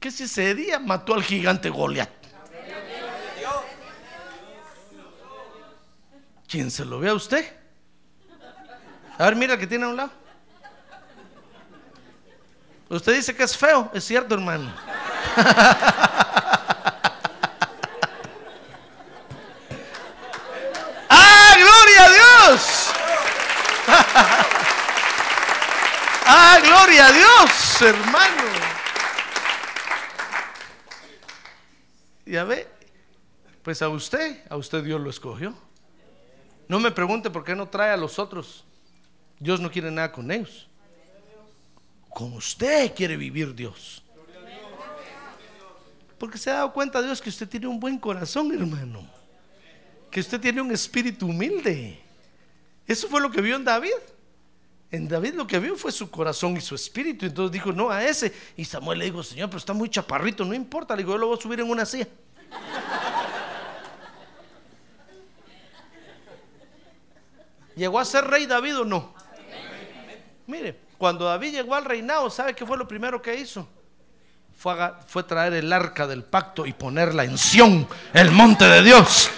¿Qué 0.00 0.10
si 0.10 0.24
ese 0.24 0.54
día 0.54 0.80
mató 0.80 1.14
al 1.14 1.22
gigante 1.22 1.70
Goliat? 1.70 2.10
¿Quién 6.48 6.70
se 6.70 6.84
lo 6.84 6.98
ve 6.98 7.08
a 7.08 7.14
usted? 7.14 7.46
A 9.16 9.24
ver, 9.24 9.36
mira 9.36 9.56
que 9.56 9.66
tiene 9.66 9.84
a 9.84 9.88
un 9.88 9.96
lado. 9.96 10.10
Usted 12.88 13.14
dice 13.14 13.34
que 13.34 13.44
es 13.44 13.56
feo, 13.56 13.90
es 13.94 14.04
cierto, 14.04 14.34
hermano. 14.34 14.70
¡Ah, 21.08 21.54
gloria 21.56 22.04
a 22.04 22.10
Dios! 22.10 22.92
¡Ah, 26.26 26.60
gloria 26.62 27.06
a 27.08 27.12
Dios, 27.12 27.82
hermano! 27.82 28.42
Ya 32.24 32.44
ve, 32.44 32.68
pues 33.62 33.82
a 33.82 33.88
usted, 33.88 34.42
a 34.48 34.56
usted 34.56 34.82
Dios 34.82 35.00
lo 35.00 35.10
escogió. 35.10 35.54
No 36.68 36.80
me 36.80 36.90
pregunte 36.90 37.30
por 37.30 37.44
qué 37.44 37.54
no 37.54 37.68
trae 37.68 37.90
a 37.90 37.96
los 37.96 38.18
otros. 38.18 38.64
Dios 39.38 39.60
no 39.60 39.70
quiere 39.70 39.90
nada 39.90 40.12
con 40.12 40.30
ellos. 40.30 40.68
Con 42.08 42.32
usted 42.34 42.94
quiere 42.94 43.16
vivir 43.16 43.54
Dios. 43.54 44.02
Porque 46.18 46.38
se 46.38 46.50
ha 46.50 46.54
dado 46.54 46.72
cuenta 46.72 47.02
Dios 47.02 47.20
que 47.20 47.30
usted 47.30 47.48
tiene 47.48 47.66
un 47.66 47.80
buen 47.80 47.98
corazón, 47.98 48.52
hermano. 48.52 49.04
Que 50.10 50.20
usted 50.20 50.40
tiene 50.40 50.60
un 50.60 50.70
espíritu 50.70 51.26
humilde. 51.26 52.01
Eso 52.86 53.08
fue 53.08 53.20
lo 53.20 53.30
que 53.30 53.40
vio 53.40 53.56
en 53.56 53.64
David. 53.64 53.92
En 54.90 55.08
David 55.08 55.34
lo 55.34 55.46
que 55.46 55.58
vio 55.58 55.76
fue 55.76 55.90
su 55.90 56.10
corazón 56.10 56.56
y 56.56 56.60
su 56.60 56.74
espíritu. 56.74 57.24
Entonces 57.26 57.52
dijo, 57.52 57.72
no 57.72 57.90
a 57.90 58.04
ese. 58.04 58.32
Y 58.56 58.64
Samuel 58.64 58.98
le 58.98 59.06
dijo, 59.06 59.22
Señor, 59.22 59.48
pero 59.48 59.58
está 59.58 59.72
muy 59.72 59.88
chaparrito, 59.88 60.44
no 60.44 60.52
importa. 60.52 60.94
Le 60.94 61.02
dijo, 61.02 61.12
yo 61.12 61.18
lo 61.18 61.28
voy 61.28 61.38
a 61.38 61.40
subir 61.40 61.60
en 61.60 61.70
una 61.70 61.86
silla. 61.86 62.06
¿Llegó 67.74 67.98
a 67.98 68.04
ser 68.04 68.26
rey 68.26 68.44
David 68.44 68.80
o 68.80 68.84
no? 68.84 69.14
Mire, 70.46 70.78
cuando 70.98 71.24
David 71.24 71.52
llegó 71.52 71.74
al 71.74 71.86
reinado, 71.86 72.28
¿sabe 72.28 72.54
qué 72.54 72.66
fue 72.66 72.76
lo 72.76 72.86
primero 72.86 73.22
que 73.22 73.34
hizo? 73.34 73.66
Fue, 74.54 74.74
fue 75.06 75.22
traer 75.22 75.54
el 75.54 75.72
arca 75.72 76.06
del 76.06 76.22
pacto 76.22 76.66
y 76.66 76.74
ponerla 76.74 77.24
en 77.24 77.38
Sión, 77.38 77.88
el 78.12 78.30
monte 78.30 78.66
de 78.66 78.82
Dios. 78.82 79.30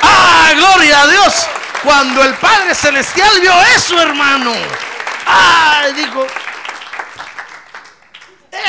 ¡Ah, 0.00 0.52
gloria 0.56 1.02
a 1.02 1.06
Dios! 1.08 1.46
Cuando 1.84 2.24
el 2.24 2.34
Padre 2.36 2.74
Celestial 2.74 3.40
vio 3.42 3.52
eso, 3.76 4.00
hermano. 4.00 4.52
¡Ah! 5.26 5.86
Dijo, 5.94 6.26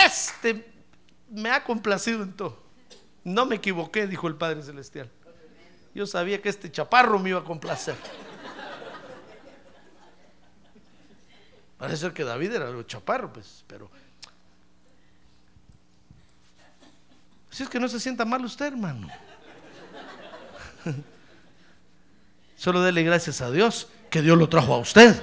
este 0.05 0.69
me 1.29 1.49
ha 1.49 1.63
complacido 1.63 2.23
en 2.23 2.33
todo. 2.33 2.61
No 3.23 3.45
me 3.45 3.55
equivoqué, 3.55 4.05
dijo 4.05 4.27
el 4.27 4.35
Padre 4.35 4.61
Celestial. 4.63 5.09
Yo 5.93 6.05
sabía 6.05 6.41
que 6.41 6.49
este 6.49 6.69
chaparro 6.69 7.17
me 7.17 7.29
iba 7.29 7.39
a 7.39 7.43
complacer. 7.45 7.95
Parece 11.77 12.01
ser 12.01 12.13
que 12.13 12.25
David 12.25 12.51
era 12.51 12.67
algo 12.67 12.83
chaparro, 12.83 13.31
pues, 13.31 13.63
pero. 13.65 13.89
Si 17.49 17.63
es 17.63 17.69
que 17.69 17.79
no 17.79 17.87
se 17.87 18.01
sienta 18.01 18.25
mal 18.25 18.43
usted, 18.43 18.65
hermano. 18.65 19.07
Solo 22.57 22.81
dele 22.81 23.03
gracias 23.03 23.41
a 23.41 23.51
Dios 23.51 23.87
que 24.09 24.21
Dios 24.21 24.37
lo 24.37 24.47
trajo 24.49 24.73
a 24.73 24.77
usted. 24.77 25.21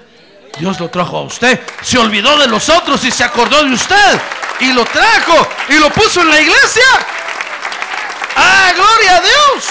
Dios 0.59 0.79
lo 0.79 0.91
trajo 0.91 1.17
a 1.17 1.23
usted. 1.23 1.61
Se 1.83 1.99
olvidó 1.99 2.39
de 2.39 2.47
los 2.47 2.69
otros 2.69 3.03
y 3.05 3.11
se 3.11 3.25
acordó 3.25 3.65
de 3.65 3.73
usted. 3.73 4.21
Y 4.61 4.73
lo 4.73 4.85
trajo 4.85 5.49
y 5.69 5.79
lo 5.79 5.91
puso 5.91 6.21
en 6.21 6.29
la 6.29 6.41
iglesia. 6.41 6.85
¡Ah, 8.37 8.73
gloria 8.75 9.17
a 9.17 9.21
Dios! 9.21 9.65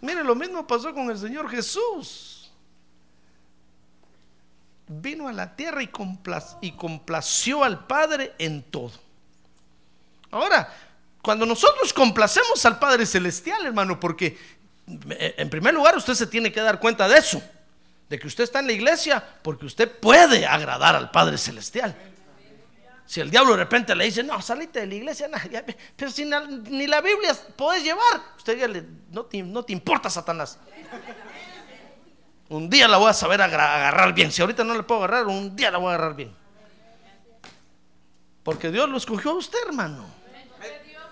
Mire, 0.00 0.24
lo 0.24 0.34
mismo 0.34 0.66
pasó 0.66 0.92
con 0.94 1.10
el 1.10 1.18
Señor 1.18 1.48
Jesús. 1.48 2.50
Vino 4.86 5.28
a 5.28 5.32
la 5.32 5.54
tierra 5.54 5.82
y, 5.82 5.90
y 6.62 6.72
complació 6.72 7.62
al 7.62 7.86
Padre 7.86 8.34
en 8.38 8.62
todo. 8.62 8.92
Ahora, 10.30 10.72
cuando 11.22 11.44
nosotros 11.44 11.92
complacemos 11.92 12.64
al 12.64 12.78
Padre 12.78 13.04
Celestial, 13.06 13.66
hermano, 13.66 14.00
porque 14.00 14.38
eh, 15.10 15.34
en 15.38 15.50
primer 15.50 15.74
lugar 15.74 15.96
usted 15.96 16.14
se 16.14 16.26
tiene 16.26 16.50
que 16.50 16.60
dar 16.60 16.80
cuenta 16.80 17.08
de 17.08 17.18
eso, 17.18 17.42
de 18.08 18.18
que 18.18 18.26
usted 18.26 18.44
está 18.44 18.60
en 18.60 18.66
la 18.66 18.72
iglesia 18.72 19.22
porque 19.42 19.66
usted 19.66 19.90
puede 19.90 20.46
agradar 20.46 20.96
al 20.96 21.10
Padre 21.10 21.38
Celestial. 21.38 21.94
Si 23.06 23.20
el 23.20 23.30
diablo 23.30 23.52
de 23.52 23.58
repente 23.58 23.94
le 23.94 24.04
dice, 24.04 24.22
no, 24.22 24.40
salite 24.40 24.80
de 24.80 24.86
la 24.86 24.94
iglesia, 24.94 25.28
no, 25.28 25.36
pero 25.96 26.10
si 26.10 26.24
ni 26.24 26.86
la 26.86 27.00
Biblia 27.00 27.36
podés 27.56 27.82
llevar, 27.82 28.22
usted 28.36 28.54
dígale, 28.54 28.84
no 29.10 29.24
te, 29.24 29.42
no 29.42 29.64
te 29.64 29.72
importa, 29.72 30.08
Satanás. 30.08 30.58
Un 32.48 32.70
día 32.70 32.88
la 32.88 32.98
voy 32.98 33.10
a 33.10 33.12
saber 33.12 33.42
agarrar 33.42 34.14
bien. 34.14 34.32
Si 34.32 34.42
ahorita 34.42 34.64
no 34.64 34.74
la 34.74 34.84
puedo 34.84 35.04
agarrar, 35.04 35.26
un 35.26 35.54
día 35.54 35.70
la 35.70 35.78
voy 35.78 35.90
a 35.90 35.94
agarrar 35.94 36.16
bien. 36.16 36.34
Porque 38.42 38.70
Dios 38.70 38.88
lo 38.88 38.96
escogió 38.96 39.32
a 39.32 39.34
usted, 39.34 39.58
hermano. 39.66 40.19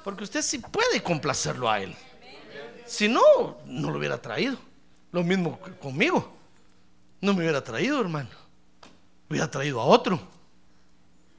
Porque 0.09 0.25
usted 0.25 0.41
sí 0.41 0.59
puede 0.59 1.03
complacerlo 1.03 1.71
a 1.71 1.83
Él. 1.83 1.95
Si 2.87 3.11
no, 3.11 3.59
no 3.67 3.91
lo 3.91 3.99
hubiera 3.99 4.17
traído. 4.17 4.57
Lo 5.13 5.23
mismo 5.23 5.61
conmigo. 5.83 6.35
No 7.21 7.35
me 7.35 7.41
hubiera 7.41 7.63
traído, 7.63 8.01
hermano. 8.01 8.31
Hubiera 9.29 9.51
traído 9.51 9.79
a 9.83 9.85
otro. 9.85 10.19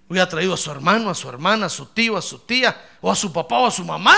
Hubiera 0.07 0.29
traído 0.29 0.53
a 0.53 0.57
su 0.57 0.69
hermano, 0.69 1.09
a 1.09 1.15
su 1.15 1.27
hermana, 1.27 1.65
a 1.65 1.69
su 1.69 1.87
tío, 1.87 2.15
a 2.15 2.21
su 2.21 2.37
tía, 2.37 2.79
o 3.01 3.11
a 3.11 3.15
su 3.15 3.33
papá 3.33 3.57
o 3.57 3.65
a 3.65 3.71
su 3.71 3.83
mamá. 3.83 4.15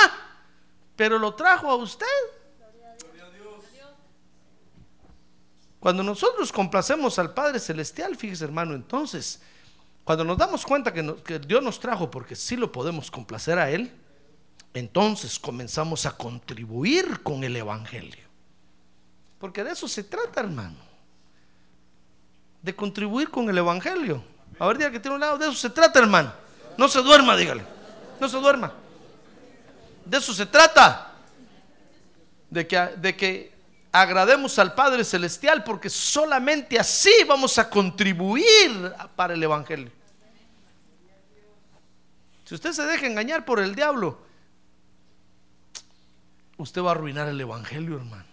Pero 0.97 1.18
lo 1.18 1.34
trajo 1.34 1.72
a 1.72 1.76
usted. 1.76 2.06
Cuando 5.80 6.04
nosotros 6.04 6.52
complacemos 6.52 7.18
al 7.20 7.34
Padre 7.34 7.58
Celestial, 7.58 8.18
fíjese 8.18 8.43
hermano, 8.43 8.76
entonces, 8.76 9.41
cuando 10.04 10.26
nos 10.26 10.38
damos 10.38 10.66
cuenta 10.66 10.91
que, 10.91 11.16
que 11.24 11.39
Dios 11.39 11.64
nos 11.64 11.80
trajo 11.80 12.12
porque 12.12 12.36
sí 12.36 12.58
lo 12.58 12.70
podemos 12.70 13.10
complacer 13.10 13.58
a 13.58 13.72
Él, 13.72 13.97
entonces 14.74 15.38
comenzamos 15.40 16.06
a 16.06 16.12
contribuir 16.12 17.22
con 17.22 17.44
el 17.44 17.56
Evangelio. 17.56 18.24
Porque 19.40 19.64
de 19.64 19.72
eso 19.72 19.88
se 19.88 20.04
trata, 20.04 20.40
hermano. 20.40 20.78
De 22.62 22.76
contribuir 22.76 23.30
con 23.30 23.50
el 23.50 23.58
Evangelio. 23.58 24.24
A 24.60 24.68
ver, 24.68 24.78
diga 24.78 24.92
que 24.92 25.00
tiene 25.00 25.16
un 25.16 25.22
lado, 25.22 25.38
de 25.38 25.46
eso 25.46 25.56
se 25.56 25.70
trata, 25.70 26.00
hermano. 26.00 26.32
No 26.78 26.88
se 26.88 27.02
duerma, 27.02 27.36
dígale. 27.36 27.64
No 28.20 28.30
se 28.30 28.38
duerma. 28.38 28.74
De 30.06 30.18
eso 30.18 30.34
se 30.34 30.46
trata. 30.46 31.14
De 32.50 32.68
que, 32.68 32.78
de 32.78 33.16
que 33.16 33.52
agrademos 33.92 34.58
al 34.60 34.74
Padre 34.74 35.04
Celestial 35.04 35.64
porque 35.64 35.90
solamente 35.90 36.80
así 36.80 37.12
vamos 37.28 37.58
a 37.58 37.70
contribuir 37.70 38.94
para 39.16 39.34
el 39.34 39.44
Evangelio. 39.44 39.92
Si 42.46 42.56
usted 42.56 42.74
se 42.74 42.84
deja 42.84 43.08
engañar 43.08 43.46
por 43.46 43.60
el 43.60 43.76
diablo, 43.76 44.20
usted 46.62 46.82
va 46.82 46.89
a 46.89 46.91
arruinar 46.91 47.28
el 47.28 47.39
Evangelio, 47.39 47.97
hermano. 47.97 48.26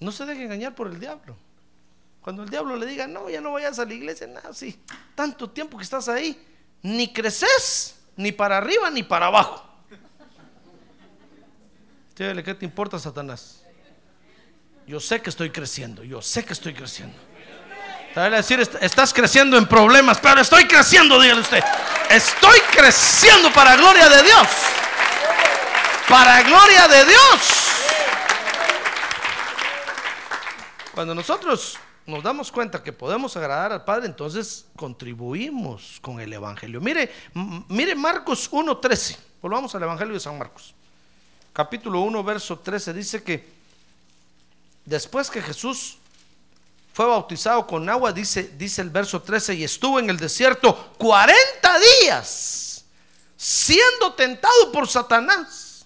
No 0.00 0.12
se 0.12 0.26
deje 0.26 0.44
engañar 0.44 0.74
por 0.74 0.88
el 0.88 1.00
diablo. 1.00 1.36
Cuando 2.20 2.42
el 2.42 2.50
diablo 2.50 2.76
le 2.76 2.86
diga, 2.86 3.06
no, 3.06 3.30
ya 3.30 3.40
no 3.40 3.52
vayas 3.52 3.78
a 3.78 3.84
la 3.84 3.94
iglesia, 3.94 4.26
nada, 4.26 4.52
sí, 4.52 4.78
tanto 5.14 5.48
tiempo 5.48 5.78
que 5.78 5.84
estás 5.84 6.08
ahí, 6.08 6.36
ni 6.82 7.12
creces, 7.12 8.00
ni 8.16 8.32
para 8.32 8.58
arriba, 8.58 8.90
ni 8.90 9.02
para 9.02 9.26
abajo. 9.26 9.64
¿qué 12.16 12.54
te 12.58 12.64
importa, 12.64 12.98
Satanás? 12.98 13.62
Yo 14.86 15.00
sé 15.00 15.20
que 15.20 15.30
estoy 15.30 15.50
creciendo, 15.50 16.02
yo 16.02 16.22
sé 16.22 16.44
que 16.44 16.52
estoy 16.52 16.74
creciendo. 16.74 17.16
Decir, 18.16 18.58
"Est- 18.60 18.76
estás 18.80 19.12
creciendo 19.12 19.58
en 19.58 19.66
problemas, 19.66 20.18
pero 20.20 20.40
estoy 20.40 20.66
creciendo, 20.66 21.20
dígale 21.20 21.42
usted. 21.42 21.62
Estoy 22.08 22.58
creciendo 22.72 23.52
para 23.52 23.76
gloria 23.76 24.08
de 24.08 24.22
Dios. 24.22 24.48
Para 26.08 26.42
gloria 26.42 26.88
de 26.88 27.04
Dios. 27.04 27.40
Cuando 30.94 31.14
nosotros 31.14 31.76
nos 32.06 32.22
damos 32.22 32.50
cuenta 32.50 32.82
que 32.82 32.90
podemos 32.90 33.36
agradar 33.36 33.72
al 33.72 33.84
Padre, 33.84 34.06
entonces 34.06 34.64
contribuimos 34.76 35.98
con 36.00 36.18
el 36.18 36.32
Evangelio. 36.32 36.80
Mire, 36.80 37.12
mire 37.68 37.94
Marcos 37.94 38.50
1.13. 38.50 39.18
Volvamos 39.42 39.74
al 39.74 39.82
Evangelio 39.82 40.14
de 40.14 40.20
San 40.20 40.38
Marcos. 40.38 40.74
Capítulo 41.52 42.00
1, 42.00 42.24
verso 42.24 42.58
13 42.58 42.94
dice 42.94 43.22
que 43.22 43.46
después 44.86 45.28
que 45.30 45.42
Jesús 45.42 45.98
fue 46.96 47.04
bautizado 47.04 47.66
con 47.66 47.86
agua, 47.90 48.10
dice, 48.10 48.54
dice 48.56 48.80
el 48.80 48.88
verso 48.88 49.20
13, 49.20 49.54
y 49.54 49.64
estuvo 49.64 50.00
en 50.00 50.08
el 50.08 50.16
desierto 50.16 50.94
40 50.96 51.78
días 52.00 52.86
siendo 53.36 54.14
tentado 54.14 54.72
por 54.72 54.88
Satanás. 54.88 55.84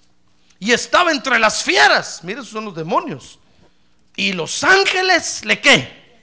Y 0.60 0.70
estaba 0.70 1.10
entre 1.10 1.40
las 1.40 1.64
fieras. 1.64 2.22
Mire, 2.22 2.42
esos 2.42 2.52
son 2.52 2.64
los 2.66 2.76
demonios. 2.76 3.40
Y 4.14 4.34
los 4.34 4.62
ángeles, 4.62 5.44
¿le 5.44 5.60
qué? 5.60 6.22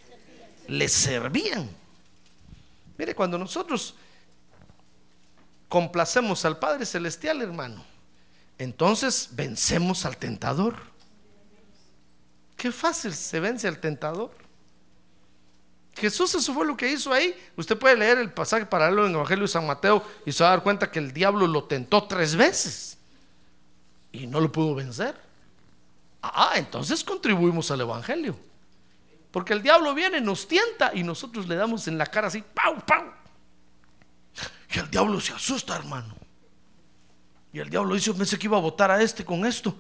Le 0.69 0.88
servían. 0.88 1.69
Mire, 2.97 3.13
cuando 3.13 3.38
nosotros 3.38 3.93
complacemos 5.67 6.45
al 6.45 6.59
Padre 6.59 6.85
Celestial, 6.85 7.41
hermano, 7.41 7.83
entonces 8.57 9.31
vencemos 9.33 10.05
al 10.05 10.15
tentador. 10.15 10.77
Qué 12.55 12.71
fácil 12.71 13.13
se 13.13 13.41
vence 13.41 13.67
al 13.67 13.79
tentador. 13.81 14.46
Jesús 15.97 16.33
eso 16.35 16.53
fue 16.53 16.65
lo 16.65 16.77
que 16.77 16.91
hizo 16.91 17.11
ahí. 17.11 17.35
Usted 17.55 17.77
puede 17.77 17.97
leer 17.97 18.19
el 18.19 18.31
pasaje 18.31 18.65
paralelo 18.65 19.03
en 19.03 19.09
el 19.09 19.15
Evangelio 19.15 19.43
de 19.43 19.47
San 19.47 19.65
Mateo 19.65 20.03
y 20.25 20.31
se 20.31 20.43
va 20.43 20.49
a 20.49 20.53
dar 20.53 20.63
cuenta 20.63 20.91
que 20.91 20.99
el 20.99 21.11
diablo 21.11 21.47
lo 21.47 21.63
tentó 21.63 22.03
tres 22.03 22.35
veces 22.35 22.97
y 24.11 24.27
no 24.27 24.39
lo 24.39 24.51
pudo 24.51 24.75
vencer. 24.75 25.15
Ah, 26.21 26.53
entonces 26.55 27.03
contribuimos 27.03 27.71
al 27.71 27.81
Evangelio. 27.81 28.37
Porque 29.31 29.53
el 29.53 29.61
diablo 29.61 29.93
viene, 29.93 30.21
nos 30.21 30.47
tienta 30.47 30.91
y 30.93 31.03
nosotros 31.03 31.47
le 31.47 31.55
damos 31.55 31.87
en 31.87 31.97
la 31.97 32.05
cara 32.05 32.27
así, 32.27 32.43
¡pau, 32.53 32.79
pau! 32.85 33.11
Y 34.73 34.79
el 34.79 34.89
diablo 34.89 35.19
se 35.19 35.33
asusta, 35.33 35.75
hermano. 35.75 36.15
Y 37.53 37.59
el 37.59 37.69
diablo 37.69 37.95
dice, 37.95 38.13
pensé 38.13 38.37
que 38.37 38.47
iba 38.47 38.57
a 38.57 38.61
votar 38.61 38.91
a 38.91 39.01
este 39.01 39.25
con 39.25 39.45
esto. 39.45 39.75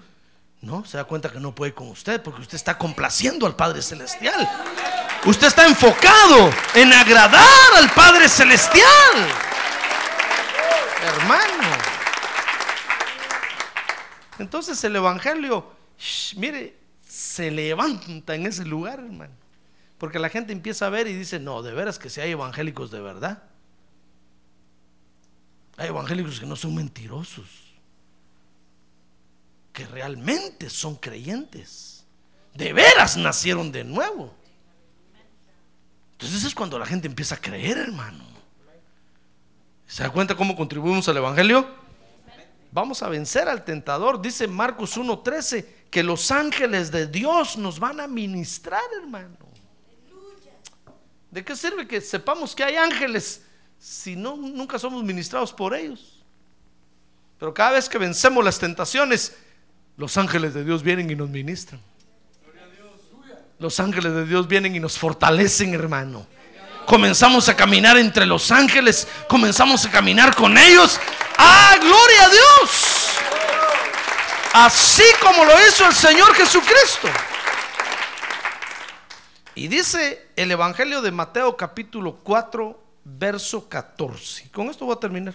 No, 0.61 0.83
se 0.85 0.97
da 0.97 1.03
cuenta 1.03 1.31
que 1.31 1.39
no 1.39 1.53
puede 1.53 1.73
con 1.73 1.89
usted 1.89 2.21
porque 2.21 2.41
usted 2.41 2.55
está 2.55 2.77
complaciendo 2.77 3.45
al 3.45 3.55
Padre 3.55 3.81
Celestial. 3.81 4.47
Usted 5.25 5.47
está 5.47 5.65
enfocado 5.65 6.51
en 6.73 6.93
agradar 6.93 7.73
al 7.75 7.89
Padre 7.91 8.29
Celestial. 8.29 8.85
Hermano. 11.03 11.67
Entonces 14.39 14.81
el 14.83 14.95
Evangelio, 14.95 15.71
mire, 16.35 16.77
se 17.07 17.51
levanta 17.51 18.35
en 18.35 18.45
ese 18.45 18.65
lugar, 18.65 18.99
hermano. 18.99 19.33
Porque 19.97 20.19
la 20.19 20.29
gente 20.29 20.53
empieza 20.53 20.85
a 20.85 20.89
ver 20.89 21.07
y 21.07 21.13
dice, 21.13 21.39
no, 21.39 21.63
de 21.63 21.73
veras 21.73 21.97
que 21.97 22.09
si 22.09 22.21
hay 22.21 22.31
evangélicos 22.31 22.91
de 22.91 23.01
verdad. 23.01 23.43
Hay 25.77 25.87
evangélicos 25.87 26.39
que 26.39 26.45
no 26.45 26.55
son 26.55 26.75
mentirosos. 26.75 27.47
Que 29.73 29.85
realmente 29.87 30.69
son 30.69 30.95
creyentes. 30.95 32.05
De 32.53 32.73
veras 32.73 33.17
nacieron 33.17 33.71
de 33.71 33.83
nuevo. 33.83 34.35
Entonces 36.17 36.45
es 36.45 36.55
cuando 36.55 36.79
la 36.79 36.85
gente 36.87 37.05
empieza 37.05 37.35
a 37.35 37.37
creer, 37.37 37.77
hermano. 37.77 38.23
¿Se 39.85 40.01
da 40.01 40.09
cuenta 40.09 40.35
cómo 40.35 40.55
contribuimos 40.55 41.07
al 41.07 41.17
Evangelio? 41.17 41.67
Vamos 42.71 43.03
a 43.03 43.07
vencer 43.07 43.47
al 43.47 43.63
tentador. 43.63 44.19
Dice 44.19 44.47
Marcos 44.47 44.97
1.13 44.97 45.65
que 45.91 46.01
los 46.01 46.31
ángeles 46.31 46.91
de 46.91 47.05
Dios 47.05 47.55
nos 47.55 47.79
van 47.79 47.99
a 47.99 48.07
ministrar, 48.07 48.81
hermano. 48.99 49.37
¿De 51.29 51.45
qué 51.45 51.55
sirve 51.55 51.87
que 51.87 52.01
sepamos 52.01 52.55
que 52.55 52.63
hay 52.63 52.77
ángeles 52.77 53.43
si 53.77 54.15
no 54.15 54.35
nunca 54.35 54.79
somos 54.79 55.03
ministrados 55.03 55.53
por 55.53 55.75
ellos? 55.75 56.23
Pero 57.37 57.53
cada 57.53 57.73
vez 57.73 57.87
que 57.87 57.99
vencemos 57.99 58.43
las 58.43 58.57
tentaciones, 58.57 59.37
los 59.97 60.17
ángeles 60.17 60.55
de 60.55 60.63
Dios 60.63 60.81
vienen 60.81 61.11
y 61.11 61.15
nos 61.15 61.29
ministran. 61.29 61.79
Los 63.59 63.79
ángeles 63.79 64.13
de 64.13 64.25
Dios 64.25 64.47
vienen 64.47 64.75
y 64.75 64.79
nos 64.79 64.97
fortalecen, 64.97 65.73
hermano. 65.73 66.27
Comenzamos 66.85 67.49
a 67.49 67.55
caminar 67.55 67.97
entre 67.97 68.25
los 68.25 68.51
ángeles, 68.51 69.07
comenzamos 69.27 69.83
a 69.85 69.91
caminar 69.91 70.35
con 70.35 70.57
ellos. 70.57 70.99
¡Ah, 71.37 71.75
gloria 71.79 72.23
a 72.23 72.29
Dios! 72.29 73.07
Así 74.53 75.03
como 75.21 75.43
lo 75.43 75.53
hizo 75.67 75.85
el 75.85 75.93
Señor 75.93 76.33
Jesucristo. 76.33 77.09
Y 79.55 79.67
dice 79.67 80.29
el 80.35 80.51
Evangelio 80.51 81.01
de 81.01 81.11
Mateo 81.11 81.57
capítulo 81.57 82.19
4, 82.23 82.79
verso 83.03 83.67
14. 83.67 84.49
Con 84.51 84.67
esto 84.69 84.85
voy 84.85 84.95
a 84.95 84.99
terminar. 84.99 85.33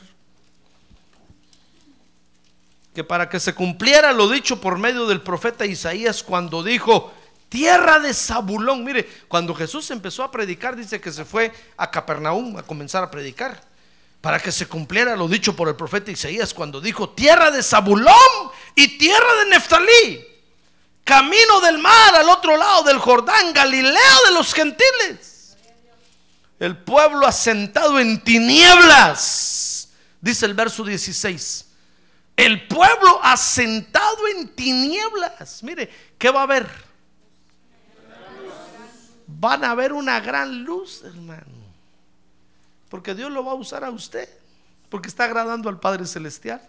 Que 2.95 3.03
para 3.03 3.29
que 3.29 3.41
se 3.41 3.55
cumpliera 3.55 4.13
lo 4.13 4.29
dicho 4.29 4.61
por 4.61 4.79
medio 4.79 5.07
del 5.07 5.23
profeta 5.23 5.67
Isaías 5.67 6.23
cuando 6.23 6.63
dijo, 6.63 7.13
tierra 7.53 7.99
de 7.99 8.15
Zabulón. 8.15 8.83
Mire, 8.83 9.07
cuando 9.29 9.55
Jesús 9.55 9.91
empezó 9.91 10.23
a 10.23 10.31
predicar, 10.31 10.75
dice 10.75 11.03
que 11.03 11.13
se 11.13 11.27
fue 11.27 11.53
a 11.77 11.91
Capernaum 11.91 12.57
a 12.57 12.63
comenzar 12.63 13.05
a 13.05 13.11
predicar. 13.11 13.63
Para 14.23 14.41
que 14.41 14.51
se 14.51 14.67
cumpliera 14.67 15.15
lo 15.17 15.29
dicho 15.29 15.55
por 15.55 15.69
el 15.69 15.77
profeta 15.77 16.11
Isaías 16.11 16.55
cuando 16.55 16.81
dijo, 16.81 17.11
tierra 17.11 17.51
de 17.51 17.63
Zabulón 17.63 18.15
y 18.75 18.97
tierra 18.97 19.35
de 19.41 19.51
Neftalí. 19.51 20.27
Camino 21.05 21.61
del 21.61 21.77
mar 21.77 22.15
al 22.15 22.31
otro 22.31 22.57
lado 22.57 22.85
del 22.85 22.99
Jordán, 22.99 23.53
Galilea 23.53 24.17
de 24.29 24.33
los 24.33 24.55
gentiles. 24.55 25.55
El 26.59 26.79
pueblo 26.79 27.27
asentado 27.27 27.99
en 27.99 28.25
tinieblas, 28.25 29.91
dice 30.23 30.47
el 30.47 30.55
verso 30.55 30.85
16. 30.85 31.67
El 32.35 32.67
pueblo 32.67 33.21
asentado 33.23 34.27
en 34.29 34.49
tinieblas. 34.55 35.63
Mire, 35.63 35.91
¿qué 36.17 36.31
va 36.31 36.41
a 36.41 36.45
haber? 36.45 36.92
Van 39.43 39.65
a 39.65 39.75
ver 39.75 39.93
una 39.93 40.21
gran 40.21 40.63
luz, 40.63 41.03
hermano. 41.03 41.43
Porque 42.89 43.13
Dios 43.13 43.29
lo 43.29 43.45
va 43.45 43.51
a 43.51 43.57
usar 43.57 43.83
a 43.83 43.91
usted. 43.91 44.29
Porque 44.89 45.09
está 45.09 45.25
agradando 45.25 45.69
al 45.69 45.81
Padre 45.81 46.07
Celestial. 46.07 46.63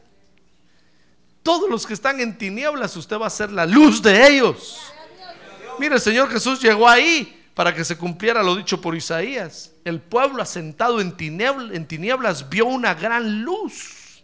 Todos 1.43 1.69
los 1.69 1.85
que 1.85 1.93
están 1.93 2.19
en 2.19 2.35
tinieblas, 2.35 2.97
usted 2.97 3.19
va 3.19 3.27
a 3.27 3.29
ser 3.29 3.51
la 3.51 3.67
luz 3.67 4.01
de 4.01 4.27
ellos. 4.27 4.81
Mire, 5.77 5.93
el 5.93 6.01
Señor 6.01 6.31
Jesús 6.31 6.59
llegó 6.59 6.89
ahí 6.89 7.45
para 7.53 7.75
que 7.75 7.85
se 7.85 7.95
cumpliera 7.95 8.41
lo 8.41 8.55
dicho 8.55 8.81
por 8.81 8.95
Isaías. 8.95 9.69
El 9.85 10.01
pueblo 10.01 10.41
asentado 10.41 10.99
en 10.99 11.15
tinieblas, 11.15 11.75
en 11.75 11.85
tinieblas 11.85 12.49
vio 12.49 12.65
una 12.65 12.95
gran 12.95 13.43
luz. 13.43 14.23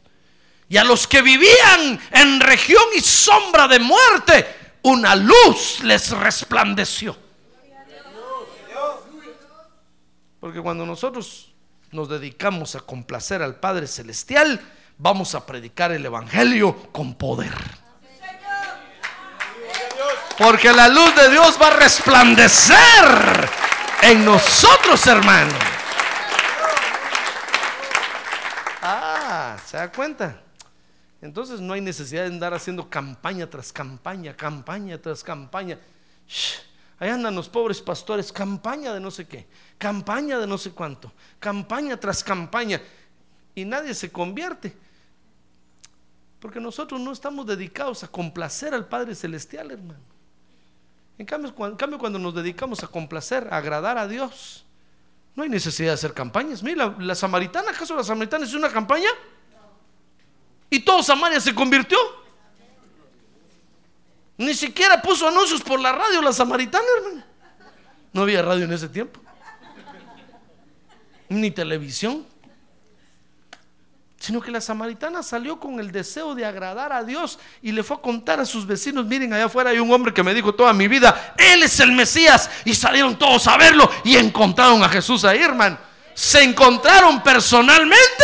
Y 0.67 0.77
a 0.77 0.83
los 0.83 1.05
que 1.05 1.21
vivían 1.21 1.99
en 2.09 2.39
región 2.39 2.83
y 2.97 3.01
sombra 3.01 3.67
de 3.67 3.77
muerte, 3.77 4.47
una 4.81 5.15
luz 5.15 5.83
les 5.83 6.09
resplandeció. 6.09 7.28
Porque 10.39 10.61
cuando 10.61 10.85
nosotros 10.85 11.53
nos 11.91 12.07
dedicamos 12.09 12.75
a 12.75 12.81
complacer 12.81 13.41
al 13.41 13.55
Padre 13.55 13.87
Celestial, 13.87 14.61
vamos 14.97 15.35
a 15.35 15.45
predicar 15.45 15.91
el 15.91 16.05
Evangelio 16.05 16.91
con 16.91 17.15
poder. 17.15 17.53
Porque 20.37 20.71
la 20.71 20.87
luz 20.87 21.13
de 21.15 21.29
Dios 21.31 21.57
va 21.61 21.67
a 21.67 21.77
resplandecer 21.77 23.49
en 24.03 24.23
nosotros, 24.23 25.05
hermano. 25.07 25.51
Ah, 28.81 29.57
¿se 29.65 29.75
da 29.75 29.91
cuenta? 29.91 30.41
Entonces 31.21 31.59
no 31.59 31.73
hay 31.73 31.81
necesidad 31.81 32.21
de 32.21 32.29
andar 32.29 32.53
haciendo 32.53 32.89
campaña 32.89 33.49
tras 33.49 33.73
campaña, 33.73 34.35
campaña 34.37 34.97
tras 34.97 35.21
campaña. 35.21 35.77
Shh, 36.25 36.68
Ahí 36.99 37.09
andan 37.09 37.33
los 37.33 37.47
pobres 37.47 37.81
pastores, 37.81 38.31
campaña 38.31 38.93
de 38.93 38.99
no 38.99 39.09
sé 39.09 39.25
qué, 39.25 39.47
campaña 39.77 40.37
de 40.37 40.45
no 40.45 40.57
sé 40.57 40.71
cuánto, 40.71 41.11
campaña 41.39 41.97
tras 41.97 42.23
campaña. 42.23 42.81
Y 43.55 43.65
nadie 43.65 43.93
se 43.93 44.11
convierte. 44.11 44.75
Porque 46.39 46.59
nosotros 46.59 46.99
no 46.99 47.11
estamos 47.11 47.45
dedicados 47.45 48.03
a 48.03 48.07
complacer 48.07 48.73
al 48.73 48.87
Padre 48.87 49.15
Celestial, 49.15 49.71
hermano. 49.71 49.99
En 51.17 51.25
cambio, 51.25 51.53
cuando, 51.53 52.17
nos 52.17 52.33
dedicamos 52.33 52.81
a 52.83 52.87
complacer, 52.87 53.47
a 53.51 53.57
agradar 53.57 53.97
a 53.97 54.07
Dios, 54.07 54.65
no 55.35 55.43
hay 55.43 55.49
necesidad 55.49 55.89
de 55.89 55.93
hacer 55.95 56.13
campañas. 56.13 56.63
Mira, 56.63 56.87
la, 56.87 56.95
la 56.97 57.15
samaritana, 57.15 57.71
¿acaso 57.71 57.95
la 57.95 58.03
samaritana 58.03 58.45
es 58.45 58.53
una 58.53 58.69
campaña? 58.69 59.09
Y 60.69 60.79
todo 60.79 61.01
Samaria 61.01 61.39
se 61.39 61.53
convirtió. 61.53 61.97
Ni 64.39 64.53
siquiera 64.53 65.01
puso 65.01 65.27
anuncios 65.27 65.61
por 65.61 65.81
la 65.81 65.91
radio 65.91 66.21
la 66.21 66.31
samaritana, 66.31 66.85
hermano. 66.97 67.23
No 68.13 68.21
había 68.21 68.41
radio 68.41 68.63
en 68.63 68.71
ese 68.71 68.87
tiempo. 68.87 69.19
Ni 71.27 71.51
televisión. 71.51 72.25
Sino 74.17 74.39
que 74.39 74.49
la 74.49 74.61
samaritana 74.61 75.23
salió 75.23 75.59
con 75.59 75.81
el 75.81 75.91
deseo 75.91 76.35
de 76.35 76.45
agradar 76.45 76.93
a 76.93 77.03
Dios 77.03 77.37
y 77.61 77.73
le 77.73 77.83
fue 77.83 77.97
a 77.97 77.99
contar 77.99 78.39
a 78.39 78.45
sus 78.45 78.65
vecinos, 78.65 79.05
miren, 79.05 79.33
allá 79.33 79.45
afuera 79.45 79.71
hay 79.71 79.79
un 79.79 79.91
hombre 79.91 80.13
que 80.13 80.23
me 80.23 80.33
dijo 80.33 80.55
toda 80.55 80.71
mi 80.71 80.87
vida, 80.87 81.35
Él 81.37 81.61
es 81.63 81.77
el 81.81 81.91
Mesías. 81.91 82.49
Y 82.63 82.73
salieron 82.73 83.19
todos 83.19 83.45
a 83.45 83.57
verlo 83.57 83.91
y 84.05 84.15
encontraron 84.15 84.81
a 84.81 84.87
Jesús 84.87 85.25
ahí, 85.25 85.39
hermano. 85.39 85.77
Se 86.13 86.41
encontraron 86.43 87.21
personalmente 87.21 88.23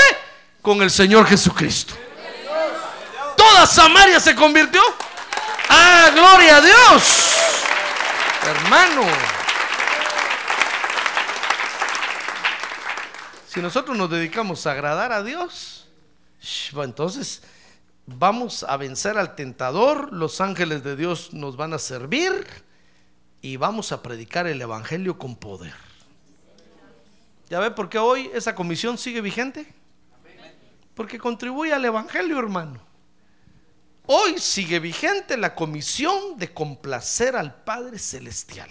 con 0.62 0.82
el 0.82 0.90
Señor 0.90 1.28
Jesucristo. 1.28 1.94
Toda 3.36 3.66
Samaria 3.66 4.22
se 4.22 4.34
convirtió. 4.34 4.82
Ah, 5.70 6.12
gloria 6.14 6.58
a 6.58 6.62
Dios. 6.62 7.36
Hermano. 8.44 9.04
Si 13.48 13.62
nosotros 13.62 13.98
nos 13.98 14.10
dedicamos 14.10 14.68
a 14.68 14.72
agradar 14.72 15.12
a 15.12 15.24
Dios, 15.24 15.88
entonces 16.74 17.42
vamos 18.06 18.64
a 18.64 18.78
vencer 18.78 19.18
al 19.18 19.36
tentador, 19.36 20.12
los 20.12 20.42
ángeles 20.42 20.84
de 20.84 20.96
Dios 20.96 21.34
nos 21.34 21.56
van 21.56 21.74
a 21.74 21.80
servir 21.80 22.46
y 23.42 23.58
vamos 23.58 23.92
a 23.92 24.04
predicar 24.04 24.48
el 24.48 24.62
Evangelio 24.62 25.18
con 25.18 25.36
poder. 25.36 25.74
¿Ya 27.50 27.60
ve 27.60 27.72
por 27.72 27.90
qué 27.90 28.00
hoy 28.00 28.30
esa 28.34 28.56
comisión 28.56 28.98
sigue 28.98 29.22
vigente? 29.22 29.72
Porque 30.96 31.18
contribuye 31.18 31.74
al 31.74 31.86
Evangelio, 31.86 32.40
hermano. 32.40 32.82
Hoy 34.08 34.40
sigue 34.40 34.80
vigente 34.80 35.36
la 35.36 35.56
comisión 35.56 36.38
de 36.38 36.54
complacer 36.54 37.36
al 37.36 37.54
Padre 37.54 37.98
Celestial. 37.98 38.70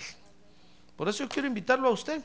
Por 0.97 1.09
eso 1.09 1.25
yo 1.25 1.29
quiero 1.29 1.49
invitarlo 1.49 1.89
a 1.89 1.93
usted, 1.93 2.23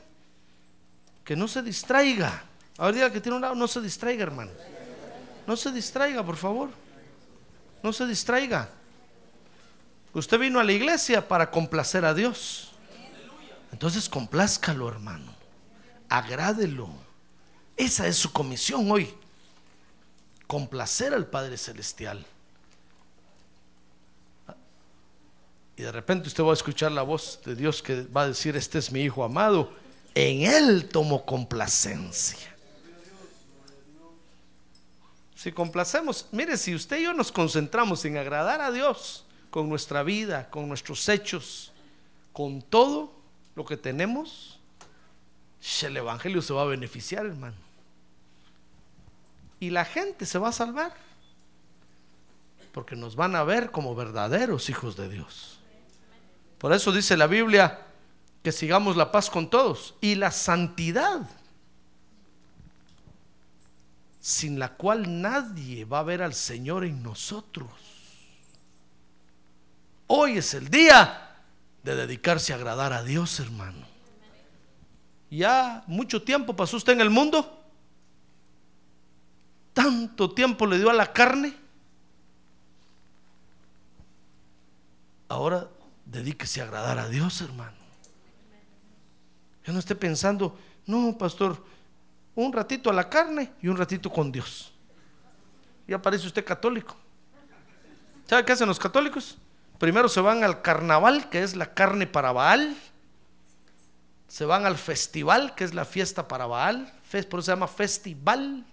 que 1.24 1.34
no 1.34 1.48
se 1.48 1.62
distraiga. 1.62 2.44
Ahora 2.78 3.10
que 3.10 3.20
tiene 3.20 3.36
un 3.36 3.42
lado, 3.42 3.54
no 3.54 3.66
se 3.66 3.80
distraiga, 3.80 4.22
hermano. 4.22 4.52
No 5.46 5.56
se 5.56 5.72
distraiga, 5.72 6.24
por 6.24 6.36
favor. 6.36 6.70
No 7.82 7.92
se 7.92 8.06
distraiga. 8.06 8.68
Usted 10.12 10.38
vino 10.38 10.60
a 10.60 10.64
la 10.64 10.72
iglesia 10.72 11.26
para 11.26 11.50
complacer 11.50 12.04
a 12.04 12.14
Dios. 12.14 12.72
Entonces 13.72 14.08
complázcalo, 14.08 14.88
hermano. 14.88 15.34
Agrádelo. 16.08 16.88
Esa 17.76 18.06
es 18.06 18.16
su 18.16 18.32
comisión 18.32 18.90
hoy. 18.90 19.12
Complacer 20.46 21.14
al 21.14 21.26
Padre 21.26 21.56
Celestial. 21.56 22.24
Y 25.80 25.82
de 25.82 25.92
repente 25.92 26.28
usted 26.28 26.44
va 26.44 26.50
a 26.50 26.52
escuchar 26.52 26.92
la 26.92 27.00
voz 27.00 27.40
de 27.42 27.56
Dios 27.56 27.82
que 27.82 28.02
va 28.02 28.24
a 28.24 28.28
decir, 28.28 28.54
este 28.54 28.78
es 28.78 28.92
mi 28.92 29.00
Hijo 29.00 29.24
amado. 29.24 29.72
En 30.14 30.42
Él 30.42 30.90
tomo 30.90 31.24
complacencia. 31.24 32.54
Si 35.34 35.50
complacemos, 35.52 36.26
mire, 36.32 36.58
si 36.58 36.74
usted 36.74 36.98
y 36.98 37.04
yo 37.04 37.14
nos 37.14 37.32
concentramos 37.32 38.04
en 38.04 38.18
agradar 38.18 38.60
a 38.60 38.70
Dios 38.70 39.24
con 39.48 39.70
nuestra 39.70 40.02
vida, 40.02 40.50
con 40.50 40.68
nuestros 40.68 41.08
hechos, 41.08 41.72
con 42.34 42.60
todo 42.60 43.14
lo 43.54 43.64
que 43.64 43.78
tenemos, 43.78 44.60
el 45.80 45.96
Evangelio 45.96 46.42
se 46.42 46.52
va 46.52 46.60
a 46.60 46.66
beneficiar, 46.66 47.24
hermano. 47.24 47.56
Y 49.60 49.70
la 49.70 49.86
gente 49.86 50.26
se 50.26 50.38
va 50.38 50.50
a 50.50 50.52
salvar. 50.52 50.94
Porque 52.72 52.96
nos 52.96 53.16
van 53.16 53.34
a 53.34 53.44
ver 53.44 53.70
como 53.70 53.94
verdaderos 53.94 54.68
hijos 54.68 54.94
de 54.94 55.08
Dios. 55.08 55.56
Por 56.60 56.74
eso 56.74 56.92
dice 56.92 57.16
la 57.16 57.26
Biblia 57.26 57.86
que 58.42 58.52
sigamos 58.52 58.94
la 58.94 59.10
paz 59.10 59.30
con 59.30 59.48
todos 59.48 59.94
y 60.02 60.14
la 60.14 60.30
santidad, 60.30 61.22
sin 64.20 64.58
la 64.58 64.74
cual 64.74 65.22
nadie 65.22 65.86
va 65.86 66.00
a 66.00 66.02
ver 66.02 66.20
al 66.20 66.34
Señor 66.34 66.84
en 66.84 67.02
nosotros. 67.02 67.70
Hoy 70.06 70.36
es 70.36 70.52
el 70.52 70.68
día 70.68 71.38
de 71.82 71.96
dedicarse 71.96 72.52
a 72.52 72.56
agradar 72.56 72.92
a 72.92 73.04
Dios, 73.04 73.40
hermano. 73.40 73.86
Ya 75.30 75.82
mucho 75.86 76.22
tiempo 76.22 76.54
pasó 76.54 76.76
usted 76.76 76.92
en 76.92 77.00
el 77.00 77.08
mundo. 77.08 77.58
Tanto 79.72 80.30
tiempo 80.34 80.66
le 80.66 80.76
dio 80.76 80.90
a 80.90 80.94
la 80.94 81.10
carne. 81.10 81.56
Ahora 85.26 85.66
dedíquese 86.10 86.60
a 86.60 86.64
agradar 86.64 86.98
a 86.98 87.08
Dios, 87.08 87.40
hermano. 87.40 87.76
Ya 89.64 89.72
no 89.72 89.78
esté 89.78 89.94
pensando, 89.94 90.58
no, 90.86 91.16
pastor, 91.16 91.64
un 92.34 92.52
ratito 92.52 92.90
a 92.90 92.92
la 92.92 93.08
carne 93.08 93.52
y 93.60 93.68
un 93.68 93.76
ratito 93.76 94.10
con 94.10 94.32
Dios. 94.32 94.72
Y 95.86 95.92
aparece 95.92 96.26
usted 96.26 96.44
católico. 96.44 96.96
¿Sabe 98.26 98.44
qué 98.44 98.52
hacen 98.52 98.68
los 98.68 98.78
católicos? 98.78 99.38
Primero 99.78 100.08
se 100.08 100.20
van 100.20 100.44
al 100.44 100.62
carnaval, 100.62 101.28
que 101.30 101.42
es 101.42 101.56
la 101.56 101.74
carne 101.74 102.06
para 102.06 102.32
Baal. 102.32 102.76
Se 104.28 104.44
van 104.44 104.66
al 104.66 104.76
festival, 104.76 105.54
que 105.54 105.64
es 105.64 105.74
la 105.74 105.84
fiesta 105.84 106.28
para 106.28 106.46
Baal. 106.46 106.92
Por 107.10 107.40
eso 107.40 107.42
se 107.42 107.52
llama 107.52 107.66
festival 107.66 108.64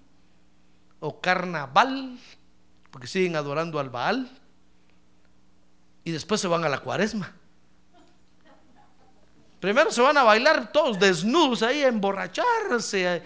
o 0.99 1.19
carnaval, 1.19 2.19
porque 2.91 3.07
siguen 3.07 3.35
adorando 3.35 3.79
al 3.79 3.89
Baal 3.89 4.29
y 6.07 6.11
después 6.11 6.39
se 6.39 6.47
van 6.47 6.63
a 6.63 6.69
la 6.69 6.79
cuaresma. 6.79 7.33
Primero 9.59 9.91
se 9.91 9.99
van 10.01 10.15
a 10.15 10.23
bailar 10.23 10.71
todos 10.71 10.97
desnudos 10.97 11.63
ahí, 11.63 11.83
a 11.83 11.89
emborracharse 11.89 13.21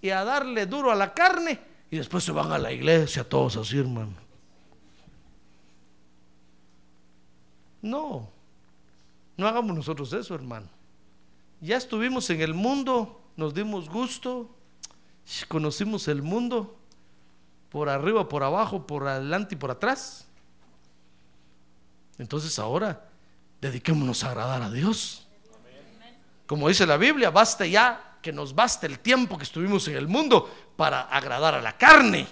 y 0.00 0.10
a 0.10 0.22
darle 0.22 0.66
duro 0.66 0.92
a 0.92 0.94
la 0.94 1.12
carne. 1.12 1.58
Y 1.90 1.96
después 1.96 2.22
se 2.22 2.30
van 2.30 2.52
a 2.52 2.58
la 2.58 2.70
iglesia 2.70 3.28
todos 3.28 3.56
así, 3.56 3.76
hermano. 3.76 4.14
No, 7.82 8.30
no 9.36 9.48
hagamos 9.48 9.74
nosotros 9.74 10.12
eso, 10.12 10.36
hermano. 10.36 10.68
Ya 11.60 11.76
estuvimos 11.76 12.30
en 12.30 12.40
el 12.40 12.54
mundo, 12.54 13.20
nos 13.36 13.52
dimos 13.52 13.88
gusto, 13.88 14.48
conocimos 15.48 16.06
el 16.06 16.22
mundo 16.22 16.76
por 17.68 17.88
arriba, 17.88 18.28
por 18.28 18.44
abajo, 18.44 18.86
por 18.86 19.08
adelante 19.08 19.56
y 19.56 19.58
por 19.58 19.72
atrás. 19.72 20.26
Entonces 22.18 22.58
ahora 22.58 23.08
dediquémonos 23.60 24.24
a 24.24 24.30
agradar 24.30 24.62
a 24.62 24.70
Dios. 24.70 25.26
Como 26.46 26.68
dice 26.68 26.86
la 26.86 26.96
Biblia, 26.96 27.30
basta 27.30 27.66
ya 27.66 28.18
que 28.22 28.32
nos 28.32 28.54
baste 28.54 28.86
el 28.86 29.00
tiempo 29.00 29.36
que 29.36 29.44
estuvimos 29.44 29.86
en 29.88 29.96
el 29.96 30.08
mundo 30.08 30.52
para 30.76 31.02
agradar 31.02 31.54
a 31.54 31.60
la 31.60 31.76
carne. 31.76 32.26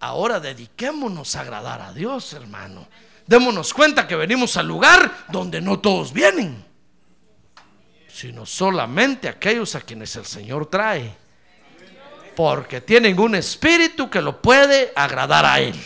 Ahora 0.00 0.40
dediquémonos 0.40 1.36
a 1.36 1.40
agradar 1.40 1.80
a 1.80 1.92
Dios, 1.92 2.32
hermano. 2.32 2.86
Démonos 3.26 3.72
cuenta 3.72 4.06
que 4.06 4.16
venimos 4.16 4.56
al 4.56 4.68
lugar 4.68 5.26
donde 5.30 5.60
no 5.60 5.78
todos 5.78 6.12
vienen, 6.12 6.62
sino 8.08 8.44
solamente 8.44 9.28
aquellos 9.28 9.74
a 9.74 9.80
quienes 9.80 10.14
el 10.16 10.26
Señor 10.26 10.66
trae. 10.66 11.14
Porque 12.36 12.80
tienen 12.80 13.18
un 13.18 13.34
espíritu 13.34 14.10
que 14.10 14.20
lo 14.20 14.42
puede 14.42 14.92
agradar 14.94 15.46
a 15.46 15.60
Él. 15.60 15.80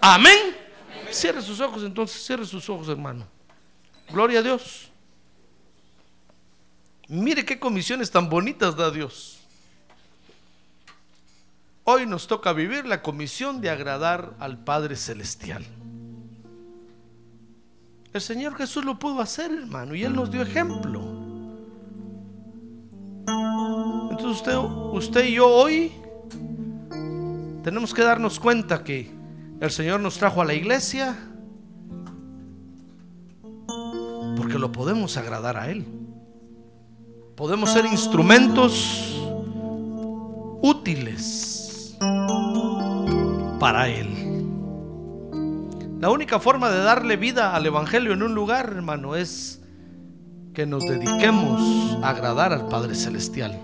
Amén. 0.00 0.53
Cierre 1.14 1.42
sus 1.42 1.60
ojos 1.60 1.84
entonces, 1.84 2.26
cierre 2.26 2.44
sus 2.44 2.68
ojos, 2.68 2.88
hermano. 2.88 3.24
Gloria 4.10 4.40
a 4.40 4.42
Dios. 4.42 4.90
Mire 7.06 7.44
qué 7.44 7.60
comisiones 7.60 8.10
tan 8.10 8.28
bonitas 8.28 8.74
da 8.74 8.90
Dios. 8.90 9.38
Hoy 11.84 12.04
nos 12.04 12.26
toca 12.26 12.52
vivir 12.52 12.84
la 12.84 13.00
comisión 13.00 13.60
de 13.60 13.70
agradar 13.70 14.34
al 14.40 14.58
Padre 14.58 14.96
Celestial. 14.96 15.64
El 18.12 18.20
Señor 18.20 18.56
Jesús 18.56 18.84
lo 18.84 18.98
pudo 18.98 19.20
hacer, 19.20 19.52
hermano, 19.52 19.94
y 19.94 20.02
Él 20.02 20.16
nos 20.16 20.32
dio 20.32 20.42
ejemplo. 20.42 21.00
Entonces 24.10 24.40
usted, 24.40 24.56
usted 24.56 25.24
y 25.26 25.34
yo 25.34 25.46
hoy 25.46 25.92
tenemos 27.62 27.94
que 27.94 28.02
darnos 28.02 28.40
cuenta 28.40 28.82
que 28.82 29.23
el 29.60 29.70
Señor 29.70 30.00
nos 30.00 30.18
trajo 30.18 30.42
a 30.42 30.44
la 30.44 30.54
iglesia 30.54 31.16
porque 34.36 34.58
lo 34.58 34.72
podemos 34.72 35.16
agradar 35.16 35.56
a 35.56 35.70
Él. 35.70 35.86
Podemos 37.36 37.70
ser 37.70 37.86
instrumentos 37.86 39.20
útiles 40.62 41.96
para 43.58 43.88
Él. 43.88 44.24
La 46.00 46.10
única 46.10 46.38
forma 46.38 46.70
de 46.70 46.78
darle 46.78 47.16
vida 47.16 47.54
al 47.54 47.66
Evangelio 47.66 48.12
en 48.12 48.22
un 48.22 48.34
lugar, 48.34 48.66
hermano, 48.66 49.16
es 49.16 49.62
que 50.52 50.66
nos 50.66 50.84
dediquemos 50.84 51.98
a 52.02 52.10
agradar 52.10 52.52
al 52.52 52.68
Padre 52.68 52.94
Celestial. 52.94 53.58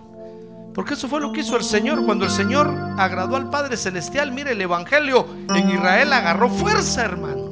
Porque 0.74 0.94
eso 0.94 1.08
fue 1.08 1.20
lo 1.20 1.32
que 1.32 1.40
hizo 1.40 1.56
el 1.56 1.64
Señor. 1.64 2.04
Cuando 2.04 2.24
el 2.24 2.30
Señor 2.30 2.72
agradó 2.96 3.36
al 3.36 3.50
Padre 3.50 3.76
Celestial, 3.76 4.32
mire, 4.32 4.52
el 4.52 4.60
Evangelio 4.60 5.26
en 5.54 5.70
Israel 5.70 6.12
agarró 6.12 6.48
fuerza, 6.48 7.02
hermano. 7.04 7.50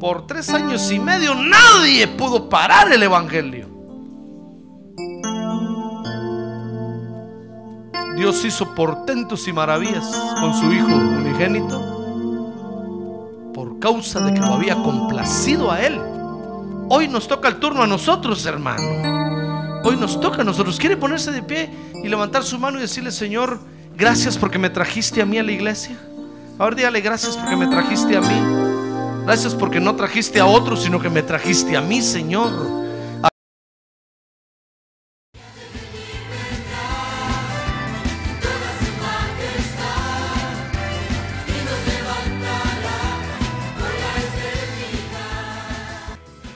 Por 0.00 0.26
tres 0.26 0.48
años 0.50 0.90
y 0.90 0.98
medio 0.98 1.34
nadie 1.34 2.08
pudo 2.08 2.48
parar 2.48 2.92
el 2.92 3.02
Evangelio. 3.02 3.68
Dios 8.16 8.44
hizo 8.44 8.74
portentos 8.74 9.46
y 9.48 9.52
maravillas 9.52 10.34
con 10.40 10.54
su 10.54 10.72
Hijo 10.72 10.86
unigénito 10.86 11.92
por 13.54 13.78
causa 13.78 14.20
de 14.20 14.34
que 14.34 14.40
lo 14.40 14.54
había 14.54 14.74
complacido 14.76 15.70
a 15.70 15.80
Él. 15.80 16.00
Hoy 16.88 17.08
nos 17.08 17.28
toca 17.28 17.48
el 17.48 17.56
turno 17.56 17.82
a 17.82 17.86
nosotros, 17.86 18.44
hermano. 18.46 19.41
Hoy 19.84 19.96
nos 19.96 20.20
toca 20.20 20.42
a 20.42 20.44
nosotros. 20.44 20.78
¿Quiere 20.78 20.96
ponerse 20.96 21.32
de 21.32 21.42
pie 21.42 21.70
y 22.02 22.08
levantar 22.08 22.44
su 22.44 22.58
mano 22.58 22.78
y 22.78 22.82
decirle, 22.82 23.10
Señor, 23.10 23.58
gracias 23.96 24.38
porque 24.38 24.58
me 24.58 24.70
trajiste 24.70 25.20
a 25.22 25.26
mí 25.26 25.38
a 25.38 25.42
la 25.42 25.52
iglesia? 25.52 25.96
Ahora 26.58 26.76
dígale 26.76 27.00
gracias 27.00 27.36
porque 27.36 27.56
me 27.56 27.66
trajiste 27.66 28.16
a 28.16 28.20
mí. 28.20 29.24
Gracias 29.24 29.54
porque 29.54 29.80
no 29.80 29.94
trajiste 29.94 30.40
a 30.40 30.46
otros, 30.46 30.82
sino 30.82 31.00
que 31.00 31.10
me 31.10 31.22
trajiste 31.22 31.76
a 31.76 31.80
mí, 31.80 32.02
Señor. 32.02 32.81